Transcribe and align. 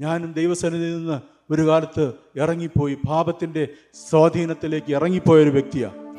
ഞാനും 0.00 0.32
ദൈവസന്നിധിയിൽ 0.32 0.96
നിന്ന് 0.96 1.18
ഒരു 1.50 1.62
കാലത്ത് 1.68 2.04
ഇറങ്ങിപ്പോയി. 2.36 2.94
പാപത്തിന്റെ 3.08 3.62
സ്വാധീനത്തിലേക്ക് 4.08 4.90
ഇറങ്ങിപ്പോയ 4.92 5.42
ഒരു 5.42 5.50
വ്യക്തിയാണ് 5.50 6.09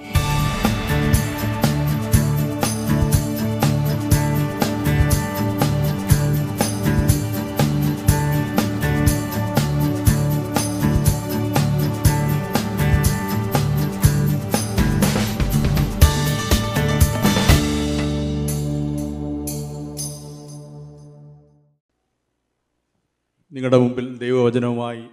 നിങ്ങളുടെ 23.62 23.78
മുമ്പിൽ 23.78 24.18
ദൈവവചനവുമായി 24.18 25.04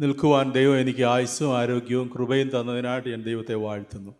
നിൽക്കുവാൻ 0.00 0.52
ദൈവം 0.52 0.78
എനിക്ക് 0.78 1.02
ആയുസ്സും 1.02 1.58
ആരോഗ്യവും 1.58 2.10
കൃപയും 2.18 2.48
തന്നതിനായിട്ട് 2.48 3.08
ഞാൻ 3.08 3.22
ദൈവത്തെ 3.22 3.54
വാഴ്ത്തുന്നു. 3.54 4.14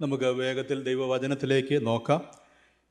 നമുക്ക് 0.00 0.24
വേഗത്തിൽ 0.24 0.82
ദൈവവചനത്തിലേക്ക് 0.82 1.86
നോക്കാം. 1.86 2.22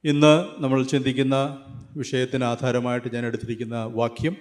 ഇന്ന് 0.04 0.64
നമ്മൾ 0.64 0.84
ചിന്തിക്കുന്ന 0.84 1.58
വിഷയത്തിന് 1.98 2.44
ആധാരമായിട്ട് 2.44 3.14
ഞാൻ 3.16 3.26
എടുത്തിരിക്കുന്ന 3.26 3.84
വാക്യം 3.84 4.38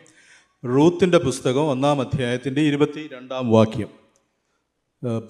റൂത്തിന്റെ 0.65 1.19
പുസ്തകം 1.19 1.71
ഒന്നാം 1.71 2.01
അധ്യായത്തിന്റെ 2.01 2.61
ഇരുപത്തി 2.61 3.09
രണ്ടാം 3.09 3.51
വാക്യം. 3.51 3.89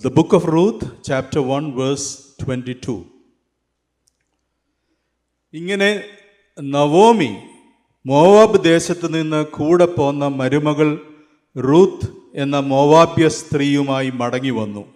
The 0.05 0.09
book 0.09 0.34
of 0.34 0.47
Ruth 0.47 1.03
chapter 1.05 1.41
one 1.41 1.73
verse 1.73 2.19
twenty 2.47 2.81
two 2.89 3.05
ഇങ്ങനെ 5.55 6.03
നവോമി 6.61 7.37
മോവാബ് 8.06 8.65
ദേശത്ത് 8.65 9.15
നിന്ന് 9.15 9.46
കൂടെ 9.46 9.84
പോന്ന 9.84 10.27
മരുമകൾ 10.27 11.01
റൂത്ത് 11.59 12.12
എന്ന 12.34 12.59
മോവാബ്യ 12.59 13.28
സ്ത്രീയുമായി 13.28 14.11
മടങ്ങി 14.11 14.50
വന്നു. 14.50 14.94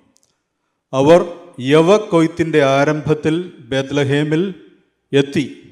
അവർ 0.93 1.39
യവ 1.61 1.91
യവക്കൊയ്ത്തിന്റെ 1.91 2.65
ആരംഭത്തിൽ 2.65 3.53
ബെത്ലഹേമിൽ 3.59 4.55
എത്തി. 5.13 5.63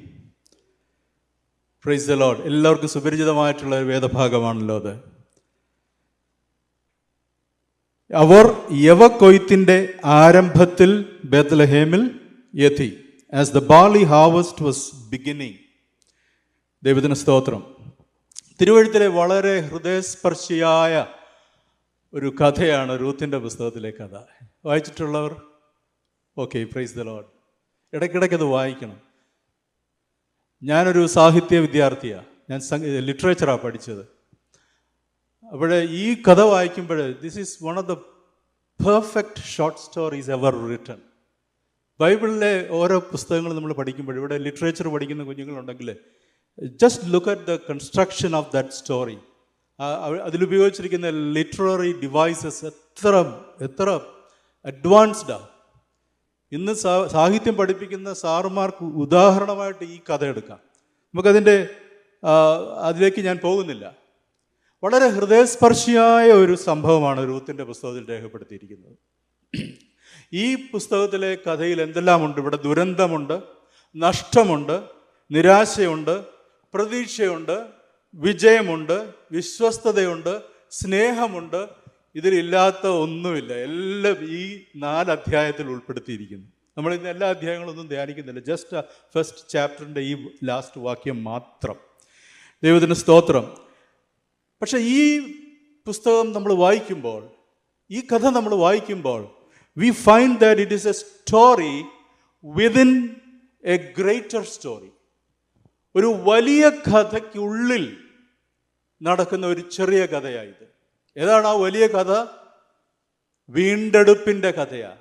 പ്രൈസ് 1.85 2.11
ലോഡ് 2.11 2.39
എല്ലാവർക്കും 2.39 2.89
സുപരിചിതമായിട്ടുള്ള 2.89 3.77
ഒരു 3.77 3.85
വേദഭാഗമാണല്ലോ 3.85 4.77
അത്. 4.77 4.93
അവർ 8.15 8.57
യവ 8.73 9.03
യവക്കൊയ്ത്തിന്റെ 9.03 9.95
ആരംഭത്തിൽ 10.05 11.05
ബെത്ലഹേമിൽ 11.25 12.11
എത്തി. 12.59 13.05
As 13.35 13.53
the 13.53 13.59
barley 13.59 14.05
harvest 14.05 14.63
was 14.63 15.11
beginning 15.11 15.68
ദൈവത്തിന് 16.83 17.15
സ്തോത്രം. 17.15 17.77
തിരുവഴുത്തിലെ 18.61 19.07
വളരെ 19.07 19.61
ഹൃദയസ്പർശിയായ 19.61 21.07
ഒരു 22.15 22.35
കഥയാണ് 22.41 23.01
റൂത്തിന്റെ 23.01 23.39
പുസ്തകത്തിലെ 23.39 23.91
കഥ. 23.91 24.19
വായിച്ചിട്ടുള്ളവർ? 24.65 25.43
ഓക്കെ 26.39 26.65
പ്രൈസ് 26.65 26.95
ദ 26.95 27.01
ലോഡ് 27.01 27.25
ഇടയ്ക്കിടയ്ക്ക് 27.93 28.35
അത് 28.35 28.45
വായിക്കണം. 28.45 29.01
ഞാനൊരു 30.63 31.07
സാഹിത്യ 31.07 31.59
വിദ്യാർത്ഥിയാണ് 31.59 32.25
ഞാൻ 32.51 32.61
ലിറ്ററേച്ചറാണ് 32.99 33.59
പഠിച്ചത്. 33.59 34.09
അവിടെ 35.53 35.87
ഈ 35.91 36.23
കഥ 36.23 36.41
വായിക്കുമ്പോൾ 36.41 37.13
this 37.13 37.39
is 37.39 37.65
one 37.65 37.79
of 37.79 37.87
the 37.87 37.93
perfect 38.87 39.43
short 39.43 39.81
stories 39.81 40.31
ever 40.31 40.69
written 40.69 40.99
ബൈബിളിലെ 42.01 42.69
ഓരോ 42.71 43.01
പുസ്തകങ്ങൾ 43.01 43.55
നമ്മൾ 43.55 43.73
പഠിക്കുമ്പോൾ 43.73 44.17
ഇവിടെ 44.17 44.39
ലിറ്ററേച്ചർ 44.39 44.89
പഠിക്കുന്ന 44.89 45.25
കുഞ്ഞുങ്ങളുണ്ടെങ്കിൽ 45.25 45.97
just 46.63 47.15
look 47.15 47.31
at 47.31 47.47
the 47.47 47.55
construction 47.55 48.37
of 48.37 48.53
that 48.53 48.69
story 48.69 49.19
അതിലുപയോഗിച്ചിരിക്കുന്ന 50.25 51.11
literary 51.11 52.01
devices 52.01 52.65
എത്ര 52.65 53.25
എത്ര 53.63 54.01
അഡ്വാൻസ്ഡാണ് 54.65 55.49
ഇന്ന് 56.53 56.73
സാഹിത്യം 57.09 57.55
പഠിപ്പിക്കുന്ന 57.55 58.15
സാറുമാർക്ക് 58.15 58.85
ഉദാഹരണമായിട്ട് 58.85 59.85
ഈ 59.85 60.01
കഥ 60.11 60.25
എടുക്കാം. 60.25 60.59
നമുക്കതിന്റെ 61.15 61.69
അതിലേക്ക് 62.83 63.21
ഞാൻ 63.21 63.39
പോകുന്നില്ല. 63.43 63.97
വളരെ 64.85 65.09
ഹൃദയസ്പർശിയായ 65.09 66.33
ഒരു 66.33 66.55
സംഭവമാണ് 66.55 67.29
രൂത്തിന്റെ 67.29 67.65
പുസ്തകത്തിൽ 67.65 68.09
രേഖപ്പെടുത്തിയിരിക്കുന്നത്. 68.09 68.97
ഈ 70.33 70.55
പുസ്തകത്തിലെ 70.55 71.39
കഥയിൽ 71.47 71.83
എന്തെല്ലാമുണ്ട്? 71.83 72.41
ഇവിടെ 72.41 72.57
ദുരന്തമുണ്ട് 72.57 73.43
നഷ്ടമുണ്ട് 73.97 74.83
നിരാശയുണ്ട് 75.31 76.38
പ്രതീക്ഷയുണ്ട് 76.75 77.67
വിജയമുണ്ട് 78.15 79.15
വിശ്വസ്തതയുണ്ട് 79.33 80.43
സ്നേഹമുണ്ട്. 80.71 81.69
ഇതിലില്ലാത്ത 82.15 82.87
ഒന്നുമില്ല. 82.87 83.53
എല്ലാം 83.53 84.17
ഈ 84.25 84.61
നാല് 84.77 85.11
അധ്യായത്തിൽ 85.11 85.67
ഉൾപ്പെടുത്തിയിരിക്കുന്നു. 85.67 86.47
നമ്മൾ 86.79 86.95
ഇന്ന് 86.95 87.09
എല്ലാ 87.09 87.31
അധ്യായങ്ങളൊന്നും 87.31 87.89
ധ്യാനിക്കുന്നില്ല. 87.89 88.41
ജസ്റ്റ് 88.41 88.83
ഫസ്റ്റ് 89.15 89.49
ചാപ്റ്ററിന്റെ 89.49 90.01
ഈ 90.01 90.29
ലാസ്റ്റ് 90.45 90.81
വാക്യം 90.81 91.25
മാത്രം. 91.25 91.77
ദൈവത്തിന് 92.63 92.95
സ്തോത്രം. 92.95 93.57
പക്ഷേ 94.61 94.79
ഈ 94.79 95.33
പുസ്തകം 95.87 96.33
നമ്മൾ 96.33 96.53
വായിക്കുമ്പോൾ 96.53 97.31
ഈ 97.91 98.01
കഥ 98.01 98.29
നമ്മൾ 98.29 98.55
വായിക്കുമ്പോൾ 98.55 99.29
we 99.77 99.91
find 99.91 100.41
that 100.41 100.61
it 100.61 100.73
is 100.73 100.89
a 100.89 100.93
story 100.93 101.85
within 102.45 103.15
a 103.65 103.77
greater 103.77 104.43
story 104.43 104.89
ഒരു 105.99 106.07
വലിയ 106.07 106.71
കഥയ്ക്കുള്ളിൽ 106.71 107.97
നടക്കുന്ന 109.03 109.47
ഒരു 109.47 109.61
ചെറിയ 109.61 110.07
കഥയായത് 110.07 110.67
ഏതാണ് 111.17 111.47
ആ 111.47 111.53
വലിയ 111.53 111.87
കഥ? 111.87 112.27
വീണ്ടെടുപ്പിന്റെ 113.49 114.51
കഥയാ. 114.51 114.97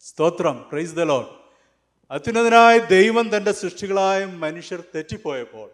സ്തോത്രം 0.00 0.66
പ്രൈസ് 0.72 0.94
ദ 0.94 1.00
ലോഡ്. 1.00 1.26
അത്യുന്നതനായ 2.10 2.78
ദൈവം 2.78 3.36
തന്റെ 3.36 3.52
സൃഷ്ടികളായ 3.52 4.24
മനുഷ്യർ 4.24 4.82
തെറ്റിപ്പോയപ്പോൾ 4.94 5.70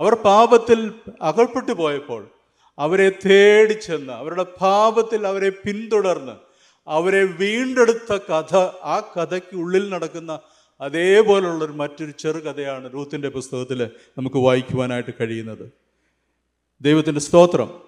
അവർ 0.00 0.14
പാപത്തിൽ 0.14 0.94
അകൽപ്പെട്ടു 1.22 1.72
പോയപ്പോൾ 1.72 2.30
അവരെ 2.78 3.10
തേടി 3.26 3.72
ചെന്ന് 3.72 4.12
അവരുടെ 4.12 4.42
പാപത്തിൽ 4.42 5.26
അവരെ 5.26 5.50
പിന്തുടർന്ന് 5.50 6.36
അവരെ 6.86 7.24
വീണ്ടെടുത്ത 7.24 8.12
കഥ 8.12 8.56
ആ 8.82 9.00
കഥയ്ക്കുള്ളിൽ 9.16 9.90
നടക്കുന്ന 9.90 10.40
അതേപോലുള്ളൊരു 10.80 11.72
മറ്റൊരു 11.72 12.10
ചെറുകഥയാണ് 12.10 12.92
റൂത്തിന്റെ 12.92 13.28
പുസ്തകത്തിൽ 13.28 13.90
നമുക്ക് 14.18 14.36
വായിക്കുവാനായിട്ട് 14.36 15.10
കഴിയുന്നത്. 15.20 15.72
ദൈവത്തിന്റെ 16.80 17.20
സ്തോത്രം. 17.20 17.80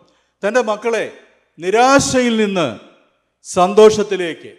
തന്റെ 0.49 0.63
മക്കളെ 0.63 1.13
നിരാശയിൽ 1.59 2.37
നിന്ന് 2.37 2.79
സന്തോഷത്തിലേക്ക് 3.43 4.57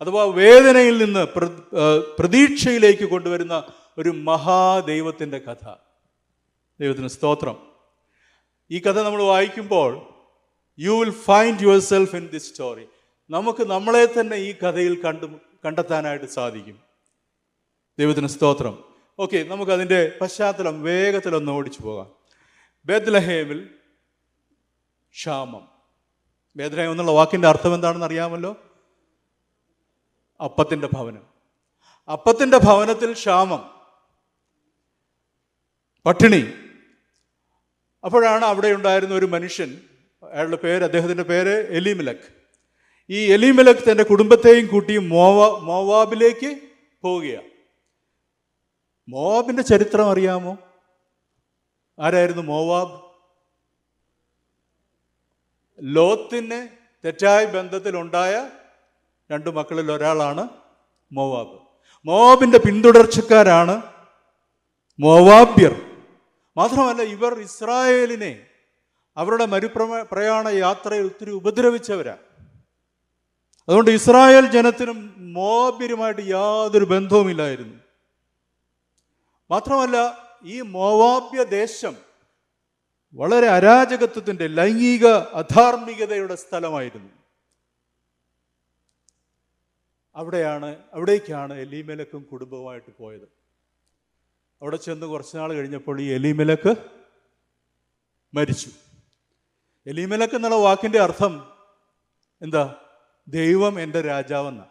അഥവാ 0.00 0.24
വേദനയിൽ 0.24 1.04
നിന്ന് 1.04 1.26
പ്ര- 1.38 1.48
പ്രതീക്ഷയിലേക്ക് 2.18 3.04
കൊണ്ടുവരുന്ന 3.04 3.64
ഒരു 3.98 4.08
മഹാദൈവത്തിന്റെ 4.08 5.38
കഥ. 5.38 5.68
ദൈവത്തിന് 6.80 7.08
സ്തോത്രം. 7.08 7.56
ഈ 8.70 8.78
കഥ 8.78 9.00
നമ്മൾ 9.00 9.22
വായിക്കുമ്പോൾ 9.22 10.02
you 10.78 10.90
will 10.90 11.10
find 11.10 11.62
your 11.62 11.80
self 11.80 12.16
in 12.16 12.28
this 12.32 12.50
story 12.50 12.84
നമുക്ക് 13.30 13.70
നമ്മളെ 13.70 14.06
തന്നെ 14.06 14.36
ഈ 14.36 14.52
കഥയിൽ 14.52 15.02
കണ്ടു 15.02 15.26
കണ്ടെത്താനായിട്ട് 15.64 16.26
സാധിക്കും. 16.26 16.89
ദൈവത്തിന് 17.98 18.26
സ്തോത്രം. 18.26 18.84
ഓക്കെ 19.18 19.42
നമുക്ക് 19.42 19.72
അതിന്റെ 19.72 20.18
പശ്ചാത്തലം 20.20 20.82
വേഗത്തിലൊന്ന് 20.82 21.52
ഓടിച്ചു 21.52 21.82
പോകാം. 21.82 22.10
ബേദ്ലഹേമിൽ 22.84 23.68
ക്ഷാമം. 25.12 25.68
ബേദ്ലഹേം 26.56 26.90
എന്നുള്ള 26.90 27.12
വാക്കിന്റെ 27.12 27.48
അർത്ഥം 27.48 27.74
എന്താണെന്ന് 27.74 28.06
അറിയാമല്ലോ? 28.06 28.56
അപ്പത്തിന്റെ 30.44 30.88
ഭവനം. 30.92 31.22
അപ്പത്തിന്റെ 32.12 32.58
ഭവനത്തിൽ 32.58 33.12
ക്ഷാമം. 33.12 33.70
പട്ടിണി. 36.06 36.52
അപ്പോഴാണ് 38.04 38.44
അവിടെ 38.44 38.68
ഉണ്ടായിരുന്ന 38.68 39.14
ഒരു 39.14 39.26
മനുഷ്യൻ 39.26 39.80
അയാളുടെ 40.32 40.56
പേര് 40.56 40.84
അദ്ദേഹത്തിന്റെ 40.84 41.22
പേര് 41.22 41.66
എലിമിലക് 41.68 42.40
ഈ 43.10 43.32
എലിമിലക് 43.32 43.90
തന്റെ 43.90 44.04
കുടുംബത്തെയും 44.04 44.66
കൂട്ടി 44.66 44.98
മോവാ 44.98 45.58
മോവാബിലേക്ക് 45.58 46.60
പോവുകയാണ്. 47.02 47.49
മോവാബിന്റെ 49.12 49.62
ചരിത്രം 49.62 50.10
അറിയാമോ? 50.10 50.52
ആരായിരുന്നു 51.98 52.42
മോവാബ്? 52.42 52.96
ലോത്തിന് 55.78 56.60
തെറ്റായ 57.04 57.46
ബന്ധത്തിലുണ്ടായ 57.46 58.34
രണ്ട് 59.30 59.50
മക്കളിൽ 59.50 59.92
ഒരാളാണ് 59.92 60.48
മോവാബ്. 61.12 61.56
മോവാബിന്റെ 62.06 62.58
പിന്തുടർച്ചക്കാരാണ് 62.58 63.82
മോവാബ്യർ. 64.98 65.74
മാത്രമല്ല 66.56 67.02
ഇവർ 67.02 67.32
ഇസ്രായേലിനെ 67.40 68.46
അവരുടെ 69.16 69.46
മരുപ്രമ 69.46 70.02
പ്രയാണ 70.12 70.48
യാത്രയിൽ 70.48 71.04
ഒത്തിരി 71.10 71.30
ഉപദ്രവിച്ചവരാണ് 71.30 72.24
അതുകൊണ്ട് 73.68 73.90
ഇസ്രായേൽ 73.90 74.44
ജനത്തിനും 74.56 74.98
മോബിരുമായിട്ട് 75.36 76.22
യാതൊരു 76.36 76.84
ബന്ധവുമില്ലായിരുന്നു. 76.84 77.76
മാത്രമല്ല 79.50 80.28
ഈ 80.42 80.60
മോവാബ്യ 80.60 81.42
ദേശം 81.42 81.96
വളരെ 83.14 83.46
അരാജകത്വത്തിന്റെ 83.46 84.46
ലൈംഗിക 84.46 85.06
അധാർമികതയുടെ 85.06 86.34
സ്ഥലമായിരുന്നു. 86.34 87.10
അവിടെയാണ് 90.16 90.76
അവിടേക്കാണ് 90.92 91.52
എലിമലക്കും 91.52 92.26
കുടുംബവുമായിട്ട് 92.32 92.92
പോയത്. 92.98 93.28
അവിടെ 94.62 94.76
ചെന്ന് 94.76 95.06
കുറച്ച് 95.06 95.36
നാൾ 95.36 95.52
കഴിഞ്ഞപ്പോൾ 95.52 96.00
ഈ 96.00 96.04
എലിമലക്ക് 96.04 96.74
മരിച്ചു. 98.34 98.70
എലിമലക്ക് 99.86 100.34
എന്നുള്ള 100.34 100.56
വാക്കിന്റെ 100.56 101.00
അർത്ഥം 101.00 101.52
എന്താ? 102.42 102.74
ദൈവം 103.28 103.80
എന്റെ 103.80 104.00
രാജാവെന്ന. 104.00 104.66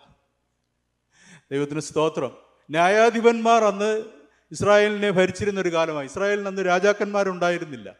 ദൈവത്തിന് 1.52 1.80
സ്തോത്രം. 1.80 2.38
ന്യായാധിപന്മാർ 2.70 3.64
അന്ന് 3.64 4.19
ഇസ്രായേലിനെ 4.52 5.12
ഭരിച്ചിരുന്ന 5.12 5.60
ഒരു 5.60 5.74
കാലമായി. 5.74 6.06
ഇസ്രായേലിന് 6.06 6.48
അന്ന് 6.48 6.66
രാജാക്കന്മാരുണ്ടായിരുന്നില്ല. 6.66 7.96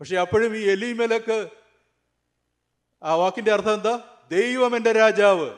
പക്ഷെ 0.00 0.16
അപ്പോഴും 0.16 0.56
ഈ 0.56 0.60
എലീമലക്ക് 0.60 1.48
ആ 3.02 3.14
വാക്കിന്റെ 3.14 3.52
അർത്ഥം 3.52 3.74
എന്താ? 3.74 4.18
ദൈവം 4.30 4.76
എന്റെ 4.76 4.92
രാജാവ്. 4.92 5.50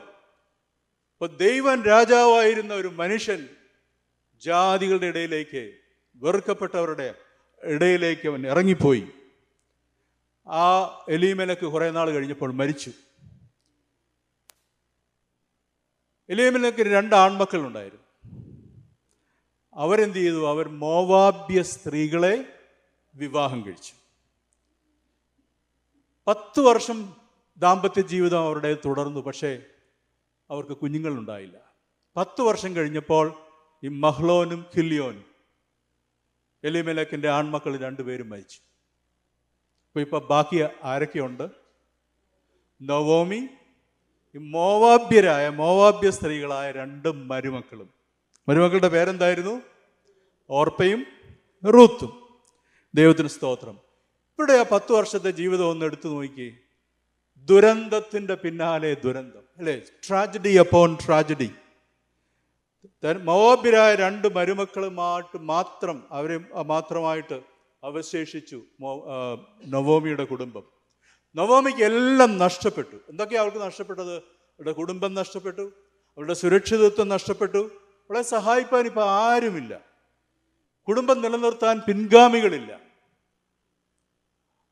അപ്പൊ 1.13 1.27
ദൈവം 1.27 1.83
രാജാവായിരുന്ന 1.83 2.73
ഒരു 2.73 2.87
മനുഷ്യൻ 2.87 3.47
ജാതികളുടെ 4.35 5.05
ഇടയിലേക്ക് 5.05 5.71
വെറുക്കപ്പെട്ടവരുടെ 6.15 7.15
ഇടയിലേക്ക് 7.63 8.27
അവൻ 8.27 8.47
ഇറങ്ങിപ്പോയി. 8.47 9.07
ആ 10.47 10.83
എലീമലക്ക് 11.09 11.65
കുറേ 11.65 11.91
നാൾ 11.91 12.11
കഴിഞ്ഞപ്പോൾ 12.11 12.53
മരിച്ചു. 12.53 12.91
എലീമലക്ക് 16.29 16.83
രണ്ട് 16.83 17.15
ആൺമക്കളുണ്ടായിരുന്നു. 17.15 18.04
അവരെന്ത് 19.75 20.17
ചെയ്തു 20.17 20.49
അവർ 20.49 20.69
മോവാബ്യ 20.69 21.61
സ്ത്രീകളെ 21.61 22.59
വിവാഹം 23.15 23.65
കഴിച്ചു. 23.65 23.93
പത്ത് 26.27 26.59
വർഷം 26.59 27.13
ദാമ്പത്യ 27.57 28.01
ജീവിതം 28.01 28.39
അവരുടെ 28.39 28.77
തുടർന്നു 28.85 29.19
പക്ഷേ 29.19 29.63
അവർക്ക് 30.49 30.77
കുഞ്ഞുങ്ങളുണ്ടായില്ല. 30.77 31.57
പത്ത് 32.17 32.41
വർഷം 32.41 32.75
കഴിഞ്ഞപ്പോൾ 32.75 33.33
ഈ 33.83 33.87
മഹ്ലോനും 33.87 34.65
ഖില്യോനും 34.77 35.25
എലിമലക്കിന്റെ 36.63 37.29
ആൺമക്കൾ 37.29 37.77
രണ്ടുപേരും 37.77 38.29
മരിച്ചു. 38.29 38.59
അപ്പോൾ 39.87 39.99
ഇപ്പം 39.99 40.27
ബാക്കി 40.29 40.65
ആരൊക്കെയുണ്ട്? 40.83 41.49
നവോമി 42.81 43.47
ഈ 44.35 44.37
മോവാബ്യരായ 44.37 45.49
മോവാബ്യ 45.49 46.09
സ്ത്രീകളായ 46.09 46.71
രണ്ട് 46.71 47.11
മരുമക്കളും. 47.11 47.94
മരുമക്കളുടെ 48.47 48.87
പേരെന്തായിരുന്നു? 48.87 49.61
ഓർപ്പയും 50.49 51.05
റൂത്തും. 51.73 52.11
ദൈവത്തിന് 52.95 53.27
സ്തോത്രം. 53.27 53.77
ഇവിടെ 54.37 54.53
ആ 54.53 54.63
പത്ത് 54.71 54.91
വർഷത്തെ 54.91 55.31
ജീവിതം 55.31 55.69
ഒന്ന് 55.69 55.85
എടുത്തു 55.85 56.07
നോക്കി 56.07 56.57
ദുരന്തത്തിന്റെ 57.37 58.35
പിന്നാലെ 58.35 58.93
ദുരന്തം 58.93 59.43
അല്ലേ? 59.57 59.81
ട്രാജഡി 60.07 60.49
അപ്പോൺ 60.49 60.97
ട്രാജഡി 61.05 61.49
മോബിരായ 63.23 63.95
രണ്ട് 63.95 64.35
മരുമക്കളുമായിട്ട് 64.35 65.37
മാത്രം 65.37 66.03
അവരെ 66.11 66.39
മാത്രമായിട്ട് 66.65 67.41
അവശേഷിച്ചു 67.83 68.61
നവോമിയുടെ 69.67 70.23
കുടുംബം. 70.23 70.63
നവോമിക്ക് 71.35 71.83
എല്ലാം 71.83 72.37
നഷ്ടപ്പെട്ടു. 72.37 72.95
എന്തൊക്കെയാണ് 73.09 73.47
അവൾക്ക് 73.47 73.65
നഷ്ടപ്പെട്ടത്? 73.65 74.15
അവരുടെ 74.15 74.71
കുടുംബം 74.71 75.13
നഷ്ടപ്പെട്ടു. 75.13 75.61
അവരുടെ 76.17 76.33
സുരക്ഷിതത്വം 76.33 77.09
നഷ്ടപ്പെട്ടു. 77.09 77.69
അവളെ 78.09 78.21
സഹായിപ്പാൻ 78.21 78.85
ഇപ്പൊ 78.85 79.03
ആരുമില്ല. 79.03 79.79
കുടുംബം 80.87 81.21
നിലനിർത്താൻ 81.21 81.79
പിൻഗാമികളില്ല. 81.79 82.79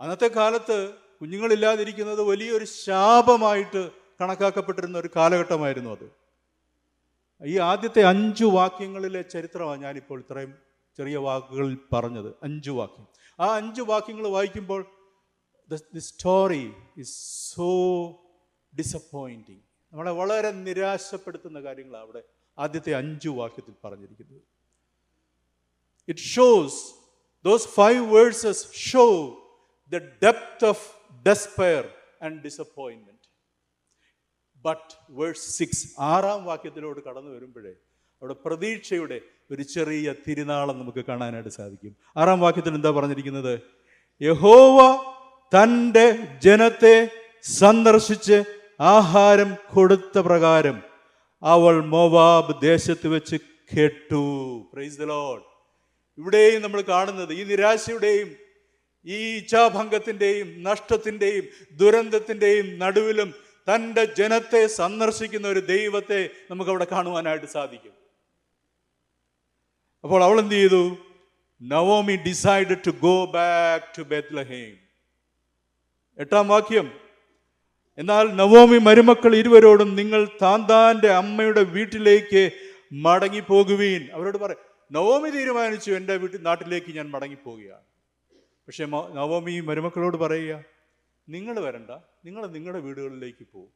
അന്നത്തെ 0.02 0.28
കാലത്ത് 0.28 0.94
കുഞ്ഞുങ്ങളില്ലാതിരിക്കുന്നത് 1.22 2.22
വലിയൊരു 2.22 2.66
ശാപമായിട്ട് 2.66 3.92
കണക്കാക്കപ്പെട്ടിരുന്ന 4.22 4.98
ഒരു 4.98 5.10
കാലഘട്ടമായിരുന്നു 5.16 5.90
അത്. 5.90 6.12
ഈ 7.46 7.58
ആദ്യത്തെ 7.58 8.02
അഞ്ചു 8.02 8.46
വാക്യങ്ങളിലെ 8.46 9.22
ചരിത്രമാണ് 9.22 9.82
ഞാനിപ്പോൾ 9.82 10.20
ഇത്രയും 10.20 10.54
ചെറിയ 10.98 11.18
വാക്കുകളിൽ 11.18 11.78
പറഞ്ഞത്. 11.94 12.34
അഞ്ചു 12.44 12.72
വാക്യം. 12.72 13.08
ആ 13.40 13.56
അഞ്ചു 13.56 13.82
വാക്യങ്ങൾ 13.82 14.28
വായിക്കുമ്പോൾ 14.28 14.86
the 15.94 16.00
story 16.00 16.74
is 16.98 17.18
so 17.56 17.72
disappointing 18.80 19.60
നമ്മളെ 19.94 20.12
വളരെ 20.12 20.52
നിരാശപ്പെടുത്തുന്ന 20.52 21.60
കാര്യങ്ങളാണ് 21.60 22.04
അവിടെ 22.04 22.24
ആദ്യത്തെ 22.58 22.94
അഞ്ചു 22.96 23.30
വാക്യത്തിൽ 23.30 23.74
പറഞ്ഞിരിക്കുന്നത് 23.86 24.42
it 26.08 26.20
shows 26.20 26.80
those 27.46 27.68
five 27.68 28.16
verses 28.16 28.64
show 28.90 29.06
the 29.92 29.98
depth 29.98 30.66
of 30.66 30.84
despair 31.26 31.84
and 32.22 32.38
disappointment 32.44 33.20
but 34.66 34.94
verse 35.10 35.58
six 35.58 35.96
ആറാം 36.00 36.46
വാക്യത്തിലോട് 36.46 37.00
കടന്നു 37.00 37.30
വരുമ്പോഴേ 37.30 37.74
അവിടെ 38.22 38.34
പ്രതീക്ഷയുടെ 38.34 39.22
ഒരു 39.52 39.64
ചെറിയ 39.64 40.14
തിരുനാളം 40.28 40.80
നമുക്ക് 40.80 41.06
കാണാനായിട്ട് 41.06 41.50
സാധിക്കും. 41.50 41.98
ആറാം 42.18 42.40
വാക്യത്തിൽ 42.40 42.74
എന്താ 42.76 42.92
പറഞ്ഞിരിക്കുന്നത്? 42.92 43.62
യഹോവ 44.22 44.80
തന്റെ 45.56 46.06
ജനത്തെ 46.40 46.96
സന്ദർശിച്ച് 47.44 48.38
ആഹാരം 48.80 49.58
കൊടുത്ത 49.74 50.18
പ്രകാരം 50.20 50.78
അവൾ 51.44 51.86
മോവാബ് 51.86 52.62
ദേശത്ത് 52.62 53.08
വെച്ച് 53.08 53.36
കേട്ടു. 53.78 54.24
പ്രൈസ് 54.74 54.98
ദ 54.98 55.04
ലോഡ് 55.04 55.44
ഇവിടെയും 56.18 56.62
നമ്മൾ 56.62 56.82
കാണുന്നത് 56.82 57.34
ഈ 57.34 57.44
നിരാശയുടെയും 57.44 58.36
ഈ 59.06 59.36
ഇച്ഛാഭംഗത്തിന്റെയും 59.38 60.64
നഷ്ടത്തിന്റെയും 60.64 61.46
ദുരന്തത്തിന്റെയും 61.72 62.80
നടുവിലും 62.80 63.34
തന്റെ 63.74 64.06
ജനത്തെ 64.06 64.68
സന്ദർശിക്കുന്ന 64.68 65.48
ഒരു 65.48 65.60
ദൈവത്തെ 65.60 66.30
നമുക്ക് 66.52 66.70
അവിടെ 66.70 66.88
കാണുവാനായിട്ട് 66.92 67.46
സാധിക്കും. 67.46 67.94
അപ്പോൾ 70.04 70.24
അവൾ 70.24 70.40
എന്ത് 70.40 70.56
ചെയ്തു? 70.56 70.98
Naomi 71.62 72.16
decide 72.16 72.78
to 72.88 72.92
go 72.92 73.26
back 73.26 73.98
to 73.98 74.02
Bethlehem 74.02 74.78
എട്ടാം 76.18 76.48
വാക്യം. 76.48 77.03
എന്നാൽ 78.00 78.26
നവോമി 78.36 78.78
മരുമക്കൾ 78.78 79.32
ഇരുവരോടും 79.36 79.90
നിങ്ങൾ 79.96 80.22
താന്താന്റെ 80.42 81.10
അമ്മയുടെ 81.14 81.64
വീട്ടിലേക്ക് 81.76 82.44
മടങ്ങിപ്പോകുവീൻ. 83.06 84.02
അവരോട് 84.16 84.38
പറ 84.38 84.52
നവോമി 84.92 85.30
തീരുമാനിച്ചു 85.30 85.92
എന്റെ 85.92 86.16
വീട്ടിൽ 86.18 86.42
നാട്ടിലേക്ക് 86.42 86.92
ഞാൻ 86.98 87.08
മടങ്ങിപ്പോവുകയാണ് 87.12 87.86
പക്ഷെ 88.68 88.86
നവോമി 89.20 89.54
മരുമക്കളോട് 89.62 90.18
പറയുക 90.18 90.54
നിങ്ങൾ 91.28 91.56
വരണ്ട 91.60 91.92
നിങ്ങൾ 92.26 92.44
നിങ്ങളുടെ 92.48 92.80
വീടുകളിലേക്ക് 92.80 93.46
പോകും 93.54 93.72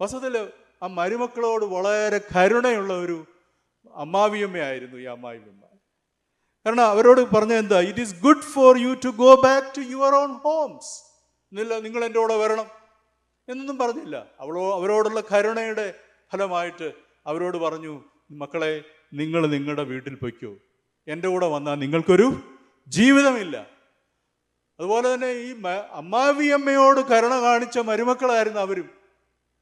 വസ്തുതയിൽ 0.00 0.36
ആ 0.82 0.88
മരുമക്കളോട് 0.98 1.64
വളരെ 1.66 2.18
കരുണയുള്ള 2.32 2.92
ഒരു 3.04 3.18
അമ്മാവിയമ്മയായിരുന്നു 3.94 4.96
ഈ 4.98 5.06
അമ്മാവിയമ്മ 5.14 5.64
കാരണം 6.66 6.84
അവരോട് 6.84 7.20
പറഞ്ഞ 7.34 7.54
എന്താ 7.54 7.78
it 7.80 8.00
is 8.00 8.14
good 8.26 8.46
for 8.54 8.72
you 8.78 8.92
to 9.04 9.10
go 9.22 9.30
back 9.44 9.68
to 9.76 9.82
your 9.94 10.14
own 10.14 10.32
homes 10.44 10.92
നിങ്ങൾ 11.52 12.00
എന്റെ 12.04 12.18
കൂടെ 12.18 12.36
വരണം. 12.36 12.68
എന്നൊന്നും 13.48 13.78
പറഞ്ഞില്ല. 13.78 14.26
അവളോ 14.40 14.74
അവരോടുള്ള 14.78 15.22
കരുണയുടെ 15.32 15.94
ഫലമായിട്ട് 16.32 16.92
അവരോട് 17.26 17.56
പറഞ്ഞു 17.56 18.04
മക്കളെ 18.30 18.84
നിങ്ങൾ 19.14 19.46
നിങ്ങളുടെ 19.46 19.82
വീട്ടിൽ 19.82 20.14
പൊയ്ക്കോ. 20.14 20.54
എന്റെ 21.08 21.28
കൂടെ 21.28 21.46
വന്നാൽ 21.46 21.74
നിങ്ങൾക്കൊരു 21.74 22.32
ജീവിതമില്ല. 22.88 23.56
അതുപോലെ 24.78 25.14
തന്നെ 25.14 25.30
ഈ 25.32 25.54
അമ്മാവിയമ്മയോട് 25.92 27.00
കരുണ 27.00 27.40
കാണിച്ച 27.40 27.78
മരുമക്കളായിരുന്നു 27.78 28.60
അവരും. 28.60 28.90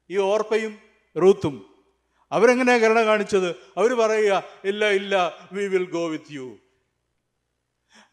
ഈ 0.09 0.17
ഓർപ്പയും 0.17 0.77
റൂത്തും. 1.21 1.55
അവരെങ്ങനെയാണ് 2.31 2.81
കരുണ 2.81 2.99
കാണിച്ചത്? 3.05 3.49
അവർ 3.77 3.93
പറയുക 3.93 4.43
ഇല്ല 4.65 4.85
ഇല്ല 4.85 5.33
we 5.51 5.67
will 5.67 5.91
go 5.91 6.07
with 6.07 6.31
you 6.31 6.57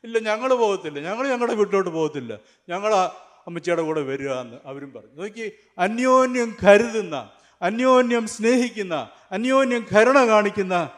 ഇല്ല 0.04 0.18
ഞങ്ങൾ 0.18 0.54
പോകത്തില്ല. 0.54 1.00
ഞങ്ങൾ 1.00 1.28
ഞങ്ങളുടെ 1.28 1.54
വീട്ടിലോട്ട് 1.54 1.90
പോകത്തില്ല. 1.90 2.38
ഞങ്ങൾ 2.68 3.08
അമ്മച്ചിയുടെ 3.46 3.82
കൂടെ 3.82 4.00
വരിക 4.00 4.32
എന്ന് 4.32 4.56
അവരും 4.64 4.92
പറഞ്ഞു. 4.92 5.22
നോക്കി 5.22 5.52
അന്യോന്യം 5.78 6.56
കരുതുന്ന 6.66 7.30
അന്യോന്യം 7.62 8.26
സ്നേഹിക്കുന്ന 8.26 9.08
അന്യോന്യം 9.32 9.86
കരുണ 9.96 10.26
കാണിക്കുന്ന 10.26 10.90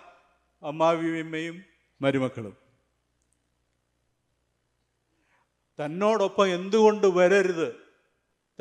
അമ്മാവിയമ്മയും 0.62 1.62
മരുമക്കളും. 2.00 2.56
തന്നോടൊപ്പം 5.84 6.46
എന്തുകൊണ്ട് 6.46 7.06
വരരുത്? 7.06 7.86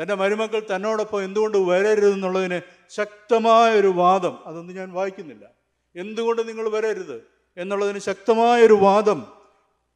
തന്റെ 0.01 0.13
മരുമക്കൾ 0.13 0.62
തന്നോടൊപ്പം 0.75 1.24
എന്തുകൊണ്ട് 1.24 1.58
വരരുത് 1.58 2.13
എന്നുള്ളതിന് 2.13 2.62
ശക്തമായ 2.89 3.74
ഒരു 3.74 3.88
വാദം 3.88 4.39
അതൊന്നും 4.46 4.75
ഞാൻ 4.75 4.92
വായിക്കുന്നില്ല. 4.92 5.46
എന്തുകൊണ്ട് 5.96 6.48
നിങ്ങൾ 6.48 6.70
വരരുത് 6.70 7.24
എന്നുള്ളതിന് 7.58 8.00
ശക്തമായൊരു 8.00 8.74
വാദം 8.74 9.34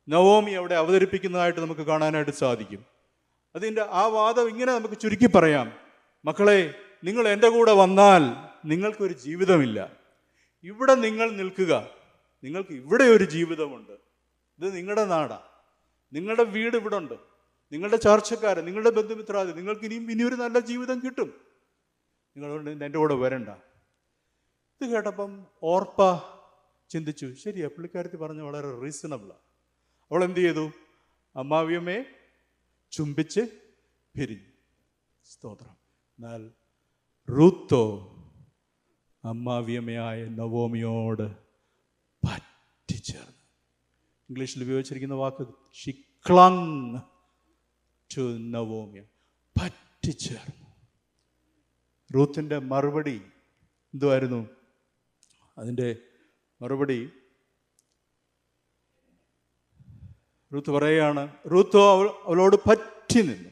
നവോമി 0.09 0.51
അവിടെ 0.51 0.75
അവതരിപ്പിക്കുന്നതായിട്ട് 0.75 1.59
നമുക്ക് 1.59 1.81
കാണാനായിട്ട് 1.81 2.31
സാധിക്കും. 2.31 2.98
അതിന്റെ 3.55 3.81
ആ 3.81 4.05
വാദം 4.05 4.49
ഇങ്ങനെ 4.49 4.79
നമുക്ക് 4.79 4.99
ചുരുക്കി 4.99 5.27
പറയാം. 5.27 5.71
മക്കളെ 6.25 6.73
നിങ്ങൾ 7.03 7.27
എന്റെ 7.27 7.49
കൂടെ 7.49 7.71
വന്നാൽ 7.71 8.21
നിങ്ങൾക്കൊരു 8.65 9.13
ജീവിതമില്ല. 9.13 9.91
ഇവിടെ 10.63 10.95
നിങ്ങൾ 10.95 11.31
നിൽക്കുക. 11.31 11.89
നിങ്ങൾക്ക് 12.43 12.71
ഇവിടെ 12.71 13.03
ഒരു 13.03 13.23
ജീവിതമുണ്ട്. 13.23 13.91
ഇത് 14.59 14.75
നിങ്ങളുടെ 14.75 15.05
നാടാണ് 15.05 15.41
നിങ്ങളുടെ 16.13 16.43
വീട് 16.43 16.75
ഇവിടെ 16.75 16.95
ഉണ്ട്. 16.95 17.13
നിങ്ങളുടെ 17.71 17.95
ചാർച്ചക്കാരൻ 17.95 18.65
നിങ്ങളുടെ 18.65 18.89
ബന്ധുമിത്രാദി 18.89 19.51
നിങ്ങൾക്ക് 19.51 19.85
ഇനിയും 19.85 20.11
ഇനിയൊരു 20.11 20.35
നല്ല 20.35 20.59
ജീവിതം 20.59 20.99
കിട്ടും. 20.99 21.33
നിങ്ങളോട് 22.37 22.69
എന്റെ 22.69 22.97
കൂടെ 22.97 23.13
വരണ്ട. 23.13 23.49
ഇത് 24.81 24.89
കേട്ടപ്പം 24.89 25.45
ഓർപ്പ 25.63 26.21
ചിന്തിച്ചു 26.89 27.33
ശരിയാ 27.43 27.67
പുള്ളിക്കാരത്തി 27.67 28.15
പറഞ്ഞ 28.15 28.41
വളരെ 28.41 28.79
റീസണബിളാണ് 28.79 29.39
അവൾ 30.11 30.23
എന്ത് 30.23 30.39
ചെയ്തു? 30.39 30.71
അമ്മാവിയമ്മയെ 31.35 32.18
ചുംബിച്ച് 32.91 33.39
പിരിഞ്ഞു. 34.15 34.51
സ്തോത്രം. 35.25 35.77
എന്നാൽ 36.17 36.51
റൂത്തോ 37.29 38.15
അമ്മാവിയമ്മയായ 39.23 40.25
നവോമിയോട് 40.25 41.37
പറ്റിച്ചേർന്നു. 42.25 43.33
ഇംഗ്ലീഷിൽ 44.29 44.63
ഉപയോഗിച്ചിരിക്കുന്ന 44.63 45.13
വാക്ക് 45.13 45.47
ഷി 45.73 46.03
ക്ലങ് 46.27 46.97
ടു 48.17 48.37
നവോമിയ. 48.37 49.01
പറ്റിച്ചേർന്നു. 49.61 50.69
റൂത്തിന്റെ 52.15 52.59
മറുപടി 52.59 53.21
എന്തുമായിരുന്നു 53.93 54.49
അതിന്റെ 55.57 55.95
മറുപടി 56.61 57.09
റൂത്ത് 60.53 60.71
പറയുകയാണ് 60.71 61.27
റൂത്തോ 61.51 61.91
അവൾ 61.91 62.09
അവളോട് 62.27 62.55
പറ്റി 62.55 63.21
നിന്നു. 63.21 63.49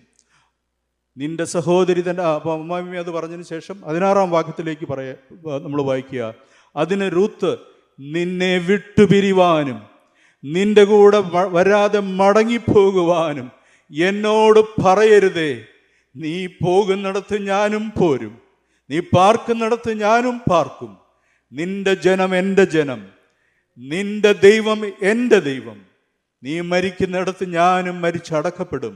നിന്റെ 1.18 1.46
സഹോദരി 1.46 2.02
തന്റെ 2.02 2.22
അപ്പം 2.22 2.54
അമ്മാമ്മ 2.54 2.96
അത് 2.96 3.12
പറഞ്ഞതിന് 3.12 3.44
ശേഷം 3.44 3.82
പതിനാറാം 3.82 4.32
വാക്യത്തിലേക്ക് 4.32 4.88
പറയ 4.88 5.14
നമ്മൾ 5.46 5.82
വായിക്കുക. 5.82 6.34
അതിന് 6.76 7.12
റൂത്ത് 7.16 7.58
നിന്നെ 8.00 8.58
വിട്ടുപിരിവാനും 8.58 9.82
നിന്റെ 10.44 10.84
കൂടെ 10.84 11.24
വരാതെ 11.34 12.00
മടങ്ങിപ്പോകുവാനും 12.00 13.52
എന്നോട് 14.02 14.82
പറയരുതേ. 14.82 15.66
നീ 16.16 16.48
പോകുന്നിടത്ത് 16.48 17.38
ഞാനും 17.42 17.94
പോരും. 18.00 18.38
നീ 18.90 19.00
പാർക്കുന്നിടത്ത് 19.00 19.94
ഞാനും 19.94 20.42
പാർക്കും. 20.52 20.98
നിന്റെ 21.54 21.94
ജനം 21.94 22.36
എന്റെ 22.36 22.66
ജനം. 22.66 23.08
നിന്റെ 23.78 24.32
ദൈവം 24.32 24.86
എന്റെ 24.86 25.40
ദൈവം. 25.40 25.87
നീ 26.48 26.56
മരിക്കുന്നിടത്ത് 26.62 27.46
ഞാനും 27.50 27.96
മരിച്ചടക്കപ്പെടും 28.02 28.96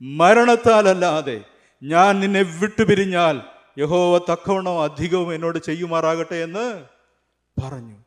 മരണത്താലല്ലാതെ 0.00 1.38
ഞാൻ 1.82 2.20
നിന്നെ 2.20 2.42
വിട്ടുപിരിഞ്ഞാൽ 2.60 3.36
യഹോവ 3.78 4.14
തക്കവണോ 4.30 4.74
അധികവും 4.84 5.34
എന്നോട് 5.34 5.58
ചെയ്യുമാറാകട്ടെ 5.58 6.38
എന്ന് 6.42 6.64
പറഞ്ഞു. 7.56 7.98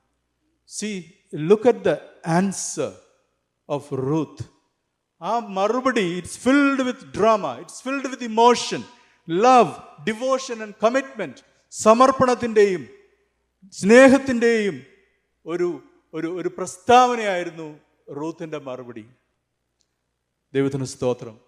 See 0.71 0.89
look 1.43 1.67
at 1.67 1.83
the 1.85 1.91
answer 2.27 2.91
of 3.69 3.87
Ruth 4.07 4.43
ആ 5.21 5.33
മറുപടി 5.57 6.05
it's 6.17 6.39
filled 6.39 6.81
with 6.81 7.07
drama 7.17 7.53
it's 7.61 7.81
filled 7.83 8.07
with 8.07 8.23
emotion 8.23 8.81
love 9.27 9.71
devotion 10.03 10.57
and 10.61 10.75
commitment 10.83 11.41
സമർപ്പണത്തിന്റെയും 11.73 12.83
സ്നേഹത്തിന്റെയും 13.73 14.75
ഒരു 15.45 15.67
ഒരു 16.13 16.27
ഒരു 16.39 16.49
പ്രസ്താവനയായിരുന്നു 16.57 17.69
റൂത്തിന്റെ 18.13 18.57
മറുപടി. 18.57 19.09
ദൈവത്തിന് 20.53 20.85
സ്തോത്രം. 20.85 21.39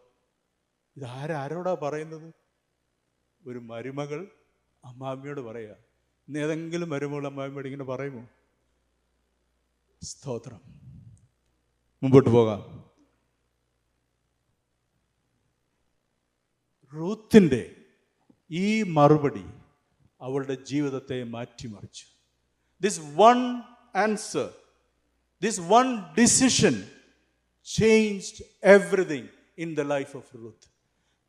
ഇത് 0.98 1.05
ആരാരോടാ 1.05 1.74
പറയുന്നത്? 1.74 2.34
ഒരു 3.48 3.60
മരുമകൾ 3.60 4.31
അമ്മാമ്മയോട് 4.86 5.41
പറയുക 5.41 5.75
ഇന്ന് 6.27 6.39
ഏതെങ്കിലും 6.39 6.89
മരുമകൾ 6.89 7.27
അമ്മാമ്മയോട് 7.27 7.67
ഇങ്ങനെ 7.67 7.84
പറയുമോ? 7.84 8.27
സ്തോത്രം. 10.03 10.62
മുമ്പോട്ട് 12.03 12.29
പോകാം. 12.29 12.86
റൂത്തിന്റെ 16.95 17.75
ഈ 18.51 18.84
മറുപടി 18.84 19.45
അവളുടെ 20.22 20.55
ജീവിതത്തെ 20.55 21.24
മാറ്റിമറിച്ചു. 21.24 22.05
This 22.81 23.00
one 23.00 23.62
answer 23.95 24.53
this 25.46 25.60
one 25.60 26.04
decision 26.22 26.88
changed 27.66 28.46
everything 28.64 29.28
in 29.58 29.75
the 29.75 29.82
life 29.82 30.18
of 30.18 30.36
Ruth 30.36 30.68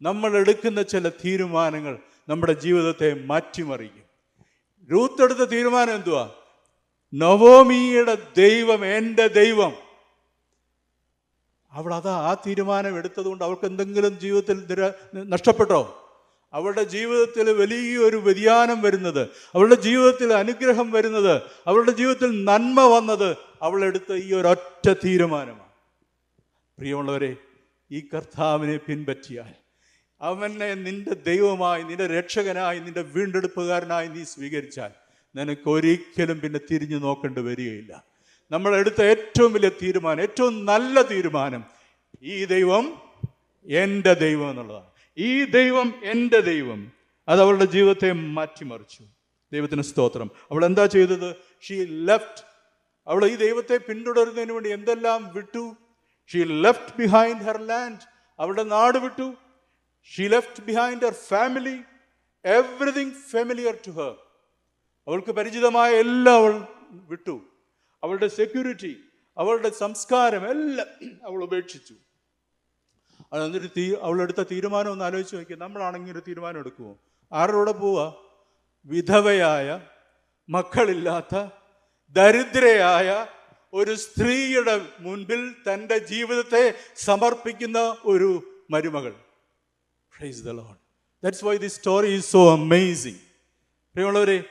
നമ്മൾ 0.02 0.36
എടുക്കുന്ന 0.36 0.82
ചില 0.82 1.08
തീരുമാനങ്ങൾ 1.08 1.98
നമ്മുടെ 2.28 2.52
ജീവിതത്തെ 2.52 3.14
മാറ്റിമറിക്കും. 3.14 4.06
റൂത്ത് 4.92 5.22
എടുത്ത 5.22 5.38
തീരുമാനം 5.38 5.94
എന്തുവാ? 5.94 6.30
നവോമിയുടെ 7.14 8.14
ദൈവം 8.36 8.86
എന്റെ 8.86 9.26
ദൈവം. 9.28 9.72
അവൾ 11.72 11.94
അതാ 11.94 12.14
ആ 12.14 12.34
തീരുമാനം 12.46 12.96
എടുത്തതുകൊണ്ട് 12.98 13.44
അവൾക്ക് 13.44 13.66
എന്തെങ്കിലും 13.66 14.18
ജീവിതത്തിൽ 14.18 14.90
നഷ്ടപ്പെട്ടോ? 15.14 16.05
അവളുടെ 16.56 16.84
ജീവിതത്തിൽ 16.94 17.46
വലിയൊരു 17.60 18.18
വ്യതിയാനം 18.26 18.78
വരുന്നത് 18.82 19.22
അവരുടെ 19.54 19.74
ജീവിതത്തിൽ 19.74 20.32
അനുഗ്രഹം 20.32 20.90
വരുന്നത് 20.90 21.34
അവരുടെ 21.66 21.92
ജീവിതത്തിൽ 22.00 22.30
നന്മ 22.44 22.80
വന്നത് 22.94 23.28
അവളെടുത്ത 23.62 24.12
ഈ 24.14 24.28
ഒരൊറ്റ 24.34 24.86
തീരുമാനമാണ്. 25.04 25.72
പ്രിയമുള്ളവരെ 26.78 27.32
ഈ 27.90 28.00
കർത്താവിനെ 28.14 28.76
പിൻപറ്റിയാൽ 28.76 29.54
അവനെ 30.20 30.74
നിന്റെ 30.74 31.14
ദൈവമായി 31.30 31.82
നിന്റെ 31.82 32.06
രക്ഷകനായി 32.06 32.78
നിന്റെ 32.78 33.02
വീണ്ടെടുപ്പുകാരനായി 33.14 34.08
നീ 34.08 34.22
സ്വീകരിച്ചാൽ 34.24 34.92
നിനക്ക് 35.34 35.68
ഒരിക്കലും 35.70 36.40
പിന്നെ 36.40 36.60
തിരിഞ്ഞു 36.70 36.98
നോക്കേണ്ടി 36.98 37.40
വരികയില്ല. 37.40 37.92
നമ്മൾ 38.50 38.76
എടുത്ത 38.76 39.00
ഏറ്റവും 39.12 39.50
വലിയ 39.52 39.70
തീരുമാനം 39.82 40.22
ഏറ്റവും 40.22 40.54
നല്ല 40.64 41.02
തീരുമാനം 41.02 41.62
ഈ 42.22 42.44
ദൈവം 42.44 42.84
എന്റെ 43.66 44.12
ദൈവം 44.14 44.50
എന്നുള്ളതാണ്. 44.50 44.90
ഈ 45.18 45.44
ദൈവം 45.44 45.94
എന്റെ 46.04 46.40
ദൈവം. 46.40 46.92
അത് 47.28 47.40
അവളുടെ 47.40 47.64
ജീവിതത്തെ 47.64 48.12
മാറ്റിമറിച്ചു. 48.12 49.04
ദൈവത്തിന് 49.52 49.82
സ്തോത്രം. 49.82 50.30
അവൾ 50.50 50.64
എന്താ 50.64 50.86
ചെയ്തത്? 50.86 51.36
ഷീ 51.60 51.84
ലെഫ്റ്റ് 51.88 52.44
അവൾ 53.06 53.26
ഈ 53.26 53.34
ദൈവത്തെ 53.34 53.76
പിന്തുടരുന്നതിന് 53.76 54.52
വേണ്ടി 54.52 54.70
എന്തെല്ലാം 54.70 55.32
വിട്ടു? 55.34 55.76
She 56.32 56.44
left 56.44 56.96
behind 56.98 57.42
her 57.42 57.60
land 57.60 57.98
അവളുടെ 58.38 58.62
നാട് 58.62 58.98
വിട്ടു. 58.98 59.34
She 60.04 60.28
left 60.28 60.64
behind 60.64 61.04
her 61.04 61.12
family 61.12 61.80
everything 62.44 63.10
familiar 63.10 63.78
to 63.86 63.90
her 63.90 64.16
അവൾക്ക് 65.08 65.32
പരിചിതമായ 65.32 65.92
എല്ലാം 65.92 66.36
അവൾ 66.36 66.66
വിട്ടു. 66.90 67.40
അവളുടെ 68.02 68.28
സെക്യൂരിറ്റി 68.28 68.96
അവളുടെ 69.38 69.70
സംസ്കാരം 69.70 70.50
എല്ലാം 70.50 71.10
അവൾ 71.24 71.44
ഉപേക്ഷിച്ചു. 71.44 71.94
അത് 73.32 73.44
എന്നിട്ട് 73.44 73.66
തീ 73.76 73.94
അവളെടുത്ത 74.02 74.42
തീരുമാനം 74.50 74.90
ഒന്ന് 74.90 75.04
ആലോചിച്ച് 75.04 75.36
നോക്കിയാൽ 75.36 75.58
നമ്മളാണെങ്കിൽ 75.58 76.12
ഒരു 76.12 76.22
തീരുമാനം 76.28 76.58
എടുക്കുമോ 76.58 76.98
ആരുടെ 77.32 77.72
പോവാ? 77.72 78.14
വിധവയായ 78.84 79.80
മക്കളില്ലാത്ത 80.48 81.48
ദരിദ്രയായ 82.16 83.26
ഒരു 83.72 83.94
സ്ത്രീയുടെ 83.94 84.88
മുൻപിൽ 85.00 85.52
തന്റെ 85.52 85.98
ജീവിതത്തെ 85.98 86.74
സമർപ്പിക്കുന്ന 86.96 87.96
ഒരു 88.04 88.42
മരുമകൾ. 88.70 89.12
Praise 90.18 90.44
that's 90.44 91.44
why 91.44 91.56
the 91.56 91.66
story 91.66 92.06
is 92.06 92.32
so 92.32 92.52
amazing 92.52 93.18
പ്രിയമുള്ളവരെ 93.94 94.44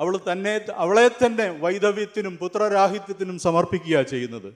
അവൾ 0.00 0.20
തന്നെ 0.32 0.60
അവളെ 0.74 1.08
തന്നെ 1.08 1.50
വൈദവ്യത്തിനും 1.50 2.36
പുത്രരാഹിത്യത്തിനും 2.36 3.38
സമർപ്പിക്കുക 3.38 4.02
ചെയ്യുന്നത്. 4.02 4.54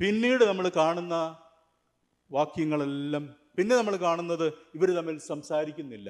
പിന്നീട് 0.00 0.44
നമ്മൾ 0.44 0.70
കാണുന്ന 0.76 1.36
വാക്യങ്ങളെല്ലാം 2.30 3.24
പിന്നെ 3.56 3.74
നമ്മൾ 3.78 3.94
കാണുന്നത് 4.06 4.46
ഇവർ 4.76 4.88
തമ്മിൽ 4.98 5.16
സംസാരിക്കുന്നില്ല. 5.32 6.08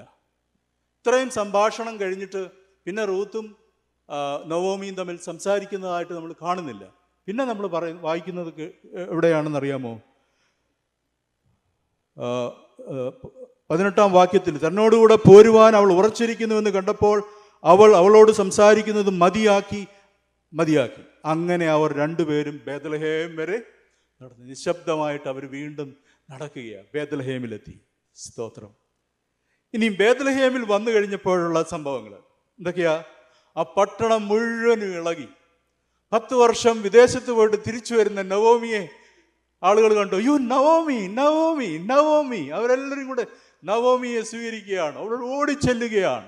ഇത്രയും 0.99 1.31
സംഭാഷണം 1.41 1.95
കഴിഞ്ഞിട്ട് 2.01 2.43
പിന്നെ 2.87 3.03
റൂത്തും 3.11 3.47
നവോമിയും 4.53 4.95
തമ്മിൽ 5.01 5.17
സംസാരിക്കുന്നതായിട്ട് 5.29 6.13
നമ്മൾ 6.17 6.33
കാണുന്നില്ല. 6.43 6.85
പിന്നെ 7.29 7.45
നമ്മൾ 7.51 7.67
പറയ 7.75 7.93
വായിക്കുന്നത് 8.07 8.51
എവിടെയാണെന്ന് 9.13 9.59
അറിയാമോ 9.61 9.93
പതിനെട്ടാം 13.71 14.11
വാക്യത്തിൽ 14.19 14.55
തന്നോടുകൂടെ 14.65 15.17
പോരുവാൻ 15.29 15.73
അവൾ 15.79 15.89
ഉറച്ചിരിക്കുന്നുവെന്ന് 15.99 16.73
കണ്ടപ്പോൾ 16.77 17.17
അവൾ 17.73 17.91
അവളോട് 18.01 18.31
സംസാരിക്കുന്നത് 18.43 19.11
മതിയാക്കി 19.23 19.83
മതിയാക്കി. 20.53 21.03
അങ്ങനെ 21.33 21.67
അവർ 21.77 21.91
രണ്ടുപേരും 22.03 22.57
ബേദലഹേം 22.67 23.31
വരെ 23.41 23.59
നടന്നു. 24.21 24.45
നിശബ്ദമായിട്ട് 24.51 25.29
അവർ 25.33 25.45
വീണ്ടും 25.57 25.89
നടക്കുകയാണ് 26.31 26.87
ബേദലഹേമിലെത്തി 26.95 27.81
സ്തോത്രം. 28.15 28.69
ഇനി 29.75 29.89
ബേദലഹേമിൽ 29.89 30.65
വന്നു 30.67 30.91
കഴിഞ്ഞപ്പോഴുള്ള 30.91 31.63
സംഭവങ്ങൾ. 31.63 32.15
എന്തൊക്കെയാ? 32.59 33.05
ആ 33.57 33.63
പട്ടണം 33.63 34.29
മുഴുവനും 34.29 34.93
ഇളകി. 34.93 35.29
പത്ത് 36.13 36.35
വർഷം 36.35 36.83
വിദേശത്ത് 36.83 37.31
പോയിട്ട് 37.31 37.57
തിരിച്ചു 37.57 37.95
വരുന്ന 37.95 38.23
നവോമിയെ 38.23 38.89
ആളുകൾ 39.63 39.95
കണ്ടു. 39.95 40.17
You 40.17 40.31
Naomi 40.31 41.07
Naomi 41.15 41.79
Naomi. 41.79 42.49
അവരെല്ലാവരും 42.49 43.09
കൂടെ 43.09 43.27
നവോമിയെ 43.65 44.23
സ്വീകരിക്കുകയാണ്. 44.23 44.99
അവളോട് 44.99 45.23
ഓടിച്ചെല്ലുകയാണ്. 45.23 46.27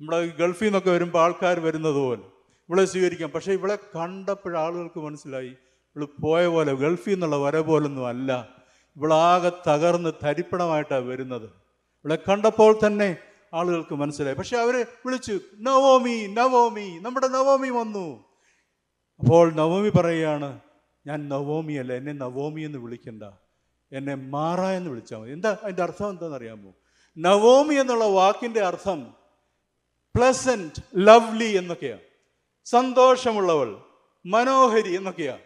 നമ്മുടെ 0.00 0.26
ഗൾഫിൽ 0.26 0.64
നിന്നൊക്കെ 0.64 0.90
വരുമ്പോൾ 0.90 1.22
ആൾക്കാർ 1.22 1.60
വരുന്നത് 1.60 1.94
പോലെ 1.94 2.22
ഇവളെ 2.68 2.84
സ്വീകരിക്കാം. 2.84 3.30
പക്ഷേ 3.30 3.52
ഇവളെ 3.52 3.76
കണ്ടപ്പോഴാളുകൾക്ക് 3.76 5.00
മനസ്സിലായി. 5.00 5.56
ഇവൾ 5.96 6.04
പോയ 6.04 6.46
പോലെ 6.46 6.72
ഗൾഫിൽ 6.72 7.10
നിന്നുള്ള 7.10 7.36
വര 7.36 7.58
പോലൊന്നും 7.58 8.06
അല്ല. 8.06 8.59
ഇവളാകെ 8.96 9.52
തകർന്ന് 9.68 10.10
തരിപ്പണമായിട്ടാണ് 10.24 11.06
വരുന്നത്. 11.06 11.48
ഇവളെ 12.04 12.18
കണ്ടപ്പോൾ 12.28 12.78
തന്നെ 12.86 13.16
ആളുകൾക്ക് 13.54 13.94
മനസ്സിലായി. 13.94 14.36
പക്ഷെ 14.36 14.56
അവർ 14.56 14.86
വിളിച്ചു 15.06 15.40
നവോമി 15.58 16.26
നവോമി 16.26 16.98
നമ്മുടെ 17.00 17.26
നവോമി 17.26 17.68
വന്നു. 17.68 18.24
അപ്പോൾ 19.20 19.52
നവോമി 19.52 19.88
പറയുകയാണ് 19.88 20.60
ഞാൻ 21.06 21.28
നവോമി 21.28 21.72
അല്ല 21.72 21.92
എന്നെ 21.92 22.12
നവോമി 22.12 22.60
എന്ന് 22.60 22.78
വിളിക്കണ്ട. 22.78 23.22
എന്നെ 23.92 24.14
മാറ 24.14 24.60
എന്ന് 24.60 24.90
വിളിച്ചാൽ 24.90 25.18
മതി. 25.18 25.32
എന്താ 25.32 25.56
അതിന്റെ 25.62 25.82
അർത്ഥം 25.82 26.10
എന്താണെന്ന് 26.10 26.36
അറിയാമോ? 26.36 26.74
നവോമി 27.18 27.74
എന്നുള്ള 27.74 28.04
വാക്കിന്റെ 28.04 28.60
അർത്ഥം 28.60 29.14
പ്ലസന്റ് 30.16 30.82
ലവ്ലി 30.96 31.56
എന്നൊക്കെയാണ് 31.56 32.00
സന്തോഷമുള്ളവൾ 32.64 33.78
മനോഹരി 34.26 34.94
എന്നൊക്കെയാണ് 34.96 35.40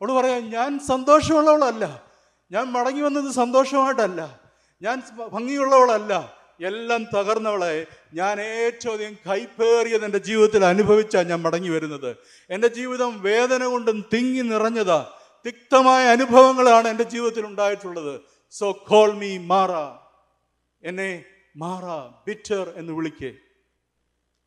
അവൾ 0.00 0.20
പറയാം 0.20 0.50
ഞാൻ 0.50 0.78
സന്തോഷമുള്ളവളല്ല 0.78 2.09
ഞാൻ 2.52 2.64
മടങ്ങി 2.64 3.00
വന്നത് 3.00 3.32
സന്തോഷമായിട്ടല്ല. 3.32 4.40
ഞാൻ 4.82 5.02
ഭംഗിയുള്ളവളല്ല. 5.28 6.40
എല്ലാം 6.60 7.04
തകർന്നവളെ 7.04 7.86
ഞാൻ 8.14 8.40
ഏറ്റവും 8.40 8.92
അധികം 8.92 9.14
കൈപ്പേറിയത് 9.14 10.04
എന്റെ 10.04 10.18
ജീവിതത്തിൽ 10.18 10.64
അനുഭവിച്ചാണ് 10.64 11.28
ഞാൻ 11.28 11.42
മടങ്ങി 11.42 11.68
വരുന്നത്. 11.68 12.16
എന്റെ 12.50 12.68
ജീവിതം 12.68 13.22
വേദന 13.22 13.64
കൊണ്ടും 13.64 14.04
തിങ്ങി 14.14 14.42
നിറഞ്ഞതാ. 14.42 15.12
തിക്തമായ 15.46 16.06
അനുഭവങ്ങളാണ് 16.06 16.88
എന്റെ 16.88 17.02
ജീവിതത്തിൽ 17.02 17.46
ഉണ്ടായിട്ടുള്ളത്. 17.46 18.20
സോ 18.50 18.72
കോൾ 18.72 19.12
മീ 19.12 19.38
മാറ 19.38 19.70
എന്നെ 20.88 21.24
മാറ 21.56 21.84
ബിറ്റർ 22.26 22.72
എന്ന് 22.76 22.92
വിളിക്കേ. 22.92 23.32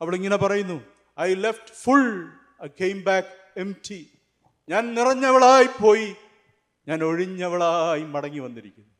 അവളിങ്ങനെ 0.01 0.37
പറയുന്നു 0.37 0.81
I 1.19 1.33
left 1.33 1.73
full 1.83 2.33
I 2.63 2.67
came 2.67 3.03
back 3.03 3.59
empty 3.89 4.07
ഞാൻ 4.69 4.95
നിറഞ്ഞവളായി 4.95 5.67
പോയി 5.81 6.15
ഞാൻ 6.87 7.03
ഒഴിഞ്ഞവളായി 7.03 8.03
മടങ്ങി 8.03 8.39
വന്നിരിക്കുന്നു. 8.39 8.93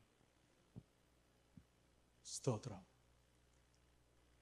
സ്തോത്രം. 2.26 2.82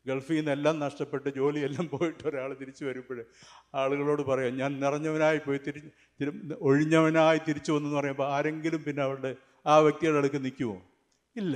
ഗൾഫിൽ 0.06 0.36
നിന്ന് 0.36 0.52
എല്ലാം 0.52 0.80
നഷ്ടപ്പെട്ട് 0.80 1.30
ജോലിയെല്ലാം 1.30 1.88
പോയിട്ട് 1.90 2.24
ഒരാൾ 2.28 2.54
തിരിച്ചു 2.54 2.86
വരുമ്പോൾ 2.86 3.18
ആളുകളോട് 3.76 4.22
പറയാം 4.22 4.58
ഞാൻ 4.58 4.80
നിറഞ്ഞവനായി 4.80 5.38
പോയി 5.38 5.58
തിരി 5.58 5.82
ഒഴിഞ്ഞവനായി 6.62 7.40
തിരിച്ചു 7.48 7.72
വന്നെന്ന് 7.72 7.98
പറയുമ്പോൾ 7.98 8.28
ആരെങ്കിലും 8.36 8.84
പിന്നെ 8.84 9.04
അവളുടെ 9.04 9.32
ആ 9.66 9.76
വ്യക്തിയുടെ 9.78 10.18
അടുക്ക് 10.18 10.40
നിൽക്കുമോ 10.46 10.78
ഇല്ല. 11.36 11.56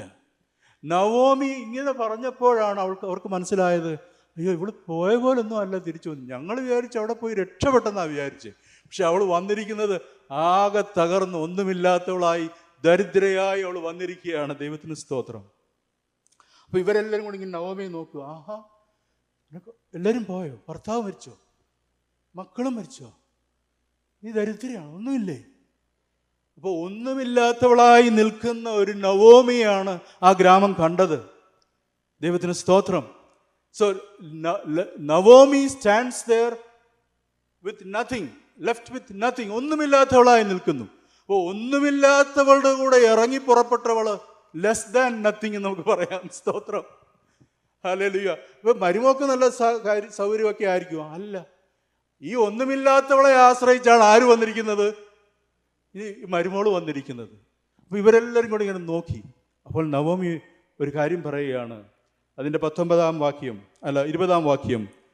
നവോമി 0.83 1.45
ഇങ്ങനെ 1.45 1.91
പറഞ്ഞപ്പോഴാണ് 1.91 2.79
അവൾക്ക് 2.79 3.05
അവർക്ക് 3.05 3.27
മനസ്സിലായത് 3.27 3.91
അയ്യോ 4.37 4.51
ഇവിടെ 4.51 4.73
പോയ 4.87 5.15
പോലൊന്നും 5.15 5.57
അല്ല 5.59 5.77
തിരിച്ചു 5.77 6.09
വന്നു 6.09 6.25
ഞങ്ങൾ 6.33 6.55
വിചാരിച്ചു 6.59 6.97
അവിടെ 6.97 7.13
പോയി 7.13 7.33
രക്ഷപ്പെട്ടെന്നാണ് 7.35 8.09
വിചാരിച്ച്. 8.09 8.51
പക്ഷെ 8.85 9.05
അവൾ 9.05 9.23
വന്നിരിക്കുന്നത് 9.23 10.01
ആകെ 10.31 10.83
തകർന്ന് 10.99 11.37
ഒന്നുമില്ലാത്തവളായി 11.37 12.49
ദരിദ്രയായി 12.83 13.61
അവൾ 13.61 13.79
വന്നിരിക്കുകയാണ്. 13.79 14.59
ദൈവത്തിന് 14.59 14.95
സ്തോത്രം. 14.95 15.43
അപ്പൊ 16.65 16.79
ഇവരെല്ലാവരും 16.79 17.25
കൂടി 17.25 17.37
ഇങ്ങനെ 17.37 17.51
നവോമിയെ 17.51 17.87
നോക്കുക. 17.87 18.21
ആഹാ 18.21 18.63
എല്ലാവരും 19.95 20.25
പോയോ? 20.25 20.59
ഭർത്താവ് 20.69 21.01
മരിച്ചോ? 21.01 21.37
മക്കളും 22.35 22.75
മരിച്ചോ? 22.75 23.13
നീ 24.23 24.31
ദരിദ്രയാണ്? 24.31 24.95
ഒന്നുമില്ലേ? 24.95 25.43
അപ്പോൾ 26.55 26.85
ഒന്നുമില്ലാത്തവളായി 26.85 28.09
നിൽക്കുന്ന 28.09 28.69
ഒരു 28.69 28.91
നവോമിയാണ് 28.91 29.99
ആ 30.23 30.31
ഗ്രാമം 30.31 30.73
കണ്ടത്. 30.73 31.29
ദൈവത്തിന് 32.21 32.51
സ്തോത്രം. 32.51 33.15
So 33.73 33.93
Naomi 34.99 35.67
stands 35.67 36.29
there 36.29 36.57
with 37.63 37.93
nothing 37.93 38.27
left 38.59 38.93
with 38.93 39.21
nothing 39.21 39.51
ഒന്നുമില്ലാത്തവളായി 39.51 40.43
നിൽക്കുന്നു. 40.43 40.83
അപ്പോൾ 40.83 41.49
ഒന്നുമില്ലാത്തവളുടെ 41.49 42.73
കൂടെ 42.73 42.97
ഇറങ്ങി 42.97 43.37
പുറപ്പെട്ടവൾ 43.37 44.17
ലെസ് 44.55 44.91
ദാൻ 44.91 45.21
നത്തിങ് 45.21 45.57
നമുക്ക് 45.57 45.81
പറയാം. 45.81 46.29
സ്തോത്രം. 46.33 46.83
ഹല്ലേലൂയ 47.85 48.31
ഇപ്പൊ 48.31 48.73
മരുമോക്ക് 48.73 49.21
നല്ല 49.21 49.49
സൗകര്യമൊക്കെ 50.09 50.65
ആയിരിക്കും 50.65 51.11
അല്ല. 51.11 51.45
ഈ 52.21 52.35
ഒന്നുമില്ലാത്തവളെ 52.35 53.31
ആശ്രയിച്ചാണ് 53.33 54.03
ആര് 54.03 54.21
വന്നിരിക്കുന്നത്? 54.21 54.93
ഈ 55.95 56.25
മരുമോൾ 56.27 56.69
വന്നിരിക്കുന്നത്. 56.69 57.29
അപ്പോൾ 57.85 57.97
ഇവരെല്ലാവരും 57.97 58.49
കൂടി 58.51 58.65
ഇങ്ങനെ 58.65 58.85
നോക്കി. 58.85 59.23
അപ്പോൾ 59.65 59.89
നവമി 59.89 60.39
ഒരു 60.79 60.95
കാര്യം 60.95 61.23
പറയുകയാണ്. 61.23 61.83
അതിന്റെ 62.39 62.59
പത്തൊമ്പതാം 62.59 63.19
വാക്യം 63.19 63.61
അല്ല 63.83 64.03
ഇരുപതാം 64.03 64.43
വാക്യം. 64.43 65.04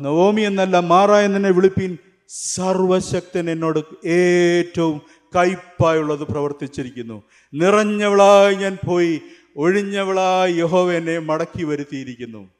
നവോമി 0.00 0.40
എന്നല്ല 0.40 0.78
മാറ 0.78 1.10
എന്നെ 1.10 1.50
വിളിപ്പീൻ 1.50 1.98
സർവശക്തൻ 2.28 3.50
എന്നോട് 3.50 4.08
ഏറ്റവും 4.08 5.02
കയ്പായുള്ളത് 5.36 6.20
പ്രവർത്തിച്ചിരിക്കുന്നു. 6.20 7.22
നിറഞ്ഞവളായി 7.54 8.54
ഞാൻ 8.54 8.78
പോയി 8.86 9.20
ഒഴിഞ്ഞവളായി 9.56 10.52
യഹോവ 10.52 10.92
എന്നെ 10.92 11.18
മടക്കി 11.18 11.64
വരുത്തിയിരിക്കുന്നു. 11.64 12.50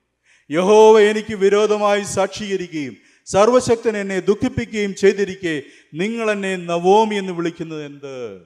യഹോവ 0.51 1.01
എനിക്ക് 1.01 1.35
വിരോധമായി 1.35 2.03
സാക്ഷീകരിക്കുകയും 2.03 2.97
സർവശക്തൻ 3.25 3.97
എന്നെ 3.97 4.21
ദുഃഖിപ്പിക്കുകയും 4.21 4.95
ചെയ്തിരിക്കെ 4.95 5.63
നിങ്ങൾ 5.95 6.31
എന്നെ 6.31 6.57
നവോമി 6.57 7.15
എന്ന് 7.15 7.33
വിളിക്കുന്നത് 7.33 7.85
എന്ത്? 7.85 8.43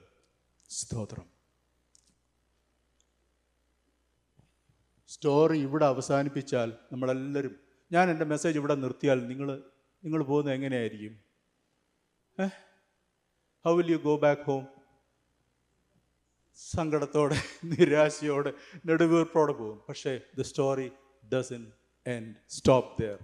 സ്തോത്രം. 0.70 1.24
സ്റ്റോറി 5.08 5.58
ഇവിടെ 5.58 5.86
അവസാനിപ്പിച്ചാൽ 5.86 6.72
നമ്മളെല്ലാവരും 6.92 7.65
ഞാൻ 7.92 8.10
എന്റെ 8.10 8.24
മെസ്സേജ് 8.24 8.58
ഇവിടെ 8.58 8.74
നിർത്തിയാൽ 8.74 9.26
നിങ്ങൾ 9.26 9.62
നിങ്ങൾ 10.04 10.22
പോകുന്നത് 10.22 10.54
എങ്ങനെയായിരിക്കും? 10.54 11.14
How 13.64 13.76
will 13.76 13.90
you 13.90 13.96
go 13.96 14.16
back 14.16 14.42
home 14.42 14.66
സങ്കടത്തോടെ 16.56 17.36
നിരാശയോടെ 17.64 18.52
നെടുവീർപ്പോടെ 18.86 19.52
പോകും. 19.52 19.82
പക്ഷേ 19.88 20.20
the 20.38 20.42
story 20.42 20.90
doesn't 21.32 21.62
and 22.06 22.34
stop 22.48 23.02
there 23.02 23.18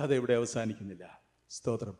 കഥ 0.00 0.12
ഇവിടെ 0.12 0.34
അവസാനിക്കുന്നില്ല. 0.34 1.20
സ്തോത്രം. 1.50 1.98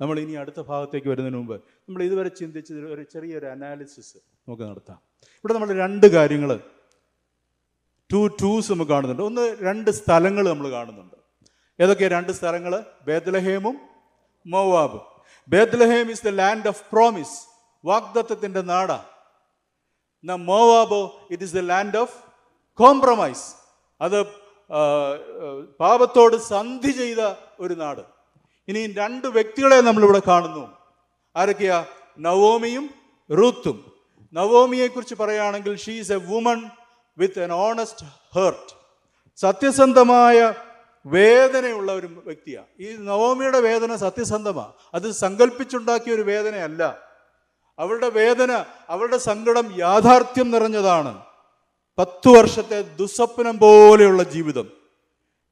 നമ്മൾ 0.00 0.20
ഇനി 0.20 0.32
അടുത്ത 0.32 0.60
ഭാഗത്തേക്ക് 0.60 1.08
വരുന്നതിന് 1.08 1.38
മുമ്പ് 1.38 1.54
നമ്മൾ 1.56 2.02
ഇതുവരെ 2.02 2.28
ചിന്തിച്ച 2.28 2.72
ഒരു 2.72 3.02
ചെറിയൊരു 3.02 3.46
അനാലിസിസ് 3.46 4.16
നമുക്ക് 4.16 4.62
നടത്താം. 4.62 4.98
ഇവിടെ 5.36 5.54
നമ്മൾ 5.54 5.70
രണ്ട് 5.76 6.06
കാര്യങ്ങൾ 6.06 6.60
ടു 8.12 8.26
ടൂസ് 8.42 8.72
നമുക്ക് 8.72 8.92
കാണുന്നുണ്ട്. 8.92 9.22
ഒന്ന് 9.22 9.56
രണ്ട് 9.62 9.90
സ്ഥലങ്ങൾ 9.90 10.48
നമ്മൾ 10.48 10.70
കാണുന്നുണ്ട്. 10.70 11.15
ഏതൊക്കെയാ 11.80 12.08
രണ്ട് 12.08 12.32
സ്ഥലങ്ങൾ 12.32 12.84
ബേദ്ലഹേമും 13.06 13.80
Moab. 14.46 15.00
Bethlehem 15.48 16.10
is 16.10 16.24
the 16.24 16.28
land 16.28 16.68
of 16.68 16.82
promise 16.92 17.36
വാഗ്ദത്തത്തിന്റെ 17.84 18.60
നാടാ. 18.60 19.04
ന 20.24 20.34
മോവാബോ 20.34 21.28
it 21.30 21.42
is 21.42 21.54
the 21.54 21.58
land 21.58 21.96
of 21.96 22.14
compromise 22.74 23.54
അത് 24.00 24.18
പാപത്തോട് 25.80 26.36
സന്ധി 26.36 26.90
ചെയ്ത 26.90 27.34
ഒരു 27.60 27.74
നാട്. 27.74 28.00
ഇനി 28.68 28.92
രണ്ട് 28.92 29.26
വ്യക്തികളെ 29.26 29.80
നമ്മളിവിടെ 29.80 30.22
കാണുന്നു. 30.28 30.64
ആരൊക്കെയാ? 31.36 31.84
നവോമിയും 32.18 32.90
റൂത്തും. 33.38 33.76
നവോമിയെ 34.32 34.86
കുറിച്ച് 34.86 35.14
പറയുകയാണെങ്കിൽ 35.14 35.76
she 35.76 35.92
is 35.92 36.12
a 36.12 36.16
woman 36.16 36.70
with 37.18 37.42
an 37.42 37.52
honest 37.52 38.06
heart 38.36 38.72
സത്യസന്ധമായ 39.36 40.54
വേദനയുള്ള 41.06 41.92
ഒരു 41.92 42.06
വ്യക്തിയാണ് 42.06 42.82
ഈ 42.82 42.96
നവോമിയുടെ 42.96 43.60
വേദന 43.60 43.96
സത്യസന്ധമാണ് 43.96 44.72
അത് 44.94 45.10
സങ്കല്പിച്ചുണ്ടാക്കിയ 45.10 46.14
ഒരു 46.14 46.22
വേദനയല്ല. 46.22 46.98
അവളുടെ 47.78 48.08
വേദന 48.08 48.64
അവളുടെ 48.88 49.18
സങ്കടം 49.18 49.78
യാഥാർത്ഥ്യം 49.78 50.50
നിറഞ്ഞതാണ്. 50.50 51.22
പത്തു 51.98 52.28
വർഷത്തെ 52.28 52.82
ദുസ്വപ്നം 52.82 53.58
പോലെയുള്ള 53.58 54.22
ജീവിതം. 54.22 54.68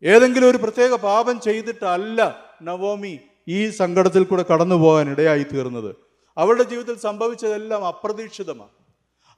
ഏതെങ്കിലും 0.02 0.50
ഒരു 0.50 0.56
പ്രത്യേക 0.56 0.94
പാപം 0.94 1.40
ചെയ്തിട്ടല്ല 1.40 2.46
നവോമി 2.62 3.18
ഈ 3.48 3.70
സങ്കടത്തിൽ 3.70 4.24
കൂടെ 4.24 4.44
കടന്നു 4.52 4.74
പോകാൻ 4.74 5.10
ഇടയായി 5.10 5.42
തീർന്നത്. 5.42 5.96
അവളുടെ 6.38 6.62
ജീവിതത്തിൽ 6.62 7.02
സംഭവിച്ചതെല്ലാം 7.02 7.86
അപ്രതീക്ഷിതമാണ് 7.86 8.70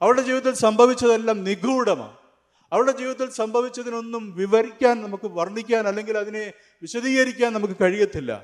അവളുടെ 0.01 0.21
ജീവിതത്തിൽ 0.21 0.53
സംഭവിച്ചതെല്ലാം 0.53 1.43
നിഗൂഢമാണ് 1.43 2.26
അവളുടെ 2.71 2.91
ജീവിതത്തിൽ 2.91 3.29
സംഭവിച്ചതിനൊന്നും 3.29 4.35
വിവരിക്കാൻ 4.35 5.03
നമുക്ക് 5.03 5.27
വർണിക്കാൻ 5.27 5.87
അല്ലെങ്കിൽ 5.87 6.17
അതിനെ 6.17 6.53
വിശദീകരിക്കാൻ 6.81 7.53
നമുക്ക് 7.53 7.73
കഴിയത്തില്ല. 7.81 8.43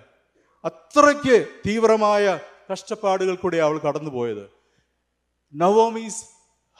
അത്രയ്ക്ക് 0.65 1.47
തീവ്രമായ 1.67 2.39
കഷ്ടപ്പാടുകൾ 2.71 3.35
കൂടെ 3.35 3.57
അവൾ 3.57 3.79
കടന്നുപോയത്. 3.79 4.49
Naomi's 5.55 6.25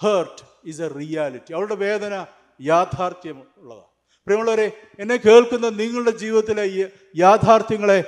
heart 0.04 0.42
is 0.66 0.82
a 0.82 0.88
reality 0.88 1.54
അവളുടെ 1.54 1.76
വേദന 1.76 2.26
യാഥാർത്ഥ്യം 2.62 3.44
ഉള്ളതാണ്. 3.58 3.94
പ്രിയമുള്ളവരെ 4.26 4.72
എന്നെ 5.00 5.16
കേൾക്കുന്ന 5.16 5.70
നിങ്ങളുടെ 5.70 6.12
ജീവിതത്തിലെ 6.12 6.92
യാഥാർത്ഥ്യങ്ങളെ 7.16 8.00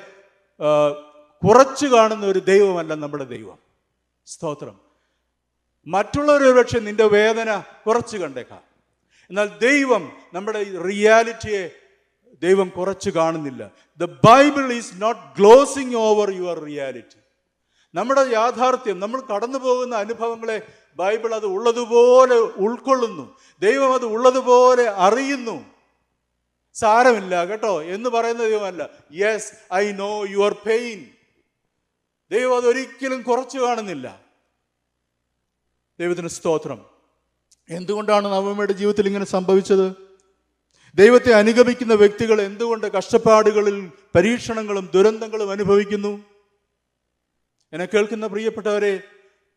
കുറച്ച് 1.45 1.85
കാണുന്ന 1.85 2.25
ഒരു 2.25 2.39
ദൈവമല്ല 2.39 2.93
നമ്മുടെ 2.93 3.23
ദൈവം. 3.23 3.57
സ്തോത്രം. 4.25 4.79
മറ്റുള്ളവരൊരു 5.87 6.57
പക്ഷെ 6.57 6.79
നിന്റെ 6.79 7.05
വേദന 7.05 7.63
കുറച്ച് 7.87 8.17
കണ്ടേക്കാം. 8.17 8.74
എന്നാൽ 9.29 9.57
ദൈവം 9.57 10.11
നമ്മുടെ 10.33 10.63
റിയാലിറ്റിയെ 10.63 11.69
ദൈവം 12.41 12.69
കുറച്ച് 12.69 13.09
കാണുന്നില്ല. 13.09 13.71
The 13.97 14.03
Bible 14.03 14.73
is 14.73 14.93
not 14.97 15.37
glossing 15.37 15.95
over 15.95 16.31
your 16.31 16.59
reality 16.59 17.19
നമ്മുടെ 17.95 18.21
യാഥാർത്ഥ്യം 18.21 18.99
നമ്മൾ 18.99 19.21
കടന്നു 19.21 19.57
പോകുന്ന 19.57 19.95
അനുഭവങ്ങളെ 19.95 20.67
ബൈബിൾ 20.95 21.35
അത് 21.35 21.45
ഉള്ളതുപോലെ 21.45 22.35
ഉൾക്കൊള്ളുന്നു. 22.35 23.37
ദൈവം 23.59 23.93
അത് 23.93 24.05
ഉള്ളതുപോലെ 24.05 24.89
അറിയുന്നു. 24.89 25.65
സാരമില്ല 26.73 27.45
കേട്ടോ 27.45 27.81
എന്ന് 27.81 28.09
പറയുന്ന 28.09 28.43
ദൈവമല്ല. 28.43 28.89
Yes 29.13 29.73
I 29.73 29.91
know 29.91 30.25
your 30.25 30.53
pain 30.53 31.07
ദൈവം 32.31 32.57
അതൊരിക്കലും 32.57 33.21
കുറച്ച് 33.21 33.57
കാണുന്നില്ല. 33.57 34.21
ദൈവത്തിന് 35.99 36.27
സ്തോത്രം. 36.27 36.94
എന്തുകൊണ്ടാണ് 37.69 38.27
നവമിയുടെ 38.33 38.73
ജീവിതത്തിൽ 38.73 39.07
ഇങ്ങനെ 39.07 39.25
സംഭവിച്ചത്? 39.25 39.87
ദൈവത്തെ 40.95 41.31
അനുഗമിക്കുന്ന 41.33 41.93
വ്യക്തികൾ 41.93 42.41
എന്തുകൊണ്ട് 42.41 42.87
കഷ്ടപ്പാടുകളിൽ 42.95 43.77
പരീക്ഷണങ്ങളും 44.15 44.89
ദുരന്തങ്ങളും 44.93 45.51
അനുഭവിക്കുന്നു? 45.51 46.13
എന്നെ 47.73 47.87
കേൾക്കുന്ന 47.93 48.27
പ്രിയപ്പെട്ടവരെ 48.33 48.93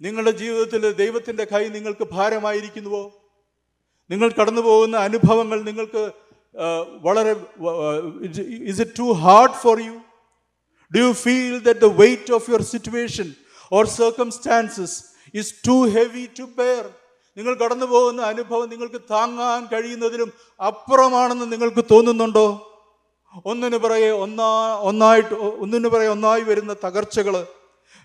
നിങ്ങളുടെ 0.00 0.30
ജീവിതത്തിൽ 0.30 0.82
ദൈവത്തിന്റെ 1.02 1.44
കൈ 1.52 1.68
നിങ്ങൾക്ക് 1.76 2.04
ഭാരമായിരിക്കുന്നുവോ? 2.12 3.04
നിങ്ങൾ 4.10 4.28
കടന്നു 4.38 4.60
പോകുന്ന 4.60 4.96
അനുഭവങ്ങൾ 4.96 5.62
നിങ്ങൾക്ക് 5.62 6.02
വളരെ 7.06 7.32
is 8.70 8.80
it 8.80 8.98
too 8.98 9.08
hard 9.24 9.58
for 9.62 9.76
you 9.88 9.94
do 10.92 11.00
you 11.06 11.12
feel 11.12 11.54
that 11.68 11.80
the 11.80 11.90
weight 12.02 12.32
of 12.32 12.50
your 12.50 12.62
situation 12.74 13.28
or 13.72 13.86
circumstances 13.86 14.96
is 15.34 15.52
too 15.68 15.76
heavy 15.96 16.24
to 16.38 16.46
bear 16.60 16.84
നിങ്ങൾ 17.38 17.55
കടന്നു 17.55 17.87
പോകുന്ന 17.87 18.22
അനുഭവം 18.22 18.70
നിങ്ങൾക്ക് 18.70 19.01
താങ്ങാൻ 19.11 19.66
കഴിയുന്നതിലും 19.72 20.31
അപ്പുറമാണെന്ന് 20.61 21.53
നിങ്ങൾക്ക് 21.53 21.85
തോന്നുന്നുണ്ടോ? 21.92 22.46
ഒന്നിന് 23.44 23.77
പറയെ 23.77 24.11
ഒന്നാ 24.24 24.48
ഒന്നായിട്ട് 24.81 25.35
ഒന്നിന് 25.35 25.88
പറയെ 25.88 26.09
ഒന്നായി 26.09 26.42
വരുന്ന 26.42 26.72
തകർച്ചകൾ 26.85 27.35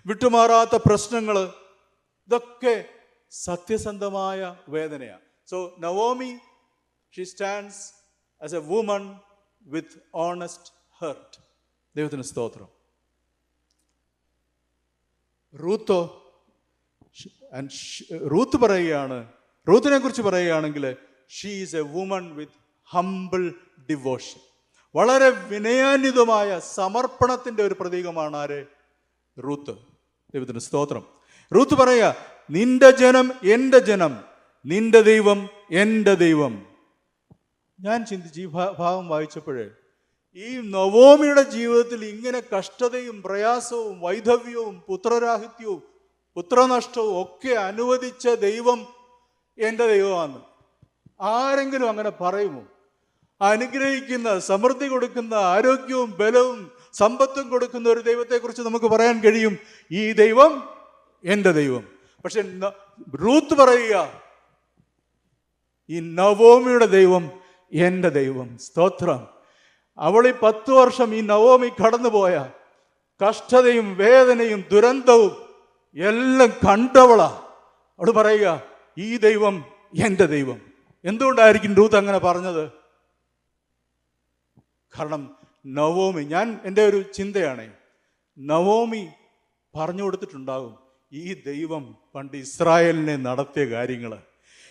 വിട്ടുമാറാത്ത 0.06 0.76
പ്രശ്നങ്ങൾ 0.86 1.36
ഇതൊക്കെ 2.28 2.74
സത്യസന്ധമായ 3.32 4.40
വേദനയാണ് 4.68 5.24
so 5.48 5.58
Naomi 5.78 6.30
she 7.14 7.24
stands 7.24 7.82
as 8.40 8.54
a 8.54 8.62
woman 8.70 9.02
with 9.66 9.98
honest 10.14 10.70
heart 11.00 11.34
ദൈവത്തിന് 11.96 12.22
സ്തോത്രം. 12.22 12.68
റൂത്തോ 15.54 16.00
ഷ്- 17.62 18.28
റൂത്ത് 18.28 18.56
പറയുകയാണ് 18.56 19.28
റൂത്തിനെ 19.68 19.98
കുറിച്ച് 19.98 20.22
പറയുകയാണെങ്കിൽ 20.22 20.96
she 21.28 21.48
is 21.48 21.76
a 21.76 21.80
woman 21.80 22.34
with 22.34 22.52
humble 22.90 23.54
devotion 23.90 24.40
വളരെ 24.94 25.28
വിനയാന്വിതമായ 25.28 26.60
സമർപ്പണത്തിന്റെ 26.74 27.62
ഒരു 27.62 27.76
പ്രതീകമാണ് 27.80 28.36
ആര്? 28.36 28.66
റൂത്ത്. 29.44 29.70
ദൈവത്തിന് 30.34 30.58
സ്തോത്രം. 30.58 31.04
റൂത്ത് 31.56 31.74
പറയുക 31.74 32.16
നിന്റെ 32.50 32.90
ജനം 32.90 33.32
എന്റെ 33.44 33.78
ജനം 33.78 34.24
നിന്റെ 34.66 35.00
ദൈവം 35.00 35.48
എന്റെ 35.70 36.14
ദൈവം. 36.14 36.66
ഞാൻ 37.80 38.06
ചിന്തിച്ച് 38.06 38.40
ഈ 38.40 38.46
ഭാവം 38.46 39.08
വായിച്ചപ്പോഴേ 39.08 39.70
ഈ 40.36 40.56
നവോമിയുടെ 40.56 41.42
ജീവിതത്തിൽ 41.42 42.04
ഇങ്ങനെ 42.04 42.42
കഷ്ടതയും 42.58 43.22
പ്രയാസവും 43.22 44.00
വൈധവ്യവും 44.00 44.80
പുത്രരാഹിത്യവും 44.80 45.93
പുത്രനഷ്ടവും 46.36 47.22
ഒക്കെ 47.22 47.54
അനുവദിച്ച 47.54 48.28
ദൈവം 48.28 48.86
എന്റെ 49.58 49.86
ദൈവമാണ്. 49.86 50.40
ആരെങ്കിലും 51.20 51.88
അങ്ങനെ 51.88 52.10
പറയുമോ? 52.10 52.62
അനുഗ്രഹിക്കുന്ന 53.40 54.38
സമൃദ്ധി 54.38 54.86
കൊടുക്കുന്ന 54.86 55.34
ആരോഗ്യവും 55.34 56.14
ബലവും 56.18 56.70
സമ്പത്തും 56.92 57.48
കൊടുക്കുന്ന 57.48 57.88
ഒരു 57.88 58.00
ദൈവത്തെക്കുറിച്ച് 58.00 58.62
നമുക്ക് 58.62 58.84
പറയാൻ 58.84 59.20
കഴിയും. 59.20 59.58
ഈ 59.92 60.12
ദൈവം 60.12 60.68
എന്റെ 61.24 61.52
ദൈവം. 61.52 61.88
പക്ഷെ 62.24 62.44
റൂത്ത് 63.22 63.54
പറയുക 63.54 64.22
ഈ 65.90 66.00
നവോമിയുടെ 66.00 66.86
ദൈവം 66.86 67.30
എന്റെ 67.72 68.08
ദൈവം. 68.08 68.58
സ്തോത്രം. 68.58 69.26
അവൾ 69.98 70.28
ഈ 70.28 70.32
പത്ത് 70.42 70.70
വർഷം 70.70 71.14
ഈ 71.14 71.20
നവോമി 71.20 71.68
കടന്നുപോയ 71.68 72.50
കഷ്ടതയും 73.28 73.96
വേദനയും 73.96 74.64
ദുരന്തവും 74.72 75.43
എല്ലാം 75.96 76.48
കണ്ടവളാ. 76.48 77.42
അവൾ 78.00 78.10
പറയുക 78.10 78.62
ഈ 78.98 79.16
ദൈവം 79.16 79.64
എന്റെ 79.94 80.26
ദൈവം. 80.26 80.60
എന്തുകൊണ്ടായിരിക്കും 81.04 81.74
രൂത്ത് 81.74 81.96
അങ്ങനെ 81.96 82.18
പറഞ്ഞത്? 82.18 82.70
കാരണം 84.98 85.36
നവോമി 85.66 86.22
ഞാൻ 86.22 86.60
എന്റെ 86.64 86.86
ഒരു 86.86 87.04
ചിന്തയാണേ 87.14 87.70
നവോമി 88.38 89.08
പറഞ്ഞു 89.76 90.02
കൊടുത്തിട്ടുണ്ടാകും 90.02 90.78
ഈ 91.12 91.34
ദൈവം 91.34 91.96
പണ്ട് 92.14 92.36
ഇസ്രായേലിനെ 92.36 93.16
നടത്തിയ 93.16 93.64
കാര്യങ്ങൾ 93.64 94.18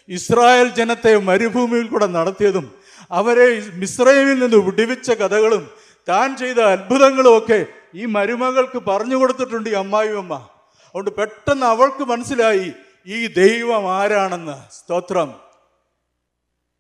ഇസ്രായേൽ 0.10 0.68
ജനത്തെ 0.68 1.18
മരുഭൂമിയിൽ 1.18 1.88
കൂടെ 1.88 2.06
നടത്തിയതും 2.06 2.74
അവരെ 3.12 3.70
മിസ്രൈമിൽ 3.74 4.40
നിന്ന് 4.40 4.58
വിടിവിച്ച 4.58 5.12
കഥകളും 5.12 5.70
താൻ 6.10 6.38
ചെയ്ത 6.38 6.60
അത്ഭുതങ്ങളും 6.60 7.38
ഒക്കെ 7.38 7.66
ഈ 7.96 8.06
മരുമകൾക്ക് 8.06 8.80
പറഞ്ഞു 8.80 9.16
കൊടുത്തിട്ടുണ്ട് 9.16 9.70
ഈ 9.70 9.74
അമ്മായിയമ്മ. 9.74 10.50
അതുകൊണ്ട് 10.94 11.12
പെട്ടെന്ന് 11.12 11.66
അവൾക്ക് 11.66 12.04
മനസ്സിലായി 12.04 12.72
ഈ 13.08 13.28
ദൈവം 13.28 13.94
ആരാണെന്ന്? 13.94 14.74
സ്തോത്രം. 14.74 15.40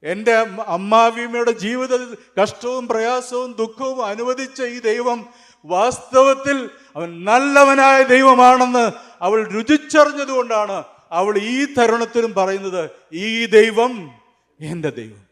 എന്റെ 0.04 0.34
അമ്മാവിയമ്മയുടെ 0.68 1.52
ജീവിതത്തിൽ 1.52 2.18
കഷ്ടവും 2.42 2.88
പ്രയാസവും 2.88 3.56
ദുഃഖവും 3.60 4.06
അനുവദിച്ച 4.06 4.62
ഈ 4.62 4.80
ദൈവം 4.80 5.26
വാസ്തവത്തിൽ 5.66 6.70
അവൻ 6.96 7.24
നല്ലവനായ 7.24 8.04
ദൈവമാണെന്ന് 8.04 8.92
അവൾ 9.22 9.48
രുചിച്ചറിഞ്ഞതുകൊണ്ടാണ് 9.48 10.84
അവൾ 11.12 11.38
ഈ 11.38 11.66
തരുണത്തിലും 11.74 12.34
പറയുന്നത് 12.34 12.90
ഈ 13.14 13.46
ദൈവം 13.46 14.12
എന്റെ 14.60 14.90
ദൈവം. 14.90 15.24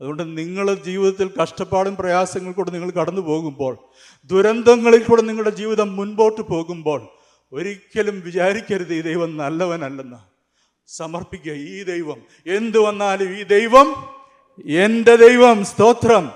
അതുകൊണ്ട് 0.00 0.38
നിങ്ങൾ 0.38 0.74
ജീവിതത്തിൽ 0.74 1.30
കഷ്ടപ്പാടും 1.42 1.96
പ്രയാസങ്ങൾ 1.96 2.52
കൂടെ 2.52 2.70
നിങ്ങൾ 2.70 2.90
കടന്നു 2.90 3.20
പോകുമ്പോൾ 3.20 3.78
ദുരന്തങ്ങളിൽ 4.24 5.04
കൂടെ 5.04 5.22
നിങ്ങളുടെ 5.22 5.50
ജീവിതം 5.50 5.96
മുൻപോട്ട് 5.96 6.40
പോകുമ്പോൾ 6.40 7.15
ഒരിക്കലും 7.52 8.20
വിചാരിക്കരുത് 8.20 8.94
ഈ 8.94 9.00
ദൈവം 9.00 9.36
നല്ലവനല്ലെന്ന്. 9.36 10.16
സമർപ്പിക്കുക 10.86 11.52
ഈ 11.52 11.82
ദൈവം. 11.82 12.22
എന്തു 12.46 12.78
വന്നാലും 12.78 13.38
ഈ 13.38 13.42
ദൈവം 13.42 14.16
എന്റെ 14.64 15.16
ദൈവം 15.16 15.64
സ്തോത്രം. 15.64 16.32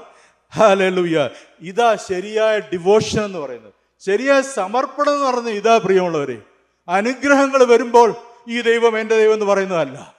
ഹാലൂയ 0.57 1.29
ഇതാ 1.61 1.96
ശരിയായ 1.96 2.59
ഡിവോഷൻ 2.59 3.25
എന്ന് 3.25 3.38
പറയുന്നത്. 3.38 3.73
ശരിയായ 3.99 4.42
സമർപ്പണം 4.42 5.14
എന്ന് 5.14 5.27
പറയുന്നത് 5.27 5.55
ഇതാ 5.55 5.77
പ്രിയമുള്ളവരെ. 5.77 6.42
അനുഗ്രഹങ്ങൾ 6.88 7.64
വരുമ്പോൾ 7.64 8.14
ഈ 8.49 8.61
ദൈവം 8.61 8.99
എന്റെ 8.99 9.16
ദൈവം 9.16 9.33
എന്ന് 9.33 9.46
പറയുന്നതല്ല. 9.46 10.14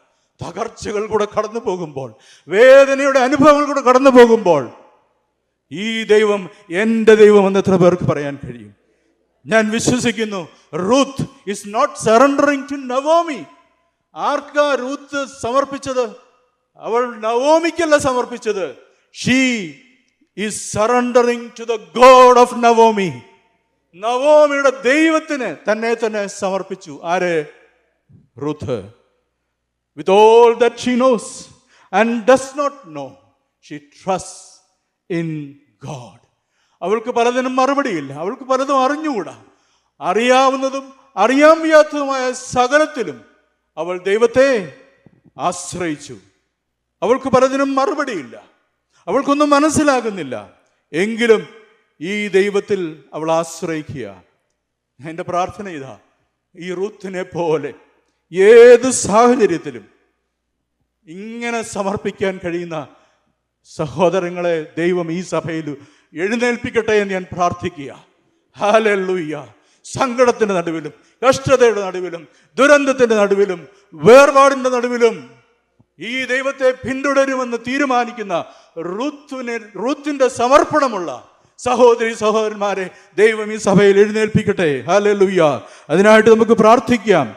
തകർച്ചകൾ 0.48 1.06
കൂടെ 1.06 1.28
കടന്നു 1.38 1.60
പോകുമ്പോൾ 1.60 2.14
വേദനയുടെ 2.48 3.20
അനുഭവങ്ങൾ 3.20 3.66
കൂടെ 3.66 3.82
കടന്നു 3.82 4.10
പോകുമ്പോൾ 4.10 4.72
ഈ 5.72 6.04
ദൈവം 6.04 6.50
എന്റെ 6.72 7.16
ദൈവം 7.16 7.48
എന്ന് 7.48 7.60
എത്ര 7.60 7.76
പേർക്ക് 7.76 8.04
പറയാൻ 8.04 8.40
കഴിയും? 8.44 8.81
ഞാൻ 9.46 9.70
വിശ്വസിക്കുന്നു. 9.70 10.42
Ruth 10.76 11.24
is 11.48 11.64
not 11.68 12.00
surrendering 12.00 12.68
to 12.72 12.76
Naomi 12.76 13.46
ആർക്കാ 14.16 14.76
റൂത്ത് 14.76 15.26
സമർപ്പിച്ചത്? 15.42 16.16
അവൾ 16.78 17.20
നവോമിക്കല്ല 17.20 17.98
സമർപ്പിച്ചത്. 17.98 18.76
She 19.14 19.40
is 20.38 20.78
surrendering 20.78 21.50
to 21.60 21.64
the 21.64 21.76
God 21.76 22.40
of 22.40 22.56
Naomi 22.56 23.10
നവോമിയുടെ 23.96 24.70
ദൈവത്തിന് 24.70 25.72
തന്നെ 25.72 25.94
തന്നെ 25.94 26.28
സമർപ്പിച്ചു. 26.28 27.00
ആര്? 27.04 27.46
Ruth 28.42 28.78
with 29.98 30.12
all 30.12 30.54
that 30.54 30.76
she 30.76 30.96
knows 30.96 31.32
and 31.94 32.26
does 32.32 32.58
not 32.58 32.78
know 32.88 33.06
she 33.62 33.78
trust 33.78 35.14
in 35.14 35.56
God 35.86 36.21
അവൾക്ക് 36.82 37.12
പലതിനും 37.12 37.56
മറുപടിയില്ല. 37.56 38.14
അവൾക്ക് 38.14 38.44
പലതും 38.44 38.86
അറിഞ്ഞുകൂടാ. 38.86 39.44
അറിയാവുന്നതും 40.02 40.94
അറിയാൻ 41.18 41.62
വയ്യാത്തതുമായ 41.62 42.32
സകലത്തിലും 42.32 43.26
അവൾ 43.78 44.00
ദൈവത്തെ 44.00 44.78
ആശ്രയിച്ചു. 45.38 46.18
അവൾക്ക് 47.02 47.30
പലതിനും 47.30 47.76
മറുപടിയില്ല. 47.76 48.44
അവൾക്കൊന്നും 49.08 49.50
മനസ്സിലാകുന്നില്ല. 49.50 50.54
എങ്കിലും 50.94 51.48
ഈ 52.02 52.28
ദൈവത്തിൽ 52.28 53.04
അവൾ 53.14 53.32
ആശ്രയിക്കുക. 53.32 54.24
എന്റെ 55.10 55.24
പ്രാർത്ഥന 55.24 55.68
ഇതാ. 55.68 56.00
ഈ 56.56 56.74
റൂത്തിനെ 56.74 57.24
പോലെ 57.24 57.74
ഏത് 58.34 58.92
സാഹചര്യത്തിലും 58.92 59.86
ഇങ്ങനെ 61.08 61.62
സമർപ്പിക്കാൻ 61.62 62.40
കഴിയുന്ന 62.46 62.88
സഹോദരങ്ങളെ 63.64 64.74
ദൈവം 64.78 65.12
ഈ 65.12 65.22
സഭയിൽ 65.22 65.78
എഴുന്നേൽപ്പിക്കട്ടെ 66.14 66.92
എന്ന് 66.92 67.14
ഞാൻ 67.14 67.26
പ്രാർത്ഥിക്കുക. 67.32 68.06
ഹാലൂയ്യ 68.58 69.48
സങ്കടത്തിന്റെ 69.84 70.54
നടുവിലും 70.54 70.94
കഷ്ടതയുടെ 71.28 71.82
നടുവിലും 71.82 72.28
ദുരന്തത്തിന്റെ 72.56 73.16
നടുവിലും 73.16 73.68
വേർപാടിന്റെ 73.94 74.70
നടുവിലും 74.70 75.42
ഈ 76.00 76.26
ദൈവത്തെ 76.26 76.72
പിന്തുടരുമെന്ന് 76.72 77.58
തീരുമാനിക്കുന്ന 77.68 78.46
റൂത്തിനെ 78.78 79.58
ഋത്തിന്റെ 79.58 80.28
സമർപ്പണമുള്ള 80.28 81.30
സഹോദരി 81.58 82.14
സഹോദരന്മാരെ 82.14 82.90
ദൈവം 83.18 83.54
ഈ 83.54 83.58
സഭയിൽ 83.58 84.00
എഴുന്നേൽപ്പിക്കട്ടെ. 84.00 84.82
ഹാലലുയ്യ 84.82 85.62
അതിനായിട്ട് 85.90 86.30
നമുക്ക് 86.30 86.52
പ്രാർത്ഥിക്കാം. 86.52 87.36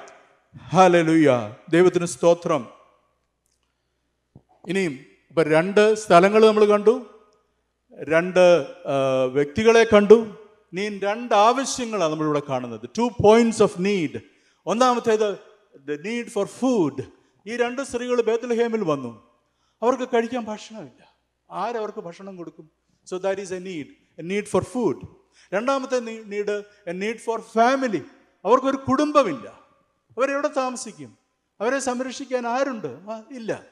ഹാലലുയ്യ 0.73 1.55
ദൈവത്തിന് 1.71 2.05
സ്തോത്രം. 2.05 2.69
ഇനിയും 4.69 4.99
ഇപ്പം 5.29 5.43
രണ്ട് 5.43 5.95
സ്ഥലങ്ങൾ 5.95 6.47
നമ്മൾ 6.47 6.65
കണ്ടു. 6.65 7.14
രണ്ട് 8.03 8.67
വ്യക്തികളെ 9.33 9.87
കണ്ടു. 9.93 10.37
നീ 10.75 10.99
രണ്ട് 10.99 11.35
ആവശ്യങ്ങളാണ് 11.35 12.13
നമ്മളിവിടെ 12.13 12.43
കാണുന്നത്. 12.49 12.89
ടു 12.99 13.11
പോയിന്റ്സ് 13.23 13.63
ഓഫ് 13.63 13.75
നീഡ് 13.79 14.21
ഒന്നാമത്തേത് 14.67 15.39
ദ 15.79 16.07
നീഡ് 16.07 16.27
ഫോർ 16.27 16.47
ഫുഡ് 16.47 17.03
ഈ 17.47 17.57
രണ്ട് 17.57 17.83
സ്ത്രീകൾ 17.83 18.23
ബേത്തൽഹേമിൽ 18.23 18.85
വന്നു. 18.85 19.13
അവർക്ക് 19.83 20.09
കഴിക്കാൻ 20.15 20.45
ഭക്ഷണമില്ല. 20.45 21.15
ആരവർക്ക് 21.51 21.99
ഭക്ഷണം 21.99 22.37
കൊടുക്കും? 22.37 22.71
So 23.07 23.17
that 23.17 23.41
is 23.41 23.53
a 23.53 23.59
need 23.59 23.87
a 24.19 24.23
need 24.23 24.45
for 24.45 24.65
food 24.65 25.07
രണ്ടാമത്തെ 25.55 26.01
need 26.01 26.63
a 26.89 26.93
need 26.93 27.17
for 27.17 27.41
family 27.41 28.03
അവർക്കൊരു 28.45 28.77
കുടുംബമില്ല. 28.77 29.47
അവരെവിടെ 30.19 30.49
താമസിക്കും? 30.49 31.19
അവരെ 31.61 31.79
സംരക്ഷിക്കാൻ 31.79 32.47
ആരുണ്ട്? 32.47 32.99
ഇല്ല. 33.31 33.63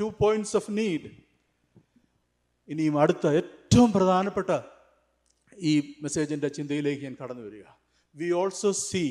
ടു 0.00 0.12
പോയിന്റ്സ് 0.20 0.56
ഓഫ് 0.56 0.70
നീഡ് 0.70 1.27
ഇനിയും 2.68 3.00
അടുത്ത 3.00 3.26
ഏറ്റവും 3.26 3.92
പ്രധാനപ്പെട്ട 3.92 4.58
ഈ 5.58 5.72
മെസ്സേജിന്റെ 6.02 6.48
ചിന്തയിലേക്ക് 6.48 7.04
ഞാൻ 7.04 7.16
കടന്നു 7.22 7.42
വരിക. 7.42 7.62
We 8.14 8.30
also 8.30 8.72
see 8.72 9.02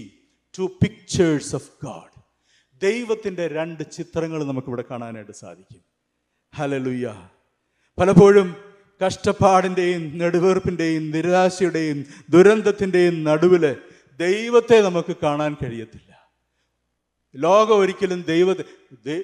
two 0.59 0.63
pictures 0.83 1.55
of 1.55 1.69
God 1.85 2.15
ദൈവത്തിന്റെ 2.81 3.47
രണ്ട് 3.47 3.83
ചിത്രങ്ങൾ 3.91 4.43
നമുക്കിവിടെ 4.43 4.83
കാണാനായിട്ട് 4.91 5.31
സാധിക്കും. 5.31 5.81
ഹലലുയ്യ 6.55 7.29
പലപ്പോഴും 7.97 8.55
കഷ്ടപ്പാടിന്റെയും 9.05 10.17
നെടുവേർപ്പിന്റെയും 10.17 11.11
നിരാശയുടെയും 11.11 12.05
ദുരന്തത്തിന്റെയും 12.29 13.23
നടുവിൽ 13.23 13.65
ദൈവത്തെ 14.17 14.77
നമുക്ക് 14.81 15.15
കാണാൻ 15.23 15.55
കഴിയത്തില്ല. 15.63 16.06
ലോകം 17.35 17.77
ഒരിക്കലും 17.77 18.25
ദൈവ 18.27 18.53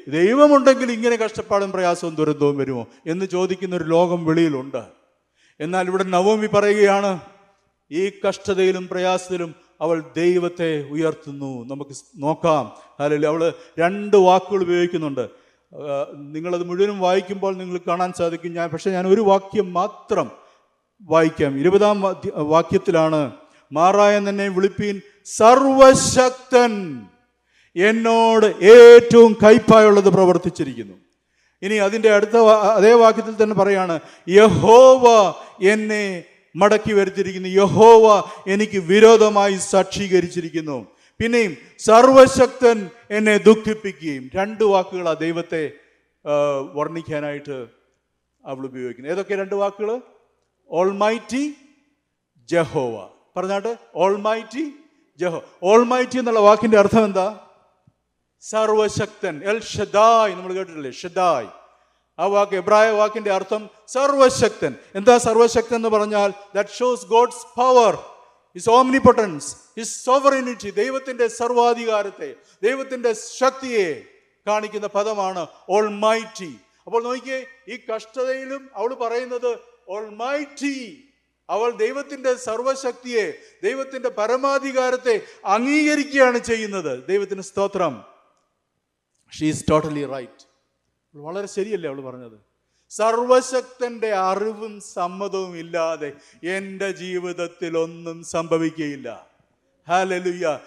ദൈവമുണ്ടെങ്കിൽ 0.07 0.91
ഇങ്ങനെ 0.91 1.15
കഷ്ടപ്പാടും 1.15 1.71
പ്രയാസവും 1.71 2.15
ദുരന്തവും 2.15 2.57
വരുമോ 2.57 2.87
എന്ന് 3.07 3.25
ചോദിക്കുന്ന 3.25 3.75
ഒരു 3.75 3.83
ലോകം 3.83 4.25
വെളിയിലുണ്ട്. 4.25 4.83
എന്നാൽ 5.59 5.87
ഇവിടെ 5.87 6.03
നവോമി 6.03 6.47
പറയുകയാണ് 6.47 7.19
ഈ 7.91 8.11
കഷ്ടതയിലും 8.27 8.87
പ്രയാസത്തിലും 8.87 9.55
അവൾ 9.81 10.03
ദൈവത്തെ 10.15 10.89
ഉയർത്തുന്നു. 10.89 11.65
നമുക്ക് 11.65 11.91
നോക്കാം. 12.17 12.71
അല്ലെങ്കിൽ 12.99 13.27
അവൾ 13.27 13.53
രണ്ട് 13.79 14.17
വാക്കുകൾ 14.17 14.61
ഉപയോഗിക്കുന്നുണ്ട്. 14.61 15.29
നിങ്ങളത് 16.15 16.63
മുഴുവനും 16.63 16.99
വായിക്കുമ്പോൾ 16.99 17.55
നിങ്ങൾക്ക് 17.55 17.85
കാണാൻ 17.85 18.13
സാധിക്കും. 18.17 18.53
ഞാൻ 18.53 18.69
പക്ഷേ 18.69 18.91
ഞാൻ 18.91 19.07
ഒരു 19.07 19.21
വാക്യം 19.21 19.73
മാത്രം 19.73 20.31
വായിക്കാം. 21.01 21.59
ഇരുപതാം 21.59 22.01
വാക്യ- 22.01 22.33
വാക്യത്തിലാണ് 22.35 23.31
മാറായ 23.71 24.19
തന്നെ 24.19 24.47
വിളിപ്പീൻ 24.47 25.01
സർവശക്തൻ 25.25 27.01
എന്നോട് 27.75 28.45
ഏറ്റവും 28.73 29.31
കയ്പായുള്ളത് 29.43 30.09
പ്രവർത്തിച്ചിരിക്കുന്നു. 30.09 30.95
ഇനി 31.61 31.75
അതിന്റെ 31.75 32.09
അടുത്ത 32.13 32.35
അതേ 32.77 32.93
വാക്യത്തിൽ 32.93 33.35
തന്നെ 33.43 33.55
പറയാണ് 33.55 33.99
യഹോവ 34.29 35.05
എന്നെ 35.73 36.23
മടക്കി 36.55 36.93
വരുത്തിയിരിക്കുന്നു. 36.93 37.49
യഹോവ 37.49 38.05
എനിക്ക് 38.47 38.79
വിരോധമായി 38.91 39.55
സാക്ഷീകരിച്ചിരിക്കുന്നു. 39.71 40.77
പിന്നെയും 41.19 41.53
സർവശക്തൻ 41.79 42.77
എന്നെ 43.11 43.37
ദുഃഖിപ്പിക്കുകയും. 43.37 44.29
രണ്ട് 44.35 44.63
വാക്കുകൾ 44.63 45.09
ആ 45.09 45.13
ദൈവത്തെ 45.13 45.63
വർണിക്കാനായിട്ട് 46.73 47.57
അവൾ 48.45 48.63
ഉപയോഗിക്കുന്നു 48.65 49.09
ഏതൊക്കെ 49.09 49.33
രണ്ട് 49.35 49.55
വാക്കുകൾ? 49.55 50.01
ഓൾമൈറ്റി 50.69 51.43
ജഹോവ 52.49 52.95
പറഞ്ഞാട്ട് 53.37 53.71
ഓൾമൈറ്റി 53.95 54.63
ജഹോ 55.19 55.39
ഓൾമൈറ്റി 55.63 56.17
എന്നുള്ള 56.19 56.39
വാക്കിന്റെ 56.39 56.77
അർത്ഥം 56.77 57.03
എന്താ? 57.05 57.27
സർവശക്തൻ 58.49 59.41
എൽ 59.43 59.63
ഷദായ് 59.63 60.31
നമ്മൾ 60.35 60.53
കേട്ടിട്ടില്ലേ? 60.53 60.91
ഷദായ്. 60.91 61.47
ആ 62.19 62.25
വാക്ക് 62.25 62.55
എബ്രായ 62.55 62.91
വാക്കിന്റെ 62.91 63.31
അർത്ഥം 63.31 63.69
സർവശക്തൻ. 63.87 64.75
എന്താ 64.95 65.17
സർവശക്തൻ 65.17 65.75
എന്ന് 65.75 65.89
പറഞ്ഞാൽ? 65.89 66.33
That 66.55 66.69
shows 66.69 67.05
God's 67.05 67.59
power 67.59 67.97
is 68.55 68.69
omnipotence 68.69 69.55
is 69.77 70.05
sovereignty 70.05 70.69
ദൈവത്തിന്റെ 70.69 71.27
സർവാധികാരത്തെ 71.27 72.35
ദൈവത്തിന്റെ 72.63 73.13
ശക്തിയെ 73.13 74.03
കാണിക്കുന്ന 74.47 74.87
പദമാണ് 74.87 75.47
ഓൾ 75.69 75.89
മൈറ്റി 75.89 76.59
അപ്പോൾ 76.85 77.03
നോക്കിയേ 77.03 77.45
ഈ 77.67 77.79
കഷ്ടതയിലും 77.95 78.69
അവൾ 78.75 78.93
പറയുന്നത് 78.93 79.59
ഓൾ 79.89 80.09
മൈറ്റി 80.09 81.03
അവൾ 81.49 81.71
ദൈവത്തിന്റെ 81.71 82.33
സർവശക്തിയെ 82.33 83.33
ദൈവത്തിന്റെ 83.63 84.09
പരമാധികാരത്തെ 84.09 85.21
അംഗീകരിക്കുകയാണ് 85.45 86.37
ചെയ്യുന്നത്. 86.37 87.07
ദൈവത്തിന് 87.07 87.41
സ്തോത്രം. 87.41 88.12
ഷീ 89.37 89.45
ഈസ് 89.47 89.65
ടോട്ടലി 89.71 90.05
റൈറ്റ് 90.05 90.45
വളരെ 91.15 91.47
ശരിയല്ലേ 91.47 91.89
അവൾ 91.89 92.01
പറഞ്ഞത്? 92.01 92.37
സർവശക്തന്റെ 92.89 94.09
അറിവും 94.13 94.73
സമ്മതവും 94.81 95.53
ഇല്ലാതെ 95.57 96.09
എന്റെ 96.55 96.89
ജീവിതത്തിൽ 96.91 97.77
ഒന്നും 97.77 98.17
സംഭവിക്കുകയില്ല. 98.23 99.09
ഹാലലുയ്യ 99.89 100.59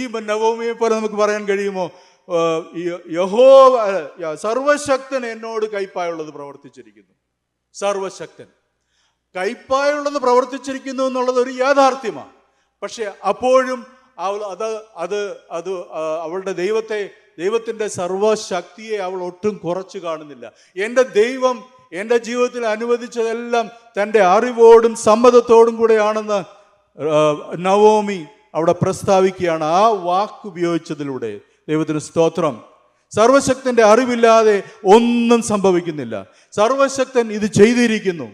ഈ 0.00 0.06
നവോമിയെ 0.06 0.72
പോലെ 0.72 0.94
നമുക്ക് 0.94 1.14
പറയാൻ 1.14 1.44
കഴിയുമോ? 1.48 1.90
യഹോ 3.18 3.46
സർവശക്തൻ 4.34 5.26
എന്നോട് 5.26 5.66
കൈപ്പായുള്ളത് 5.72 6.30
പ്രവർത്തിച്ചിരിക്കുന്നു. 6.30 7.14
സർവശക്തൻ. 7.74 8.48
കൈപ്പായുള്ളത് 9.36 10.18
പ്രവർത്തിച്ചിരിക്കുന്നു 10.22 11.02
എന്നുള്ളത് 11.02 11.38
ഒരു 11.40 11.50
യാഥാർത്ഥ്യമാണ് 11.50 12.32
പക്ഷെ 12.82 13.04
അപ്പോഴും 13.28 13.80
അവൾ 14.18 14.38
അത് 14.44 14.68
അത് 14.96 15.20
അത് 15.50 15.72
അവളുടെ 16.22 16.52
ദൈവത്തെ 16.52 17.10
ദൈവത്തിന്റെ 17.38 17.88
സർവശക്തിയെ 17.88 18.96
അവൾ 18.96 19.22
ഒട്ടും 19.22 19.56
കുറച്ചു 19.56 19.98
കാണുന്നില്ല. 19.98 20.52
എന്റെ 20.76 21.02
ദൈവം 21.02 21.64
എന്റെ 21.92 22.16
ജീവിതത്തിൽ 22.16 22.66
അനുവദിച്ചതെല്ലാം 22.66 23.70
തന്റെ 23.98 24.20
അറിവോടും 24.20 24.94
സമ്മതത്തോടും 24.94 25.76
കൂടെയാണെന്ന് 25.76 26.40
നവോമി 27.56 28.24
അവിടെ 28.54 28.72
പ്രസ്താവിക്കുകയാണ്. 28.72 29.64
ആ 29.64 29.88
വാക്ക് 29.88 30.46
ഉപയോഗിച്ചതിലൂടെ 30.46 31.40
ദൈവത്തിന് 31.68 31.98
സ്തോത്രം. 31.98 32.64
സർവശക്തന്റെ 33.16 33.82
അറിവില്ലാതെ 33.82 34.62
ഒന്നും 34.94 35.42
സംഭവിക്കുന്നില്ല. 35.42 36.26
സർവശക്തൻ 36.52 37.32
ഇത് 37.32 37.46
ചെയ്തിരിക്കുന്നു. 37.52 38.28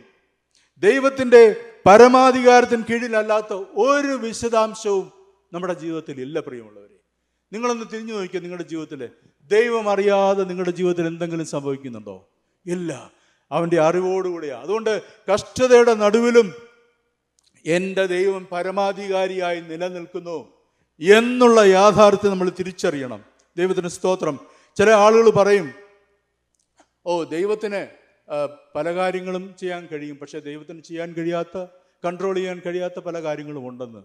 ദൈവത്തിന്റെ 0.83 1.57
പരമാധികാരത്തിന് 1.87 2.83
കീഴിലല്ലാത്ത 2.91 3.53
ഒരു 3.87 4.13
വിശദാംശവും 4.27 5.13
നമ്മുടെ 5.53 5.75
ജീവിതത്തിൽ 5.75 6.21
ഇല്ല 6.21 6.41
പ്രിയമുള്ളവരെ. 6.41 6.84
നിങ്ങളൊന്ന് 7.55 7.87
തിരിഞ്ഞു 7.93 8.13
നോക്കിയാൽ 8.13 8.43
നിങ്ങളുടെ 8.43 8.69
ജീവിതത്തിൽ 8.69 9.09
ദൈവം 9.43 9.91
അറിയാതെ 9.91 10.45
നിങ്ങളുടെ 10.45 10.71
ജീവിതത്തിൽ 10.71 11.07
എന്തെങ്കിലും 11.07 11.47
സംഭവിക്കുന്നുണ്ടോ? 11.47 12.29
ഇല്ല. 12.67 13.11
അവന്റെ 13.53 13.81
അറിവോടുകൂടിയാണ് 13.81 14.63
അതുകൊണ്ട് 14.63 15.03
കഷ്ടതയുടെ 15.33 15.95
നടുവിലും 15.95 16.53
എന്റെ 17.67 18.07
ദൈവം 18.07 18.47
പരമാധികാരിയായി 18.53 19.61
നിലനിൽക്കുന്നു 19.61 20.53
എന്നുള്ള 21.01 21.61
യാഥാർത്ഥ്യം 21.61 22.31
നമ്മൾ 22.31 22.51
തിരിച്ചറിയണം. 22.59 23.25
ദൈവത്തിന് 23.57 23.89
സ്തോത്രം. 23.89 24.41
ചില 24.77 24.91
ആളുകൾ 24.91 25.31
പറയും 25.31 25.73
ഓ 27.07 27.23
ദൈവത്തിന് 27.23 27.87
പല 28.75 28.95
കാര്യങ്ങളും 28.95 29.55
ചെയ്യാൻ 29.61 29.87
കഴിയും. 29.87 30.17
പക്ഷേ 30.17 30.39
ദൈവത്തിന് 30.39 30.81
ചെയ്യാൻ 30.83 31.13
കഴിയാത്ത 31.13 31.67
കൺട്രോൾ 32.05 32.35
ചെയ്യാൻ 32.35 32.61
കഴിയാത്ത 32.67 32.99
പല 32.99 33.23
കാര്യങ്ങളും 33.23 33.69
ഉണ്ടെന്ന്. 33.69 34.03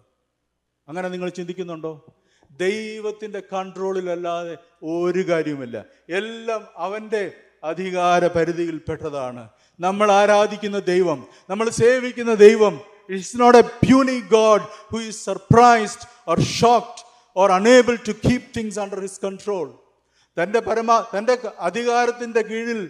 അങ്ങനെ 0.87 1.09
നിങ്ങൾ 1.09 1.29
ചിന്തിക്കുന്നുണ്ടോ? 1.29 2.18
ദൈവത്തിന്റെ 2.49 3.41
കൺട്രോളിലല്ലാതെ 3.51 4.53
ഒരു 4.91 5.21
കാര്യവുമില്ല. 5.29 5.77
എല്ലാം 6.19 6.61
അവന്റെ 6.77 7.23
അധികാര 7.63 8.21
പരിധിയിൽപ്പെട്ടതാണ് 8.27 9.43
നമ്മൾ 9.79 10.07
ആരാധിക്കുന്ന 10.11 10.79
ദൈവം 10.85 11.19
നമ്മൾ 11.49 11.67
സേവിക്കുന്ന 11.79 12.33
ദൈവം 12.37 12.75
it's 13.09 13.39
not 13.39 13.57
a 13.57 13.65
puny 13.83 14.19
God 14.35 14.65
who 14.91 14.99
is 15.01 15.19
surprised 15.25 16.07
or 16.27 16.39
shocked 16.59 17.01
or 17.35 17.49
unable 17.51 17.95
to 18.07 18.13
keep 18.25 18.47
things 18.57 18.79
under 18.79 18.99
his 18.99 19.21
control 19.25 19.67
തന്റെ 20.37 20.59
പരമാ 20.59 20.97
തന്റെ 21.15 21.35
അധികാരത്തിന്റെ 21.59 22.41
കീഴിൽ 22.41 22.81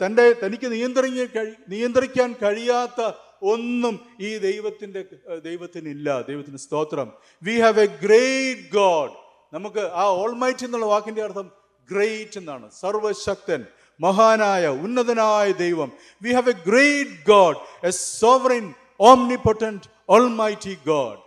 തന്റെ 0.00 0.24
തനിക്ക് 0.42 0.68
നിയന്ത്രിക്കാൻ 0.72 1.46
നിയന്ത്രിക്കാൻ 1.68 2.30
കഴിയാത്ത 2.42 3.00
ഒന്നും 3.42 4.00
ഈ 4.20 4.38
ദൈവത്തിന്റെ 4.38 5.04
ദൈവത്തിനില്ല. 5.44 6.20
ദൈവത്തിന് 6.20 6.56
സ്തോത്രം. 6.56 7.12
We 7.42 7.60
have 7.60 7.80
a 7.80 7.86
great 7.86 8.74
God 8.74 9.12
നമുക്ക് 9.52 9.78
ആ 9.78 10.04
ഓൾമൈറ്റ് 10.04 10.64
എന്നുള്ള 10.64 10.86
വാക്കിന്റെ 10.86 11.22
അർത്ഥം 11.22 11.50
ഗ്രേറ്റ് 11.90 12.38
എന്നാണ്. 12.38 12.70
സർവശക്തൻ 12.80 13.64
മഹാനായ 14.00 14.68
ഉന്നതനായ 14.68 15.52
ദൈവം. 15.52 15.92
We 16.22 16.32
have 16.32 16.48
a 16.48 16.52
great 16.66 17.26
God 17.28 17.86
a 17.86 17.90
sovereign 17.90 18.74
omnipotent 19.00 19.82
almighty 20.08 20.76
God 20.86 21.18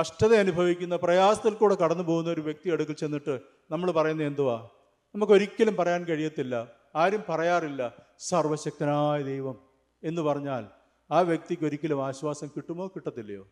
കഷ്ടത 0.00 0.34
അനുഭവിക്കുന്ന 0.34 0.96
പ്രയാസത്തിൽ 0.96 1.54
കൂടെ 1.54 1.74
കടന്നു 1.74 2.04
പോകുന്ന 2.04 2.30
ഒരു 2.30 2.40
വ്യക്തി 2.40 2.70
അടുക്കൽ 2.70 2.92
ചെന്നിട്ട് 2.92 3.40
നമ്മൾ 3.70 3.90
പറയുന്നത് 3.90 4.26
എന്തുവാ? 4.26 4.68
നമുക്ക് 5.14 5.32
ഒരിക്കലും 5.32 5.76
പറയാൻ 5.76 6.04
കഴിയത്തില്ല. 6.04 6.68
ആരും 6.96 7.24
പറയാറില്ല 7.28 7.92
സർവശക്തനായ 8.18 9.22
ദൈവം 9.22 9.58
എന്ന് 10.04 10.22
പറഞ്ഞാൽ 10.22 10.83
ആ 11.10 11.20
വ്യക്തിക്ക് 11.20 11.64
ഒരിക്കലും 11.66 12.06
ആശ്വാസം 12.06 12.48
കിട്ടുമോ 12.48 12.86
കിട്ടത്തില്ലയോ? 12.86 13.48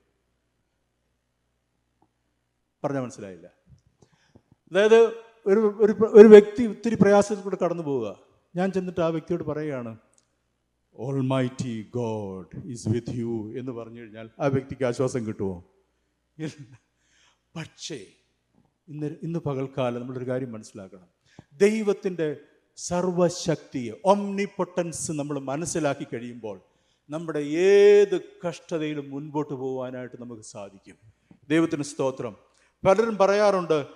പറഞ്ഞാൽ 2.84 3.02
മനസ്സിലായില്ല. 3.02 3.46
അതായത് 4.72 5.14
ഒരു 5.46 5.76
ഒരു 5.80 5.92
ഒരു 6.10 6.28
വ്യക്തി 6.28 6.66
ഒത്തിരി 6.66 6.94
പ്രയാസത്തിലൂടെ 6.94 7.58
കടന്നു 7.64 7.82
പോവുക. 7.82 8.18
ഞാൻ 8.56 8.72
ചെന്നിട്ട് 8.72 9.00
ആ 9.00 9.06
വ്യക്തിയോട് 9.06 9.44
പറയുകയാണ് 9.44 9.98
almighty 11.20 11.90
God 11.94 12.66
is 12.66 12.88
with 12.88 13.10
you 13.10 13.58
എന്ന് 13.58 13.72
പറഞ്ഞു 13.72 14.00
കഴിഞ്ഞാൽ 14.00 14.30
ആ 14.40 14.46
വ്യക്തിക്ക് 14.46 14.84
ആശ്വാസം 14.84 15.26
കിട്ടുമോ. 15.26 15.64
പക്ഷേ 17.56 18.06
ഇന്ന് 18.88 19.16
ഇന്ന് 19.22 19.38
പകൽക്കാലം 19.38 20.00
നമ്മളൊരു 20.00 20.28
കാര്യം 20.28 20.52
മനസ്സിലാക്കണം. 20.52 21.08
ദൈവത്തിന്റെ 21.52 22.36
സർവശക്തിയെ 22.76 23.92
ഒംനിപ്പൊട്ടൻസ് 24.04 25.12
നമ്മൾ 25.12 25.38
മനസ്സിലാക്കി 25.38 26.06
കഴിയുമ്പോൾ 26.12 26.60
നമ്മുടെ 27.10 27.38
ഏത് 27.38 28.20
കഷ്ടതയിലും 28.48 29.10
മുൻപോട്ട് 29.10 29.54
പോകാനായിട്ട് 29.54 30.16
നമുക്ക് 30.20 30.42
സാധിക്കും. 30.42 30.96
ദൈവത്തിന് 31.48 31.82
സ്തോത്രം. 31.82 32.36
പലരും 32.86 33.18
പറയാറുണ്ട് 33.18 33.86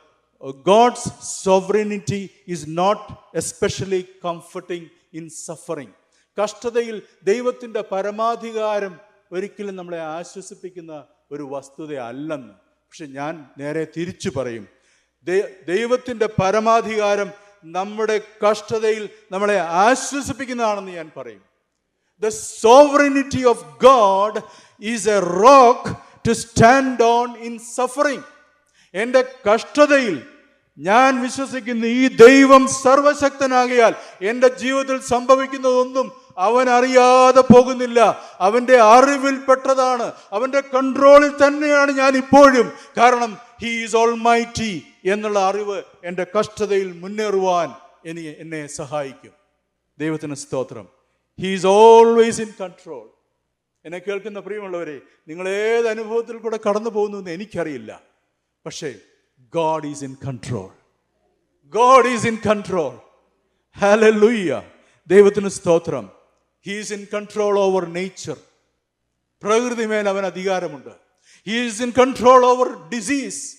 God's 0.66 1.44
sovereignty 1.44 2.30
is 2.48 2.64
not 2.68 3.36
especially 3.36 4.04
comforting 4.24 4.86
in 5.12 5.28
suffering 5.28 5.92
കഷ്ടതയിൽ 6.42 7.02
ദൈവത്തിന്റെ 7.22 7.84
പരമാധികാരം 7.92 8.98
ഒരിക്കലും 9.32 9.76
നമ്മളെ 9.76 10.00
ആശ്വസിപ്പിക്കുന്ന 10.00 11.04
ഒരു 11.30 11.48
വസ്തുത 11.50 11.94
അല്ലെന്ന് 11.94 12.54
പക്ഷെ 12.68 13.06
ഞാൻ 13.06 13.46
നേരെ 13.58 13.86
തിരിച്ചു 13.96 14.30
പറയും. 14.36 14.68
ദൈവത്തിന്റെ 15.68 16.28
പരമാധികാരം 16.42 17.30
നമ്മുടെ 17.64 18.20
കഷ്ടതയിൽ 18.50 19.08
നമ്മളെ 19.32 19.58
ആശ്വസിപ്പിക്കുന്നതാണെന്ന് 19.60 20.92
ഞാൻ 20.92 21.10
പറയും. 21.16 21.55
The 22.22 22.30
sovereignty 22.30 23.44
of 23.44 23.58
God 23.80 24.42
is 24.80 25.06
a 25.06 25.20
rock 25.20 25.82
to 26.24 26.34
stand 26.34 27.00
on 27.00 27.36
in 27.46 27.58
suffering. 27.58 28.22
എന്റെ 28.94 29.24
കഷ്ടതയിൽ 29.48 30.22
ഞാൻ 30.78 31.22
വിശ്വസിക്കുന്ന 31.22 31.84
ഈ 31.86 32.08
ദൈവം 32.08 32.68
സർവശക്തനാകിയാൽ 32.68 33.94
എന്റെ 34.22 34.48
ജീവിതത്തിൽ 34.48 35.00
സംഭവിക്കുന്നതൊന്നും 35.00 36.12
അവൻ 36.38 36.70
അറിയാതെ 36.70 37.40
പോകുന്നില്ല. 37.40 38.20
അവന്റെ 38.40 38.80
അറിവിൽപ്പെട്ടതാണ് 38.80 40.12
അവന്റെ 40.32 40.60
കൺട്രോളിൽ 40.60 41.32
തന്നെയാണ് 41.46 41.92
ഞാൻ 41.92 42.16
ഇപ്പോഴും. 42.16 42.72
കാരണം 42.98 43.38
ഹീ 43.62 43.84
ഈസ് 43.84 43.96
ഓൾ 43.96 44.14
മൈറ്റി 44.14 44.86
എന്നുള്ള 45.04 45.38
അറിവ് 45.48 45.82
എന്റെ 46.04 46.26
കഷ്ടതയിൽ 46.38 46.92
മുന്നേറുവാൻ 46.92 47.74
എനി 48.04 48.34
എന്നെ 48.38 48.66
സഹായിക്കും. 48.66 49.32
ദൈവത്തിന് 49.98 50.34
സ്തോത്രം. 50.34 50.95
He 51.40 51.54
is 51.54 51.66
always 51.66 52.40
in 52.40 52.52
control 52.60 53.10
എന്നെ 53.84 53.98
കേൾക്കുന്ന 53.98 54.40
പ്രിയമുള്ളവരെ 54.40 55.00
നിങ്ങൾ 55.28 55.48
ഏത് 55.48 55.88
അനുഭവത്തിൽ 55.88 56.36
കൂടെ 56.36 56.58
കടന്നു 56.66 56.90
പോകുന്നു 56.90 57.18
എന്ന് 57.18 57.30
എനിക്കറിയില്ല. 57.30 58.02
പക്ഷേ 58.66 58.94
God 59.52 59.86
is 59.86 60.04
in 60.04 60.16
control 60.26 60.70
God 61.64 62.06
is 62.06 62.26
in 62.26 62.38
control 62.46 63.00
hallelujah 63.80 64.62
ദൈവത്തിന് 65.06 65.48
സ്തോത്രം. 65.48 66.10
He's 66.66 66.92
in 66.92 67.06
control 67.14 67.58
over 67.58 67.86
nature 67.86 68.36
പ്രകൃതി 69.42 69.86
മേൽ 69.86 70.08
അവൻ 70.08 70.26
അധികാരമുണ്ട്. 70.26 70.92
He's 71.46 71.82
in 71.82 71.90
control 71.98 72.46
over 72.46 72.88
disease 72.88 73.56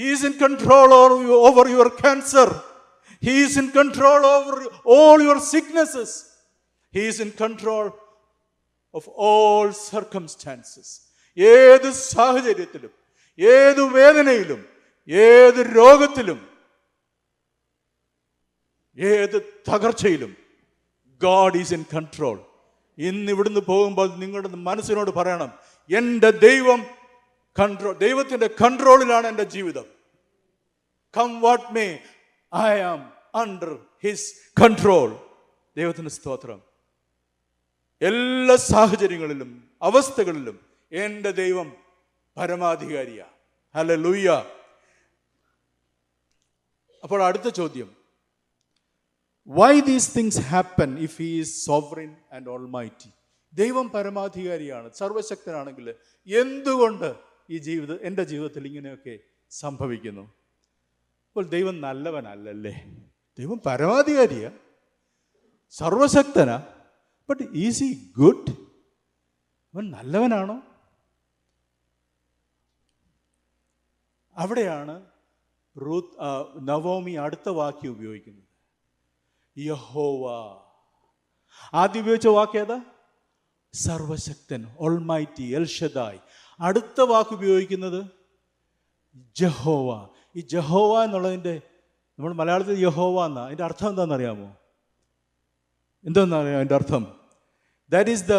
he's 0.00 0.24
in 0.24 0.32
control 0.42 0.92
over 1.46 1.70
your 1.70 1.88
cancer 1.88 2.48
he's 3.22 3.58
in 3.58 3.70
control 3.76 4.26
over 4.26 4.54
all 4.84 5.22
your 5.22 5.38
sicknesses 5.38 6.29
he's 6.94 7.22
in 7.22 7.30
control 7.40 7.86
of 8.94 9.10
all 9.16 9.70
circumstances 9.70 10.92
ഏത് 11.38 11.92
സാഹചര്യത്തിലും 11.92 12.92
ഏത് 13.38 13.82
വേദനയിലും 13.94 14.60
ഏത് 15.08 15.60
രോഗത്തിലും 15.76 16.40
ഏത് 18.98 19.36
തകർച്ചയിലും 19.72 20.36
ഗാഡ് 21.20 21.56
ഈസ് 21.56 21.74
ഇൻ 21.74 21.84
കൺട്രോൾ 21.94 22.46
ഇന്ന് 22.98 23.32
ഇവിടുന്ന് 23.32 23.60
പോകുമ്പോൾ 23.60 24.08
നിങ്ങളുടെ 24.16 24.48
മനസ്സിനോട് 24.48 25.10
പറയണം 25.10 25.50
എന്റെ 25.90 26.30
ദൈവം 26.30 26.80
കൺട്രോൾ 27.56 27.98
ദൈവത്തിന്റെ 27.98 28.46
കൺട്രോളിലാണ് 28.46 29.26
എന്റെ 29.26 29.42
ജീവിതം. 29.42 29.86
Come 31.14 31.40
what 31.40 31.74
may 31.74 31.86
I 32.54 32.80
am 32.80 33.00
under 33.34 33.70
his 34.04 34.28
control 34.62 35.08
ദൈവത്തിന്റെ 35.76 36.10
സ്തോത്രം. 36.10 36.60
എല്ലാ 38.02 38.56
സാഹചര്യങ്ങളിലും 38.56 39.70
അവസ്ഥകളിലും 39.82 40.60
എന്റെ 40.92 41.30
ദൈവം 41.30 41.72
പരമാധികാരിയാ. 42.36 43.26
ഹല 43.76 43.94
ലൂയ്യ 43.94 44.44
അപ്പോൾ 47.02 47.22
അടുത്ത 47.22 47.48
ചോദ്യം. 47.48 47.96
Why 49.46 49.80
these 49.80 50.18
things 50.18 50.40
happen 50.40 50.98
if 50.98 51.22
he 51.22 51.26
is 51.26 51.66
sovereign 51.66 52.16
and 52.32 52.48
almighty 52.68 53.10
ദൈവം 53.52 53.88
പരമാധികാരിയാണ് 53.88 54.90
സർവശക്തനാണെങ്കിൽ 54.92 55.94
എന്തുകൊണ്ട് 56.26 57.14
ഈ 57.50 57.58
ജീവിത 57.58 58.00
എന്റെ 58.02 58.24
ജീവിതത്തിൽ 58.24 58.66
ഇങ്ങനെയൊക്കെ 58.66 59.18
സംഭവിക്കുന്നു? 59.50 60.22
അപ്പോൾ 60.22 61.44
ദൈവം 61.44 61.80
നല്ലവനല്ലല്ലേ? 61.80 62.84
ദൈവം 63.38 63.60
പരമാധികാരിയാ. 63.66 64.50
സർവശക്തനാ. 65.70 66.62
ബട്ട് 67.30 67.42
ഈസ് 67.42 67.84
ഈ 67.84 68.12
ഗുഡ് 68.18 68.50
അവൻ 69.74 69.90
നല്ലവനാണോ? 69.90 70.62
അവിടെയാണ് 74.36 75.06
റൂത്ത് 75.80 76.16
നവോമി 76.68 77.10
അടുത്ത 77.10 77.48
വാക്യം 77.48 77.90
ഉപയോഗിക്കുന്നത്. 77.90 78.44
യഹോവ. 79.58 80.30
ആദ്യം 81.74 82.00
ഉപയോഗിച്ച 82.00 82.26
വാക്ക് 82.26 82.58
ഏതാ? 82.58 82.84
സർവശക്തൻ 83.72 84.76
ഓൾമൈറ്റി 84.80 85.42
എൽഷദായ് 85.42 86.18
അടുത്ത 86.60 87.00
വാക്ക് 87.00 87.30
ഉപയോഗിക്കുന്നത് 87.30 88.04
ജഹോവ. 89.36 90.08
ഈ 90.36 90.40
ജഹോവ 90.40 91.04
എന്നുള്ളതിന്റെ 91.04 91.62
നമ്മൾ 92.18 92.32
മലയാളത്തിൽ 92.32 92.86
യഹോവ 92.86 93.26
എന്നാ. 93.26 93.46
അതിന്റെ 93.46 93.64
അർത്ഥം 93.64 93.88
എന്താണെന്നറിയാമോ? 93.88 94.56
എന്താണെന്നറിയാം 96.04 96.56
അതിന്റെ 96.56 96.74
അർത്ഥം? 96.74 97.19
That 97.90 98.10
is 98.10 98.24
the 98.24 98.32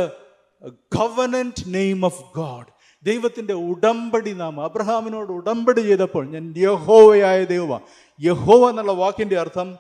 covenant 0.95 1.63
name 1.67 2.05
of 2.05 2.23
God 2.35 2.67
ദൈവത്തിന്റെ 3.05 3.53
ഉടമ്പടി 3.53 4.33
നാമം 4.33 4.63
അബ്രഹാമിനോട് 4.63 5.31
ഉടമ്പടി 5.31 5.81
ചെയ്തപ്പോൾ 5.81 6.27
ഞാൻ 6.29 6.53
യഹോവയായ 6.57 7.43
ദൈവ 7.43 7.79
യഹോവ 8.21 8.69
എന്നുള്ള 8.69 8.91
വാക്കിന്റെ 8.91 9.39
അർത്ഥം 9.39 9.77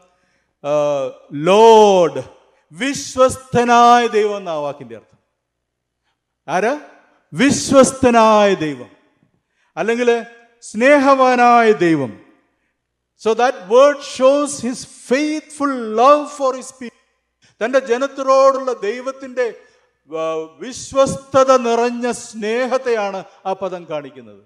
ലോഡ് 1.33 2.23
വിശ്വസ്തനായ 2.71 4.07
ദൈവം 4.07 4.37
എന്ന 4.37 4.51
വാക്കിന്റെ 4.51 4.95
അർത്ഥം. 4.95 5.19
ആര്? 6.47 6.79
വിശ്വസ്തനായ 7.33 8.53
ദൈവം. 8.53 8.89
അല്ലെങ്കിൽ 9.77 10.25
സ്നേഹവാനായ 10.61 11.71
ദൈവം. 11.71 12.19
So 13.19 13.33
that 13.33 13.57
word 13.57 14.01
shows 14.01 14.61
his 14.61 14.87
faithful 14.87 15.95
love 15.95 16.27
for 16.27 16.55
his 16.55 16.73
people 16.81 17.00
തന്റെ 17.63 17.79
ജനത്തിനോടുള്ള 17.79 18.73
ദൈവത്തിന്റെ 18.73 19.45
വിശ്വസ്തത 20.59 21.57
നിറഞ്ഞ 21.57 22.11
സ്നേഹത്തെയാണ് 22.11 23.23
ആ 23.45 23.53
പദം 23.53 23.85
കാണിക്കുന്നത്. 23.89 24.43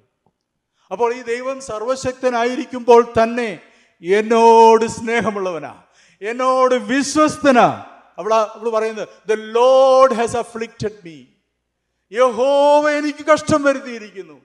അപ്പോൾ 0.92 1.16
ഈ 1.16 1.22
ദൈവം 1.22 1.62
സർവശക്തനായിരിക്കുമ്പോൾ 1.62 3.02
തന്നെ 3.22 3.60
എന്നോട് 4.02 4.86
സ്നേഹമുള്ളവനാ 4.86 5.84
എന്നോട് 6.22 6.76
വിശ്വസ്തനാ. 6.76 7.68
അവള 8.18 8.34
അവൾ 8.36 8.70
പറയുന്നത് 8.70 9.08
the 9.28 9.32
Lord 9.32 10.14
has 10.14 10.38
afflicted 10.38 11.00
me 11.06 11.18
യഹോവ 12.12 12.90
എനിക്ക് 12.90 13.26
കഷ്ടം 13.26 13.64
വരുത്തിയിരിക്കുന്നു. 13.64 14.42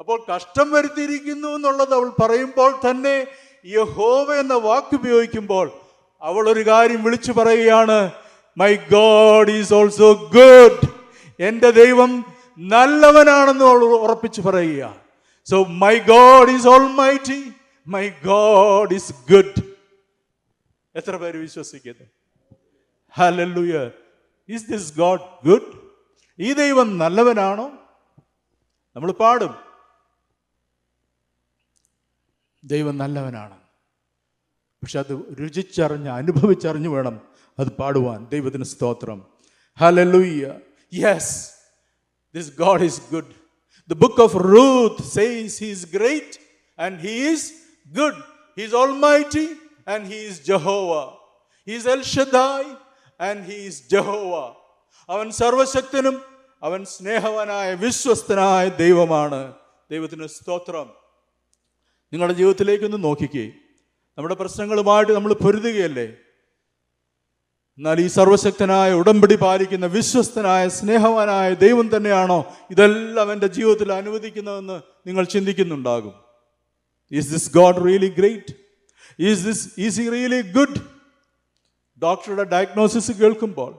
അപ്പോൾ 0.00 0.18
കഷ്ടം 0.34 0.70
വരുത്തിയിരിക്കുന്നു 0.70 1.48
എന്നുള്ളത് 1.48 1.94
അവൾ 1.94 2.08
പറയുമ്പോൾ 2.22 2.70
തന്നെ 2.90 3.26
യഹോവ 3.66 4.34
എന്ന 4.34 4.54
വാക്ക് 4.54 4.94
ഉപയോഗിക്കുമ്പോൾ 4.96 5.85
അവൾ 6.22 6.48
ഒരു 6.48 6.66
കാര്യം 6.66 7.02
വിളിച്ചു 7.02 7.32
പറയുകയാണ് 7.32 8.10
my 8.58 8.76
God 8.76 9.50
is 9.50 9.74
also 9.74 10.12
good 10.12 10.88
എന്റെ 11.40 11.70
ദൈവം 11.70 12.24
നല്ലവനാണെന്ന് 12.58 13.64
അവൾ 13.64 13.84
ഉറപ്പിച്ചു 13.84 14.40
പറയുക 14.40 14.96
so 15.44 15.64
my 15.64 15.98
God 15.98 16.50
is 16.50 16.68
almighty 16.88 17.52
my 17.86 18.08
God 18.08 18.94
is 18.94 19.12
good 19.32 19.62
എത്ര 20.94 21.16
പേര് 21.16 21.36
വിശ്വസിക്കുന്നു? 21.36 22.06
Hallelujah 23.18 23.90
is 24.48 24.70
this 24.70 24.98
God 24.98 25.20
good 25.46 25.92
ഈ 26.38 26.52
ദൈവം 26.52 26.98
നല്ലവനാണോ? 26.98 27.72
നമ്മൾ 28.96 29.12
പാടും. 29.12 29.54
ദൈവം 32.64 32.98
നല്ലവനാണ്. 32.98 33.65
പക്ഷെ 34.82 34.98
അത് 34.98 35.36
രുചിച്ചറിഞ്ഞ് 35.40 36.08
അനുഭവിച്ചറിഞ്ഞു 36.08 36.88
വേണം 36.88 37.20
അത് 37.58 37.72
പാടുവാൻ. 37.72 38.28
ദൈവത്തിന് 38.32 38.64
സ്തോത്രം. 38.64 39.26
Hallelujah 39.80 40.60
yes 40.94 41.56
book 43.94 44.18
of 44.18 44.32
Ruth 44.32 44.98
says 45.18 45.50
He 45.64 45.70
is 45.72 45.98
great 45.98 46.38
and 46.78 47.00
He 47.00 47.34
is 47.34 47.40
good. 47.98 48.14
He 48.56 48.64
is 48.66 48.74
Almighty 48.74 49.46
and 49.86 50.06
He 50.06 50.30
is 50.30 50.52
Jehovah. 50.52 51.08
He 51.68 51.76
is 51.78 51.86
El 51.88 52.02
Shaddai 52.02 52.64
and 53.20 53.46
He 53.48 53.68
is 53.68 53.74
Jehovah. 53.90 54.52
അവൻ 55.10 55.30
സർവശക്തനും 55.30 56.22
അവൻ 56.62 56.84
സ്നേഹവാനായ 56.84 57.74
വിശ്വസ്തനായ 57.74 58.68
ദൈവമാണ്. 58.68 59.54
ദൈവത്തിന് 59.90 60.26
സ്തോത്രം. 60.26 60.90
നിങ്ങളുടെ 62.12 62.34
ജീവിതത്തിലേക്കൊന്ന് 62.34 63.04
നോക്കിക്കേ. 63.04 63.52
നമ്മുടെ 64.18 64.34
പ്രശ്നങ്ങളുമായിട്ട് 64.34 65.12
നമ്മൾ 65.12 65.32
പൊരുതുകയല്ലേ? 65.44 66.06
എന്നാൽ 67.78 68.00
ഈ 68.00 68.06
സർവശക്തനായ 68.18 68.92
ഉടമ്പടി 68.92 69.36
പാലിക്കുന്ന 69.36 69.86
വിശ്വസ്തനായ 69.86 70.68
സ്നേഹവാനായ 70.68 71.54
ദൈവം 71.54 71.86
തന്നെയാണോ 71.94 72.38
ഇതെല്ലാം 72.70 73.32
എന്റെ 73.32 73.46
ജീവിതത്തിൽ 73.46 73.92
അനുവദിക്കുന്നതെന്ന് 73.92 74.76
നിങ്ങൾ 75.06 75.24
ചിന്തിക്കുന്നുണ്ടാകും? 75.24 76.14
Is 77.12 77.30
this 77.30 77.50
God 77.50 77.82
really 77.86 78.10
great 78.20 78.52
is 79.18 79.42
this 79.44 79.64
is 79.78 80.00
he 80.00 80.06
really 80.14 80.40
good 80.56 80.78
ഡോക്ടറുടെ 82.02 82.44
ഡയഗ്നോസിസ് 82.54 83.12
കേൾക്കുമ്പോൾ 83.20 83.72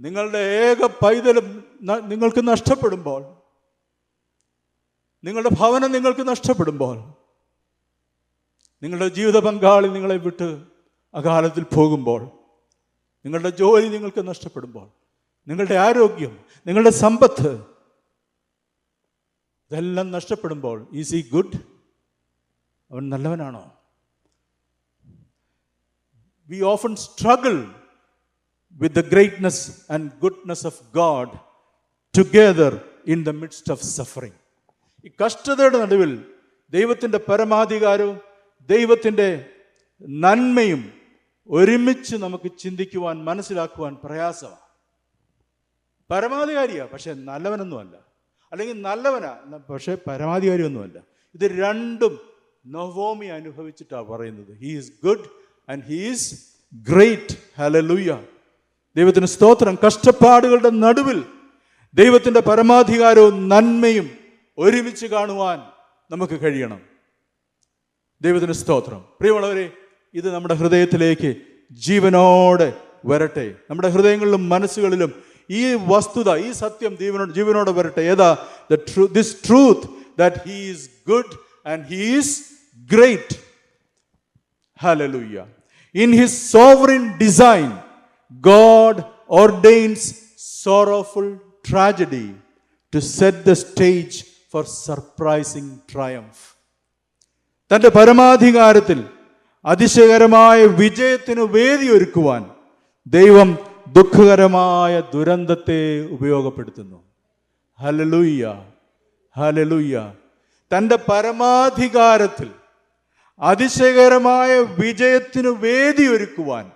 നിങ്ങളുടെ 0.00 0.38
ഏക 0.38 0.82
പൈതലും 1.02 1.46
നിങ്ങൾക്ക് 2.12 2.42
നഷ്ടപ്പെടുമ്പോൾ 2.48 3.22
നിങ്ങളുടെ 5.24 5.50
ഭവനം 5.60 5.90
നിങ്ങൾക്ക് 5.92 6.24
നഷ്ടപ്പെടുമ്പോൾ 6.28 6.96
നിങ്ങളുടെ 8.82 9.08
ജീവിത 9.08 9.38
പങ്കാളി 9.38 9.88
നിങ്ങളെ 9.88 10.16
വിട്ട് 10.16 10.48
അകാലത്തിൽ 11.14 11.64
പോകുമ്പോൾ 11.74 12.20
നിങ്ങളുടെ 13.24 13.50
ജോലി 13.50 13.88
നിങ്ങൾക്ക് 13.88 14.28
നഷ്ടപ്പെടുമ്പോൾ 14.28 14.86
നിങ്ങളുടെ 15.48 15.74
ആരോഗ്യം 15.78 16.32
നിങ്ങളുടെ 16.66 16.90
സമ്പത്ത് 17.00 17.50
ഇതെല്ലാം 19.70 20.10
നഷ്ടപ്പെടുമ്പോൾ 20.10 20.86
ഈസ് 20.92 21.14
ഇ 21.14 21.22
ഗുഡ്? 21.30 21.56
അവൻ 22.90 23.08
നല്ലവനാണോ? 23.08 23.62
We 26.50 26.60
often 26.62 26.96
struggle 26.96 27.54
with 28.80 28.94
the 28.94 29.04
greatness 29.08 29.62
and 29.92 30.12
goodness 30.22 30.66
of 30.66 30.82
God 30.94 31.34
together 32.14 32.72
in 33.06 33.24
the 33.24 33.30
midst 33.30 33.72
of 33.72 33.84
suffering 33.90 34.38
ഈ 35.04 35.10
കഷ്ടതയുടെ 35.24 35.78
നടുവിൽ 35.78 36.12
ദൈവത്തിന്റെ 36.72 37.18
പരമാധികാരവും 37.18 38.18
ദൈവത്തിന്റെ 38.60 39.46
നന്മയും 40.08 40.92
ഒരുമിച്ച് 41.48 42.16
നമുക്ക് 42.16 42.50
ചിന്തിക്കുവാൻ 42.58 43.24
മനസ്സിലാക്കുവാൻ 43.24 43.96
പ്രയാസമാണ്. 44.04 44.70
പരമാധികാരിയാ 46.10 46.86
പക്ഷേ 46.86 47.12
നല്ലവനൊന്നുമല്ല. 47.12 47.96
അല്ലെങ്കിൽ 48.52 48.82
നല്ലവനാ 48.82 49.36
പക്ഷേ 49.70 49.94
പരമാധികാരി 49.94 50.18
പരമാധികാരിയൊന്നുമല്ല. 50.18 50.98
ഇത് 51.34 51.60
രണ്ടും 51.60 52.18
നവോമി 52.66 53.26
അനുഭവിച്ചിട്ടാണ് 53.26 54.04
പറയുന്നത്. 54.04 54.58
He 54.58 54.78
is 54.78 54.92
good 55.04 55.24
and 55.68 55.84
he 55.84 56.10
is 56.10 56.42
great 56.74 57.36
hallelujah 57.58 58.24
ദൈവത്തിന് 58.96 59.26
സ്തോത്രം. 59.26 59.78
കഷ്ടപ്പാടുകളുടെ 59.86 60.70
നടുവിൽ 60.70 61.24
ദൈവത്തിന്റെ 61.94 62.40
പരമാധികാരവും 62.40 63.48
നന്മയും 63.48 64.10
ഒരുമിച്ച് 64.58 65.06
കാണുവാൻ 65.06 65.58
നമുക്ക് 66.10 66.40
കഴിയണം. 66.42 66.89
ദൈവത്തിന് 68.22 68.52
സ്തോത്രം. 68.52 69.00
പ്രിയമുള്ളവരെ 69.20 69.72
ഇത് 70.14 70.34
നമ്മുടെ 70.34 70.54
ഹൃദയത്തിലേക്ക് 70.54 71.36
ജീവനോടെ 71.72 72.72
വരട്ടെ. 73.06 73.54
നമ്മുടെ 73.70 73.88
ഹൃദയങ്ങളിലും 73.88 74.48
മനസ്സുകളിലും 74.48 75.12
ഈ 75.50 75.74
വസ്തുത 75.74 76.36
ഈ 76.46 76.52
സത്യം 76.52 76.96
ജീവനോട് 76.98 77.32
ജീവനോടെ 77.34 77.72
വരട്ടെ. 77.72 78.02
ഏതാ? 78.02 78.46
The 78.70 78.74
true 78.74 79.06
this 79.06 79.36
truth 79.48 79.88
that 80.18 80.36
he's 80.48 80.90
good 81.08 81.34
and 81.66 81.84
he's 81.84 82.42
great 82.90 83.36
hallelujah 84.82 85.46
in 85.94 86.12
his 86.20 86.52
sovereign 86.52 87.16
design 87.16 87.78
God 88.30 89.02
ordains 89.30 90.14
sorrowful 90.62 91.36
tragedy 91.70 92.26
to 92.94 92.98
set 92.98 93.44
the 93.44 93.52
stage 93.52 94.24
for 94.52 94.64
surprising 94.64 95.70
triumph. 95.92 96.59
തന്റെ 97.74 97.88
പരമാധികാരത്തിൽ 97.88 99.04
അതിശയകരമായ 99.64 100.66
വിജയത്തിന് 100.66 101.40
വേദിയൊരുക്കുവാൻ 101.40 102.50
ദൈവം 103.06 103.58
ദുഃഖകരമായ 103.92 105.02
ദുരന്തത്തെ 105.14 106.08
ഉപയോഗപ്പെടുത്തുന്നു. 106.10 107.04
ഹലലുയ്യ 107.80 108.62
ഹലലുയ്യ 109.36 110.12
തന്റെ 110.76 110.96
പരമാധികാരത്തിൽ 110.96 112.50
അതിശയകരമായ 113.40 114.60
വിജയത്തിന് 114.60 115.48
വേദിയൊരുക്കുവാൻ 115.48 116.70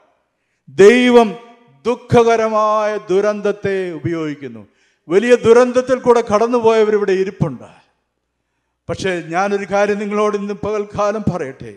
ദൈവം 0.68 1.36
ദുഃഖകരമായ 1.86 2.98
ദുരന്തത്തെ 3.10 3.92
ഉപയോഗിക്കുന്നു. 3.92 4.66
വലിയ 5.08 5.34
ദുരന്തത്തിൽ 5.34 5.98
കൂടെ 5.98 6.24
കടന്നുപോയവരിവിടെ 6.34 7.12
ഇരിപ്പുണ്ട്. 7.12 7.83
പക്ഷേ 8.88 9.22
ഞാനൊരു 9.26 9.64
കാര്യം 9.64 9.98
നിങ്ങളോട് 9.98 10.36
ഇന്ന് 10.36 10.54
പകൽക്കാലം 10.54 11.24
പറയട്ടെ. 11.34 11.74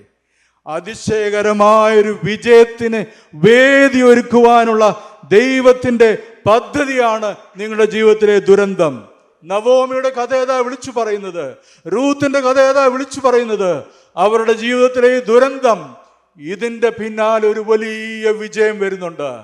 അതിശയകരമായൊരു 0.67 2.19
വിജയത്തിന് 2.23 3.05
വേദി 3.35 4.01
ഒരുക്കുവാനുള്ള 4.01 5.03
ദൈവത്തിന്റെ 5.31 6.17
പദ്ധതിയാണ് 6.45 7.35
നിങ്ങളുടെ 7.57 7.85
ജീവിതത്തിലെ 7.85 8.39
ദുരന്തം. 8.39 9.07
നവോമിയുടെ 9.45 10.09
കഥ 10.09 10.35
ഏതാ 10.35 10.57
വിളിച്ചു 10.57 10.91
പറയുന്നത്? 10.91 11.57
റൂത്തിന്റെ 11.87 12.39
കഥ 12.39 12.59
ഏതാ 12.59 12.85
വിളിച്ചു 12.85 13.19
പറയുന്നത്? 13.19 13.83
അവരുടെ 14.15 14.53
ജീവിതത്തിലെ 14.53 15.17
ഈ 15.17 15.19
ദുരന്തം 15.19 15.95
ഇതിന്റെ 16.37 16.89
പിന്നാലെ 16.89 17.47
ഒരു 17.47 17.63
വലിയ 17.67 18.31
വിജയം 18.31 18.79
വരുന്നുണ്ട്. 18.79 19.41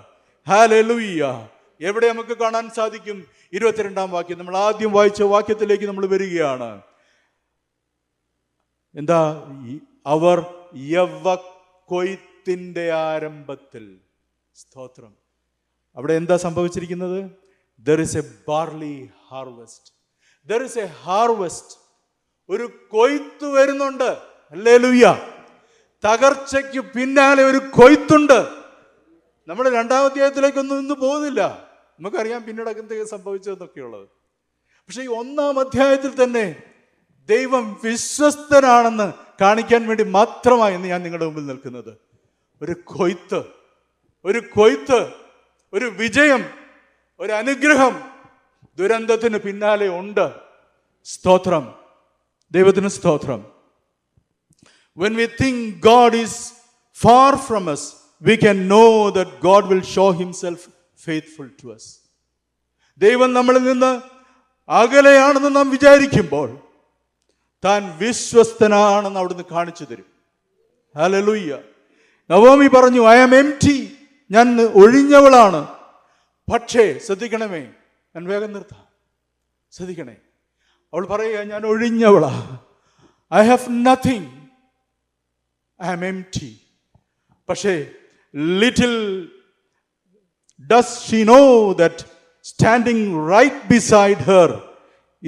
ഹാലുയ്യ 0.49 1.47
എവിടെ 1.81 2.07
നമുക്ക് 2.07 2.37
കാണാൻ 2.37 2.69
സാധിക്കും? 2.75 3.23
ഇരുപത്തിരണ്ടാം 3.53 4.11
വാക്യം. 4.11 4.39
നമ്മൾ 4.39 4.57
ആദ്യം 4.57 4.91
വായിച്ച 4.91 5.21
വാക്യത്തിലേക്ക് 5.21 5.83
നമ്മൾ 5.83 6.05
വരികയാണ്. 6.05 6.81
എന്താ? 8.95 9.43
അവർ 10.05 10.45
യവ 10.75 11.35
കൊയ്ത്തിന്റെ 11.85 12.91
ആരംഭത്തിൽ. 12.91 13.99
സ്തോത്രം. 14.55 15.13
അവിടെ 15.95 16.13
എന്താ 16.13 16.37
സംഭവിച്ചിരിക്കുന്നത്? 16.37 17.31
There 17.79 18.01
is 18.01 18.17
a 18.17 18.21
barley 18.47 19.09
harvest 19.27 19.93
there 20.49 20.63
is 20.63 20.79
a 20.79 20.85
harvest 20.85 21.77
ഒരു 22.49 22.87
കൊയ്ത്ത് 22.91 23.45
വരുന്നുണ്ട്. 23.45 24.17
അല്ലേ 24.51 24.77
ലുയ്യ 24.77 25.29
തകർച്ചയ്ക്ക് 26.05 26.79
പിന്നാലെ 26.79 27.43
ഒരു 27.43 27.57
കൊയ്ത്തുണ്ട്. 27.57 28.47
നമ്മൾ 29.47 29.69
രണ്ടാം 29.69 30.05
അധ്യായത്തിലേക്കൊന്നും 30.05 30.79
ഇന്ന് 30.79 30.93
പോകുന്നില്ല. 30.93 31.69
നമുക്കറിയാം 31.99 32.43
പിന്നീട് 32.43 32.69
എന്തൊക്കെ 32.69 33.03
സംഭവിച്ചതെന്നൊക്കെയുള്ളത്. 33.03 34.07
പക്ഷേ 34.71 35.03
ഈ 35.03 35.07
ഒന്നാം 35.07 35.59
അധ്യായത്തിൽ 35.59 36.23
തന്നെ 36.23 36.72
ദൈവം 37.29 37.79
വിശ്വസ്തനാണെന്ന് 37.83 39.13
കാണിക്കാൻ 39.41 39.87
വേണ്ടി 39.87 40.03
മാത്രമാണ് 40.03 40.85
ഞാൻ 40.85 41.03
നിങ്ങളുടെ 41.03 41.25
മുമ്പിൽ 41.25 41.45
നിൽക്കുന്നത്. 41.45 41.97
ഒരു 42.61 42.75
കൊയ്ത്ത് 42.85 43.43
ഒരു 44.25 44.39
കൊയ്ത്ത് 44.39 45.13
ഒരു 45.73 45.85
വിജയം 45.85 46.45
ഒരു 47.19 47.33
അനുഗ്രഹം 47.33 48.01
ദുരന്തത്തിന് 48.77 49.37
പിന്നാലെ 49.37 49.87
ഉണ്ട്. 49.99 50.33
സ്തോത്രം. 51.05 51.73
ദൈവത്തിന് 52.51 52.87
സ്തോത്രം. 52.87 53.45
When 54.97 55.15
we 55.15 55.25
think 55.25 55.75
God 55.75 56.15
is 56.15 56.53
far 57.01 57.35
from 57.35 57.71
us 57.71 57.93
we 58.21 58.35
can 58.35 58.67
know 58.67 59.09
that 59.09 59.41
God 59.43 59.65
will 59.65 59.83
show 59.83 60.11
himself 60.11 60.69
faithful 61.03 61.51
to 61.63 61.67
us. 61.67 61.81
ദൈവം 62.97 63.33
നമ്മളിൽ 63.33 63.63
നിന്ന് 63.63 64.01
അകലെയാണെന്ന് 64.71 65.55
നാം 65.55 65.69
വിചാരിക്കുമ്പോൾ 65.69 66.62
താൻ 67.63 67.97
വിശ്വസ്തനാണെന്ന് 67.97 69.19
അവിടുന്ന് 69.19 69.43
കാണിച്ചു 69.51 69.83
തരും. 69.83 70.05
ഹലലുയ്യ 70.97 71.59
നവോമി 72.29 72.67
പറഞ്ഞു 72.67 73.07
ഐ 73.07 73.17
ആം 73.17 73.35
എം 73.35 73.53
ടി 73.67 73.91
ഞാൻ 74.31 74.61
ഒഴിഞ്ഞവളാണ്. 74.61 75.67
പക്ഷേ 76.53 76.99
ശ്രദ്ധിക്കണമേ 76.99 77.59
ഞാൻ 78.15 78.25
വേഗം 78.25 78.53
നിർത്താം. 78.53 78.83
ശ്രദ്ധിക്കണേ. 79.71 80.15
അവൾ 80.93 81.05
പറയുക 81.05 81.39
ഞാൻ 81.39 81.65
ഒഴിഞ്ഞവളാ. 81.65 82.59
I 83.33 83.47
have 83.47 83.85
nothing 83.85 84.47
I 85.83 85.87
am 85.87 86.05
empty 86.21 86.61
പക്ഷേ 87.49 87.91
little 88.35 89.29
does 90.71 91.11
she 91.11 91.23
know 91.23 91.73
that 91.73 92.05
standing 92.43 93.31
right 93.31 93.73
beside 93.73 94.17
her 94.17 94.69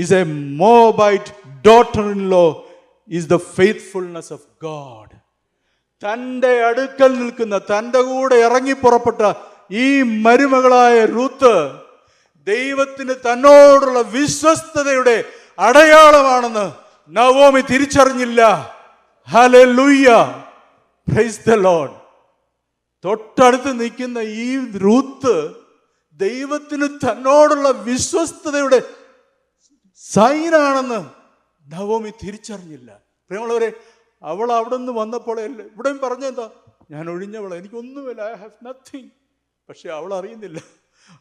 is 0.02 0.14
a 0.14 0.24
Moabite 0.58 1.45
daughter 1.68 2.06
in 2.12 2.30
law 2.30 2.46
is 3.10 3.30
the 3.30 3.38
faithfulness 3.56 4.34
of 4.34 4.46
God 4.64 5.14
തന്റെ 6.04 6.54
അടുക്കൽ 6.64 7.12
നിൽക്കുന്ന 7.20 7.58
തന്റെ 7.58 8.02
കൂടെ 8.02 8.36
ഇറങ്ങി 8.36 8.74
പുറപ്പെട്ട 8.74 9.22
ഈ 9.72 9.86
മരുമകളായ 10.26 11.06
റൂത്ത് 11.06 11.54
ദൈവത്തിന് 12.48 13.14
തന്നോടുള്ള 13.28 14.02
വിശ്വസ്തതയുടെ 14.02 15.16
അടയാളമാണെന്ന് 15.60 16.66
നവോമി 17.12 17.62
തിരിച്ചറിഞ്ഞില്ല. 17.62 18.42
ഹല്ലേലൂയ. 19.28 20.08
പ്രൈസ് 21.08 21.40
ദ 21.50 21.54
ലോഡ് 21.54 21.96
തൊട്ടടുത്ത് 23.04 23.72
നിൽക്കുന്ന 23.80 24.20
ഈ 24.20 24.48
റൂത്ത് 24.76 25.36
ദൈവത്തിന് 26.20 26.88
തന്നോടുള്ള 27.06 27.70
വിശ്വസ്തതയുടെ 27.70 28.80
സൈനാണെന്ന് 30.02 31.00
നവോമി 31.74 32.10
തിരിച്ചറിഞ്ഞില്ല. 32.10 33.02
പ്രിയമുള്ളവരെ 33.30 33.74
അവൾ 34.24 34.52
അവിടെ 34.52 34.78
നിന്ന് 34.78 34.92
വന്നപ്പോൾ 34.92 35.40
ഇവിടെയും 35.40 36.00
പറഞ്ഞെന്താ 36.04 36.50
ഞാൻ 36.92 37.10
ഒഴിഞ്ഞവള 37.10 37.56
എനിക്കൊന്നുമില്ല 37.56 38.22
ഐ 38.22 38.34
ഹാവ് 38.34 38.66
നത്തിങ് 38.66 39.10
പക്ഷെ 39.70 39.90
അവൾ 39.90 40.14
അറിയുന്നില്ല. 40.14 40.60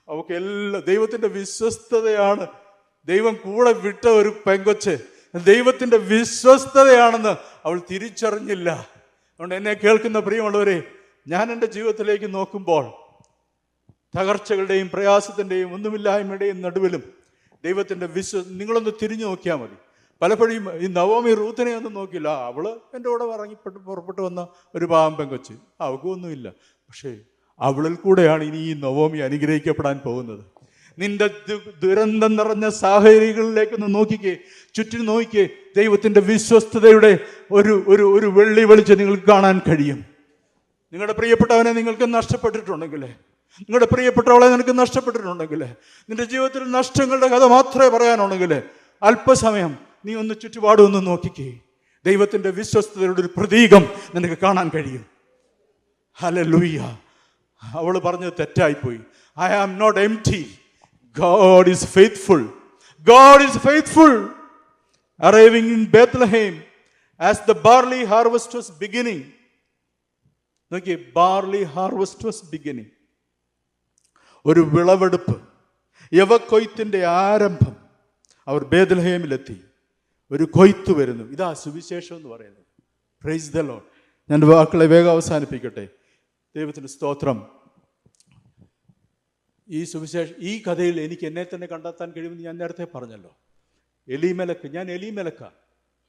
അവൾക്ക് 0.09 0.35
എല്ലാ 0.35 0.81
ദൈവത്തിന്റെ 0.81 1.29
വിശ്വസ്തതയാണ്. 1.29 2.47
ദൈവം 3.05 3.35
കൂടെ 3.35 3.73
വിട്ട 3.73 4.09
ഒരു 4.09 4.29
പെങ്കൊച്ച് 4.47 4.99
ദൈവത്തിന്റെ 5.45 5.97
വിശ്വസ്തതയാണെന്ന് 5.97 7.37
അവൾ 7.65 7.81
തിരിച്ചറിഞ്ഞില്ല. 7.91 8.71
അതുകൊണ്ട് 8.71 9.55
എന്നെ 9.55 9.75
കേൾക്കുന്ന 9.75 10.21
പ്രിയമുള്ളവരെ 10.21 10.83
ഞാൻ 11.29 11.53
എന്റെ 11.53 11.67
ജീവിതത്തിലേക്ക് 11.67 12.35
നോക്കുമ്പോൾ 12.35 12.85
തകർച്ചകളുടെയും 14.19 14.91
പ്രയാസത്തിന്റെയും 14.91 15.75
ഒന്നുമില്ലായ്മയുടെയും 15.75 16.63
നടുവിലും 16.63 17.13
ദൈവത്തിന്റെ 17.65 18.07
വിശ്വ 18.07 18.43
നിങ്ങളൊന്ന് 18.51 18.91
തിരിഞ്ഞു 19.03 19.25
നോക്കിയാൽ 19.25 19.57
മതി. 19.57 19.77
പലപ്പോഴും 20.25 20.77
ഈ 20.77 20.87
നവോമി 20.87 21.35
റൂത്തിനെ 21.35 21.77
ഒന്നും 21.77 21.95
നോക്കില്ല 21.95 22.29
അവൾ 22.29 22.69
എന്റെ 22.69 23.09
കൂടെ 23.09 23.25
ഇറങ്ങിപ്പെട്ട് 23.25 23.79
പുറപ്പെട്ടു 23.79 24.21
വന്ന 24.21 24.49
ഒരു 24.75 24.85
പാവം 24.85 25.17
പെങ്കൊച്ച്. 25.17 25.53
അവൾക്കൊന്നുമില്ല. 25.81 26.49
പക്ഷേ 26.67 27.17
അവളിൽ 27.61 27.95
കൂടെയാണ് 27.95 28.45
ഇനി 28.45 28.57
ഈ 28.57 28.73
നവോമി 28.73 29.19
അനുഗ്രഹിക്കപ്പെടാൻ 29.19 29.99
പോകുന്നത്. 29.99 30.41
നിന്റെ 30.99 31.31
ദുരന്തം 31.83 32.37
നിറഞ്ഞ 32.37 32.69
സാഹചര്യങ്ങളിലേക്കൊന്ന് 32.69 33.95
നോക്കിക്കേ. 33.95 34.37
ചുറ്റിനും 34.75 35.07
നോക്കിക്കേ. 35.07 35.49
ദൈവത്തിന്റെ 35.77 36.21
വിശ്വസ്തതയുടെ 36.21 37.19
ഒരു 37.53 37.85
ഒരു 37.89 38.19
ഒരു 38.19 38.27
വെള്ളി 38.27 38.65
വെളിച്ചം 38.65 38.99
നിങ്ങൾക്ക് 38.99 39.23
കാണാൻ 39.23 39.61
കഴിയും. 39.69 40.05
നിങ്ങളുടെ 40.93 41.13
പ്രിയപ്പെട്ടവനെ 41.13 41.73
നിങ്ങൾക്ക് 41.73 42.15
നഷ്ടപ്പെട്ടിട്ടുണ്ടെങ്കിൽ 42.15 43.01
നിങ്ങളുടെ 43.61 43.87
പ്രിയപ്പെട്ടവളെ 43.93 44.49
നിനക്ക് 44.49 44.79
നഷ്ടപ്പെട്ടിട്ടുണ്ടെങ്കിൽ 44.79 45.65
നിന്റെ 46.09 46.25
ജീവിതത്തിൽ 46.25 46.71
നഷ്ടങ്ങളുടെ 46.71 47.29
കഥ 47.29 47.45
മാത്രമേ 47.45 47.89
പറയാനുണ്ടെങ്കിൽ 47.89 48.63
അല്പസമയം 49.03 49.94
നീ 50.05 50.15
ഒന്ന് 50.15 50.35
ചുറ്റുപാടും 50.43 50.85
ഒന്ന് 50.87 51.07
നോക്കിക്കേ. 51.07 51.59
ദൈവത്തിന്റെ 52.05 52.51
വിശ്വസ്തയുടെ 52.51 53.21
ഒരു 53.21 53.29
പ്രതീകം 53.37 53.85
നിനക്ക് 54.15 54.39
കാണാൻ 54.43 54.71
കഴിയും. 54.75 55.05
ഹല 56.19 56.43
ലൂയ്യ 56.43 56.99
അവൾ 57.63 57.99
പറഞ്ഞത് 57.99 58.33
തെറ്റായിപ്പോയി. 58.41 59.01
I 59.41 59.49
am 59.53 59.79
not 59.79 60.01
empty 60.29 60.41
God 61.17 61.71
is 61.71 61.87
faithful 61.87 62.43
God 63.07 63.43
is 63.43 63.59
faithful 63.59 64.15
arriving 65.21 65.73
in 65.73 65.85
Bethlehem 65.91 66.63
as 67.21 67.41
the 67.49 67.53
barley 67.53 68.05
harvest 68.05 68.57
was 68.57 68.73
beginning 68.73 69.25
നോക്കിയേ 70.73 70.97
ബാർലി 71.17 71.63
ഹാർവസ്റ്റ് 71.63 72.25
വാസ് 72.25 72.45
ബിഗിനിങ് 72.51 72.93
ഒരു 74.47 74.61
വിളവെടുപ്പ് 74.61 75.37
യവക്കൊയ്ത്തിന്റെ 76.13 77.07
ആരംഭം 77.07 77.75
അവർ 78.47 78.65
ബേദൽഹേമിലെത്തി 78.65 79.57
ഒരു 80.33 80.45
കൊയ്ത്ത് 80.45 80.93
വരുന്നു. 80.93 81.25
ഇതാ 81.25 81.55
സുവിശേഷം 81.55 82.17
എന്ന് 82.17 82.29
പറയുന്നത്. 82.29 82.65
പ്രൈസ് 83.25 83.53
ദ 83.53 83.61
ലോഡ് 83.61 83.83
ഞാൻ 84.31 84.41
വാക്കുകളെ 84.41 84.87
വേഗം 84.87 85.11
അവസാനിപ്പിക്കട്ടെ. 85.11 85.89
ദൈവത്തിന്റെ 86.57 86.89
സ്തോത്രം. 86.89 87.47
ഈ 89.69 89.85
സുവിശേഷം 89.85 90.35
ഈ 90.39 90.63
കഥയിൽ 90.63 91.01
എനിക്ക് 91.01 91.27
എന്നെ 91.27 91.47
തന്നെ 91.55 91.67
കണ്ടെത്താൻ 91.67 92.11
കഴിയുമെന്ന് 92.11 92.45
ഞാൻ 92.45 92.59
നേരത്തെ 92.59 92.87
പറഞ്ഞല്ലോ. 92.95 93.37
എലിമലക്ക് 94.09 94.69
ഞാൻ 94.69 94.91
എലിമലക്ക. 94.91 95.43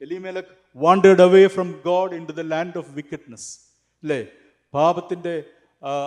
Elimelech 0.01 0.47
wandered 0.75 1.21
away 1.21 1.47
from 1.47 1.81
God 1.85 2.13
into 2.25 2.31
the 2.31 2.41
land 2.41 2.77
of 2.77 2.91
wickedness 2.91 3.59
അല്ലേ 4.03 4.27
പാപത്തിന്റെ 4.73 5.43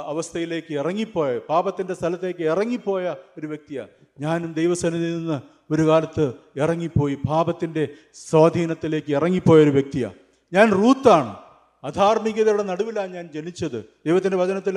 അവസ്ഥയിലേക്ക് 0.04 0.74
ഇറങ്ങിപ്പോയ 0.74 1.38
പാപത്തിന്റെ 1.38 1.94
സ്ഥലത്തേക്ക് 1.94 2.44
ഇറങ്ങിപ്പോയ 2.44 3.16
ഒരു 3.38 3.46
വ്യക്തിയാണ് 3.46 3.88
ഞാനും 4.20 4.52
ദൈവസന്നിധിയിൽ 4.52 5.18
നിന്ന് 5.18 5.57
ഒരു 5.70 5.86
കാലത്ത് 5.86 6.24
ഇറങ്ങിപ്പോയി 6.56 7.14
പാപത്തിന്റെ 7.28 7.88
സ്വാധീനത്തിലേക്ക് 8.14 9.10
ഇറങ്ങിപ്പോയ 9.12 9.62
ഒരു 9.62 9.70
വ്യക്തിയാണ് 9.70 10.14
ഞാൻ 10.52 10.72
റൂത്താണ്. 10.72 11.36
അധാർമികതയുടെ 11.84 12.62
നടുവിലാണ് 12.62 13.14
ഞാൻ 13.14 13.26
ജനിച്ചത്. 13.34 13.84
ദൈവത്തിന്റെ 14.06 14.36
വചനത്തിൽ 14.36 14.76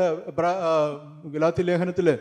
ഗലാത്തി 1.25 1.63
ലേഖനത്തിൽ 1.63 2.19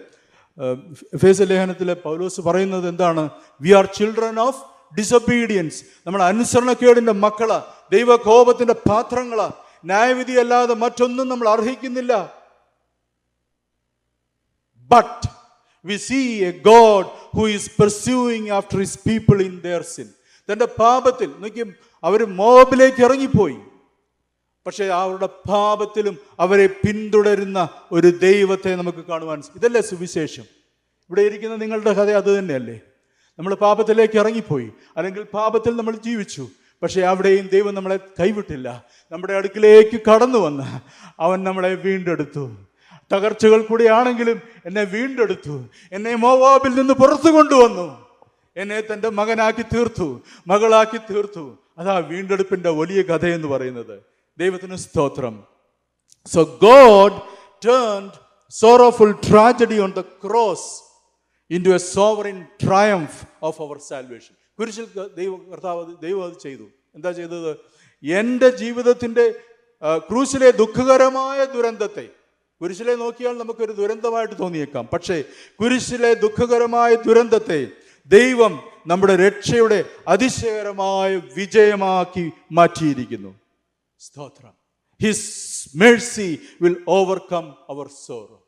ഫേസ് 1.17 1.43
ലേഖനത്തിൽ 1.51 1.95
പൗലോസ് 1.95 2.41
പറയുന്നത് 2.41 2.89
എന്താണ്? 2.89 3.31
We 3.61 3.71
are 3.73 3.85
children 3.85 4.41
of 4.41 4.63
disobedience 4.99 5.85
നമ്മൾ 6.07 6.23
അനുസരണക്കേടിന്റെ 6.23 7.13
മക്കള. 7.13 7.53
ദൈവകോപത്തിന്റെ 7.93 8.75
പാത്രങ്ങളാ. 8.89 9.51
ന്യായവിധി 9.85 10.33
അല്ലാതെ 10.33 10.75
മറ്റൊന്നും 10.75 11.29
നമ്മൾ 11.29 11.49
അർഹിക്കുന്നില്ല. 11.49 12.15
But 14.91 15.40
we 15.85 15.97
see 15.97 16.45
a 16.45 16.51
God 16.51 17.07
who 17.37 17.49
is 17.49 17.71
pursuing 17.81 18.49
after 18.51 18.79
his 18.79 18.99
people 19.09 19.43
in 19.43 19.61
their 19.61 19.83
sin 19.83 20.09
തന്റെ 20.53 20.65
പാപത്തിൽ 20.65 21.31
നോക്കി 21.39 21.65
അവർ 22.05 22.25
മോബിലേക്ക് 22.25 23.03
ഇറങ്ങിപ്പോയി. 23.03 23.59
പക്ഷേ 24.67 24.87
അവരുടെ 24.87 25.27
പാപത്തിലും 25.27 26.19
അവരെ 26.41 26.67
പിന്തുടരുന്ന 26.67 27.69
ഒരു 27.93 28.07
ദൈവത്തെ 28.07 28.77
നമുക്ക് 28.77 28.99
കാണുവാൻ 28.99 29.43
ഇതല്ലേ 29.57 29.81
സുവിശേഷം? 29.81 30.43
ഇവിടെ 31.11 31.23
ഇരിക്കുന്ന 31.23 31.57
നിങ്ങളുടെ 31.57 31.93
കഥ 31.93 32.11
അത് 32.11 32.39
തന്നെയല്ലേ? 32.39 32.81
നമ്മൾ 33.39 33.55
പാപത്തിലേക്ക് 33.55 34.19
ഇറങ്ങിപ്പോയി. 34.19 34.71
അല്ലെങ്കിൽ 34.97 35.23
പാപത്തിൽ 35.23 35.77
നമ്മൾ 35.77 35.97
ജീവിച്ചു. 35.97 36.49
പക്ഷേ 36.83 37.01
അവിടെയും 37.01 37.47
ദൈവം 37.47 37.75
നമ്മളെ 37.75 37.99
കൈവിട്ടില്ല. 38.21 38.85
നമ്മുടെ 39.13 39.33
അടുക്കിലേക്ക് 39.33 40.01
കടന്നു 40.11 40.39
വന്ന് 40.39 40.81
അവൻ 41.21 41.45
നമ്മളെ 41.45 41.75
വീണ്ടെടുത്തു. 41.75 42.70
തകർച്ചകൾ 43.13 43.63
കൂടിയാണെങ്കിലും 43.63 44.39
എന്നെ 44.67 44.83
വീണ്ടെടുത്തു. 44.95 45.55
എന്നെ 45.93 46.15
മോവാബിൽ 46.15 46.73
നിന്ന് 46.75 46.95
പുറത്തു 46.95 47.31
കൊണ്ടുവന്നു. 47.31 47.87
എന്നെ 48.57 48.81
തന്റെ 48.81 49.09
മകനാക്കി 49.09 49.63
തീർത്തു 49.63 50.09
മകളാക്കി 50.47 50.99
തീർത്തു. 50.99 51.45
അതാ 51.79 51.97
വീണ്ടെടുപ്പിന്റെ 51.99 52.71
വലിയ 52.71 53.03
കഥ 53.03 53.27
എന്ന് 53.27 53.49
പറയുന്നത്. 53.49 53.97
ദൈവത്തിന് 54.39 54.77
സ്തോത്രം. 54.77 55.35
So 56.27 56.43
God 56.63 57.17
turned 57.67 58.13
sorrowful 58.51 59.13
tragedy 59.29 59.79
on 59.81 59.93
the 59.93 60.01
cross 60.01 60.69
into 61.65 61.69
a 61.69 61.77
sovereign 61.77 62.39
triumph 62.67 63.19
of 63.43 63.63
our 63.63 63.79
salvation 63.89 64.35
കുരിശിൽ 64.59 64.87
ദൈവ 65.17 65.37
കർത്താവ് 65.53 65.95
ദൈവം 66.03 66.23
അത് 66.25 66.39
ചെയ്തു. 66.43 66.67
എന്താ 66.95 67.11
ചെയ്തത്? 67.11 67.51
എന്റെ 68.05 68.49
ജീവിതത്തിന്റെ 68.63 69.27
ക്രൂശിലെ 69.99 70.51
ദുഃഖകരമായ 70.51 71.45
ദുരന്തത്തെ 71.45 72.07
കുരിശിലെ 72.63 72.95
നോക്കിയാൽ 72.95 73.39
നമുക്കൊരു 73.39 73.73
ദുരന്തമായിട്ട് 73.73 74.39
തോന്നിയേക്കാം. 74.39 74.87
പക്ഷേ 74.87 75.25
കുരിശിലെ 75.61 76.15
ദുഃഖകരമായ 76.15 76.95
ദുരന്തത്തെ 76.95 77.69
ദൈവം 78.07 78.63
നമ്മുടെ 78.87 79.17
രക്ഷയുടെ 79.17 79.85
അതിശയകരമായ 80.09 81.17
വിജയമാക്കി 81.17 82.31
മാറ്റിയിരിക്കുന്നു. 82.53 83.35
സ്തോത്രം. 83.99 84.53
His 85.03 85.71
mercy 85.77 86.39
will 86.63 86.85
overcome 86.89 87.55
our 87.69 87.89
sorrow 88.07 88.47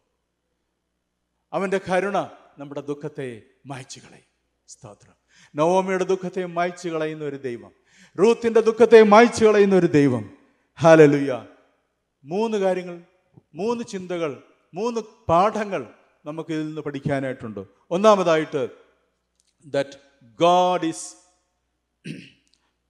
അവന്റെ 1.52 1.80
കരുണ 1.90 2.18
നമ്മുടെ 2.58 2.80
ദുഃഖത്തെ 2.80 3.42
മായ്ച്ചു 3.66 4.00
കളയും 4.00 4.28
സ്തോത്രം. 4.68 5.14
നവോമിയുടെ 5.54 6.04
ദുഃഖത്തെ 6.04 6.44
മായ്ച്ചു 6.44 6.88
കളയുന്ന 6.88 7.24
ഒരു 7.24 7.36
ദൈവം. 7.36 7.70
റൂത്തിന്റെ 8.18 8.60
ദുഃഖത്തെ 8.60 9.02
മായ്ച്ചു 9.02 9.44
കളയുന്ന 9.44 9.74
ഒരു 9.74 9.86
ദൈവം. 9.86 10.30
ഹാലലുയ 10.80 11.46
മൂന്ന് 12.24 12.58
കാര്യങ്ങൾ 12.58 13.11
മൂന്ന് 13.54 13.84
ചിന്തകൾ 13.84 14.32
മൂന്ന് 14.74 15.00
പാഠങ്ങൾ 15.28 15.82
നമുക്ക് 16.24 16.50
ഇതിൽ 16.54 16.66
നിന്ന് 16.66 16.80
പഠിക്കാനായിട്ടുണ്ട്. 16.80 17.60
ഒന്നാമതായിട്ട് 17.90 18.62
that 19.66 19.96
God 20.40 20.86
is 20.90 21.06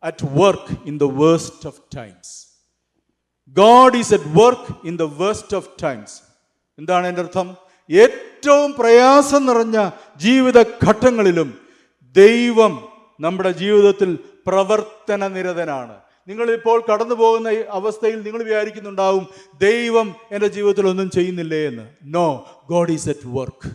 at 0.03 0.27
work 0.41 0.75
in 0.89 0.99
the 0.99 1.09
waste 1.23 1.67
of 1.71 1.81
times 1.97 2.33
God 3.57 3.97
is 3.97 4.15
at 4.15 4.31
work 4.41 4.73
in 4.89 4.97
the 4.97 5.03
waste 5.03 5.57
of 5.57 5.71
times 5.85 6.17
എന്താണ് 6.79 7.07
എന്റെ 7.07 7.23
അർത്ഥം? 7.23 7.49
ഏറ്റവും 7.91 8.73
പ്രയാസം 8.79 9.43
നിറഞ്ഞ 9.47 9.79
ജീവിത 10.17 10.59
ഘട്ടങ്ങളിലും 10.87 11.49
ദൈവം 12.17 12.73
നമ്മുടെ 13.21 13.51
ജീവിതത്തിൽ 13.63 14.11
പ്രവർത്തന 14.47 15.29
നിരതനാണ് 15.29 15.97
നിങ്ങൾ 16.29 16.51
ഇപ്പോൾ 16.51 16.83
കടന്നു 16.93 17.15
പോകുന്ന 17.15 17.65
അവസ്ഥയിൽ 17.71 18.23
നിങ്ങൾ 18.23 18.43
വിചാരിക്കുന്നുണ്ടാവും 18.43 19.27
ദൈവം 19.61 20.15
എന്റെ 20.33 20.47
ജീവിതത്തിൽ 20.47 20.87
ഒന്നും 20.87 21.11
ചെയ്യുന്നില്ലേ 21.11 21.67
എന്ന്. 21.67 21.87
No 22.03 22.47
God 22.71 22.93
is 22.93 23.09
at 23.09 23.27
work 23.27 23.71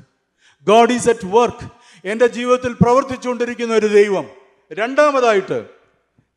God 0.67 0.91
is 0.91 1.09
at 1.09 1.25
work 1.25 1.65
എന്റെ 2.07 2.27
ജീവിതത്തിൽ 2.27 2.73
പ്രവർത്തിച്ചുകൊണ്ടിരിക്കുന്ന 2.73 3.73
ഒരു 3.73 3.85
ദൈവം. 3.85 4.25
രണ്ടാമതായിട്ട് 4.73 5.65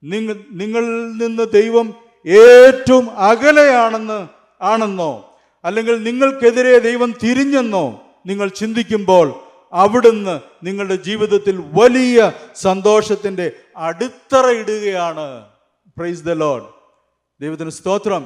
നിങ്ങൾ 0.04 0.36
നിങ്ങളിൽ 0.50 1.12
നിന്ന് 1.12 1.46
ദൈവം 1.52 1.94
ഏറ്റവും 2.26 3.10
അകലെയാണെന്ന് 3.10 4.28
ആണെന്നോ 4.62 5.38
അല്ലെങ്കിൽ 5.64 6.02
നിങ്ങൾക്കെതിരെ 6.02 6.78
ദൈവം 6.78 7.14
തിരിഞ്ഞെന്നോ 7.22 8.00
നിങ്ങൾ 8.26 8.48
ചിന്തിക്കുമ്പോൾ 8.48 9.34
അവിടുന്ന് 9.72 10.40
നിങ്ങളുടെ 10.66 10.94
ജീവിതത്തിൽ 10.94 11.62
വലിയ 11.72 12.32
സന്തോഷത്തിന്റെ 12.54 13.52
അടിത്തറ 13.76 14.46
ഇടുകയാണ്. 14.46 15.49
പ്രൈസ് 16.00 16.22
ദ 16.24 16.30
ലോഡ് 16.30 16.66
ദൈവത്തിന് 17.40 17.68
സ്തോത്രം. 17.68 18.22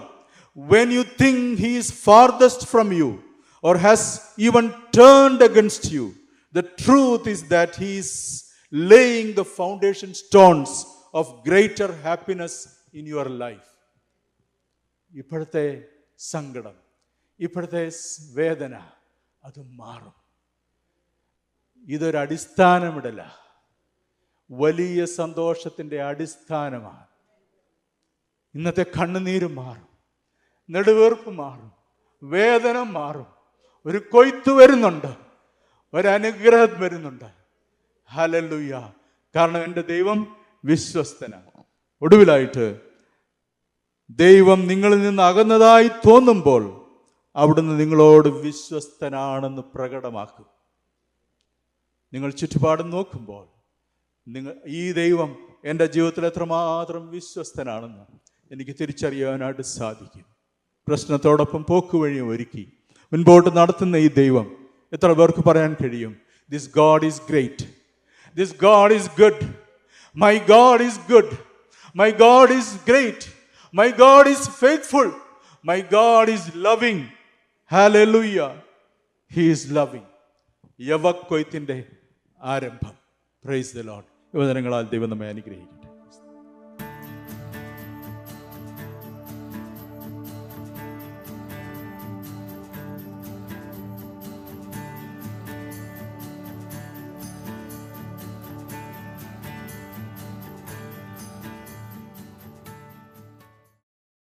When 0.57 0.93
you 0.93 1.03
think 1.03 1.63
he 1.63 1.77
is 1.77 1.93
farthest 1.93 2.67
from 2.67 2.93
you 2.99 3.23
or 3.65 3.77
has 3.77 4.21
even 4.39 4.71
turned 4.99 5.45
against 5.45 5.93
you 5.93 6.13
the 6.55 6.61
truth 6.61 7.29
is 7.29 7.45
that 7.51 7.73
he 7.73 7.87
is 7.87 8.45
laying 8.75 9.33
the 9.33 9.41
foundation 9.41 10.15
stones 10.15 10.87
of 11.15 11.49
greater 11.49 11.91
happiness 11.91 12.69
in 12.95 13.09
your 13.09 13.29
life 13.29 13.69
ഇപ്പോഴത്തെ 15.13 15.83
സങ്കടം 16.19 16.77
ഇപ്പോഴത്തെ 17.41 17.93
വേദന 18.33 18.75
അത് 19.45 19.63
മാറും. 19.63 20.15
ഇതൊരടിസ്ഥാനമിടല. 21.89 23.21
വലിയ 24.51 25.05
സന്തോഷത്തിന്റെ 25.05 26.03
അടിസ്ഥാനമാണ് 26.03 27.07
ഇന്നത്തെ 28.55 28.83
കണ്ണുനീര് 28.83 29.47
മാറും 29.47 29.89
നെടുവേർപ്പ് 30.71 31.31
മാറും 31.31 31.73
വേദന 32.23 32.83
മാറും. 32.83 33.27
ഒരു 33.87 33.99
കൊയ്ത്ത് 33.99 34.51
വരുന്നുണ്ട് 34.51 35.17
ഒരനുഗ്രഹം 35.95 36.81
വരുന്നുണ്ട്. 36.81 37.25
ഹലലുയ്യ 38.13 38.93
കാരണം 39.37 39.65
എന്റെ 39.65 39.81
ദൈവം 39.81 40.37
വിശ്വസ്തനാണ്. 40.65 41.65
ഒടുവിലായിട്ട് 42.03 42.81
ദൈവം 44.11 44.67
നിങ്ങളിൽ 44.67 45.03
നിന്ന് 45.03 45.23
അകന്നതായി 45.23 45.89
തോന്നുമ്പോൾ 45.89 46.87
അവിടുന്ന് 47.37 47.81
നിങ്ങളോട് 47.81 48.29
വിശ്വസ്തനാണെന്ന് 48.29 49.63
പ്രകടമാക്കും. 49.63 50.47
നിങ്ങൾ 52.13 52.31
ചുറ്റുപാടും 52.31 52.91
നോക്കുമ്പോൾ 52.91 53.49
നിങ്ങൾ 54.29 54.61
ഈ 54.67 54.93
ദൈവം 54.93 55.37
എന്റെ 55.65 55.87
ജീവിതത്തിൽ 55.87 56.27
എത്രമാത്രം 56.27 57.09
വിശ്വസ്തനാണെന്ന് 57.09 58.24
എനിക്ക് 58.53 58.75
തിരിച്ചറിയാനായിട്ട് 58.81 59.63
സാധിക്കും. 59.63 60.25
പ്രശ്നത്തോടൊപ്പം 60.89 61.67
പോക്കുവഴിയും 61.69 62.29
ഒരുക്കി. 62.29 62.73
മുൻപോട്ട് 63.13 63.57
നടത്തുന്ന 63.57 63.97
ഈ 63.97 64.09
ദൈവം 64.09 64.47
എത്ര 64.93 65.13
പേർക്ക് 65.13 65.45
പറയാൻ 65.45 65.77
കഴിയും? 65.83 66.17
This 66.51 66.71
God 66.77 67.05
is 67.05 67.23
great 67.29 67.67
this 68.37 68.55
God 68.63 68.93
is 68.93 69.11
good 69.21 69.55
my 70.17 70.39
God 70.39 70.83
is 70.83 71.01
good 71.13 71.39
my 71.97 72.11
God 72.11 72.53
is 72.53 72.75
great 72.89 73.27
my 73.75 73.91
God 73.91 74.29
is 74.29 74.51
faithful 74.51 75.13
my 75.65 75.81
God 75.81 76.31
is 76.31 76.53
loving 76.57 77.05
Haley 77.73 78.05
he 79.33 79.51
is 79.51 79.67
loving 79.71 80.09
യവക്കൊയ്ത്തിന്റെ 80.81 81.85
ആരംഭം. 82.43 82.95
പ്രൈസ് 83.45 83.77
ദ 83.77 83.81
ലോഡ് 83.81 84.05
യുവജനങ്ങളാൽ 84.35 84.89
ദൈവം 84.89 85.11
നമ്മെ 85.11 85.29
അനുഗ്രഹിക്കും 85.29 85.74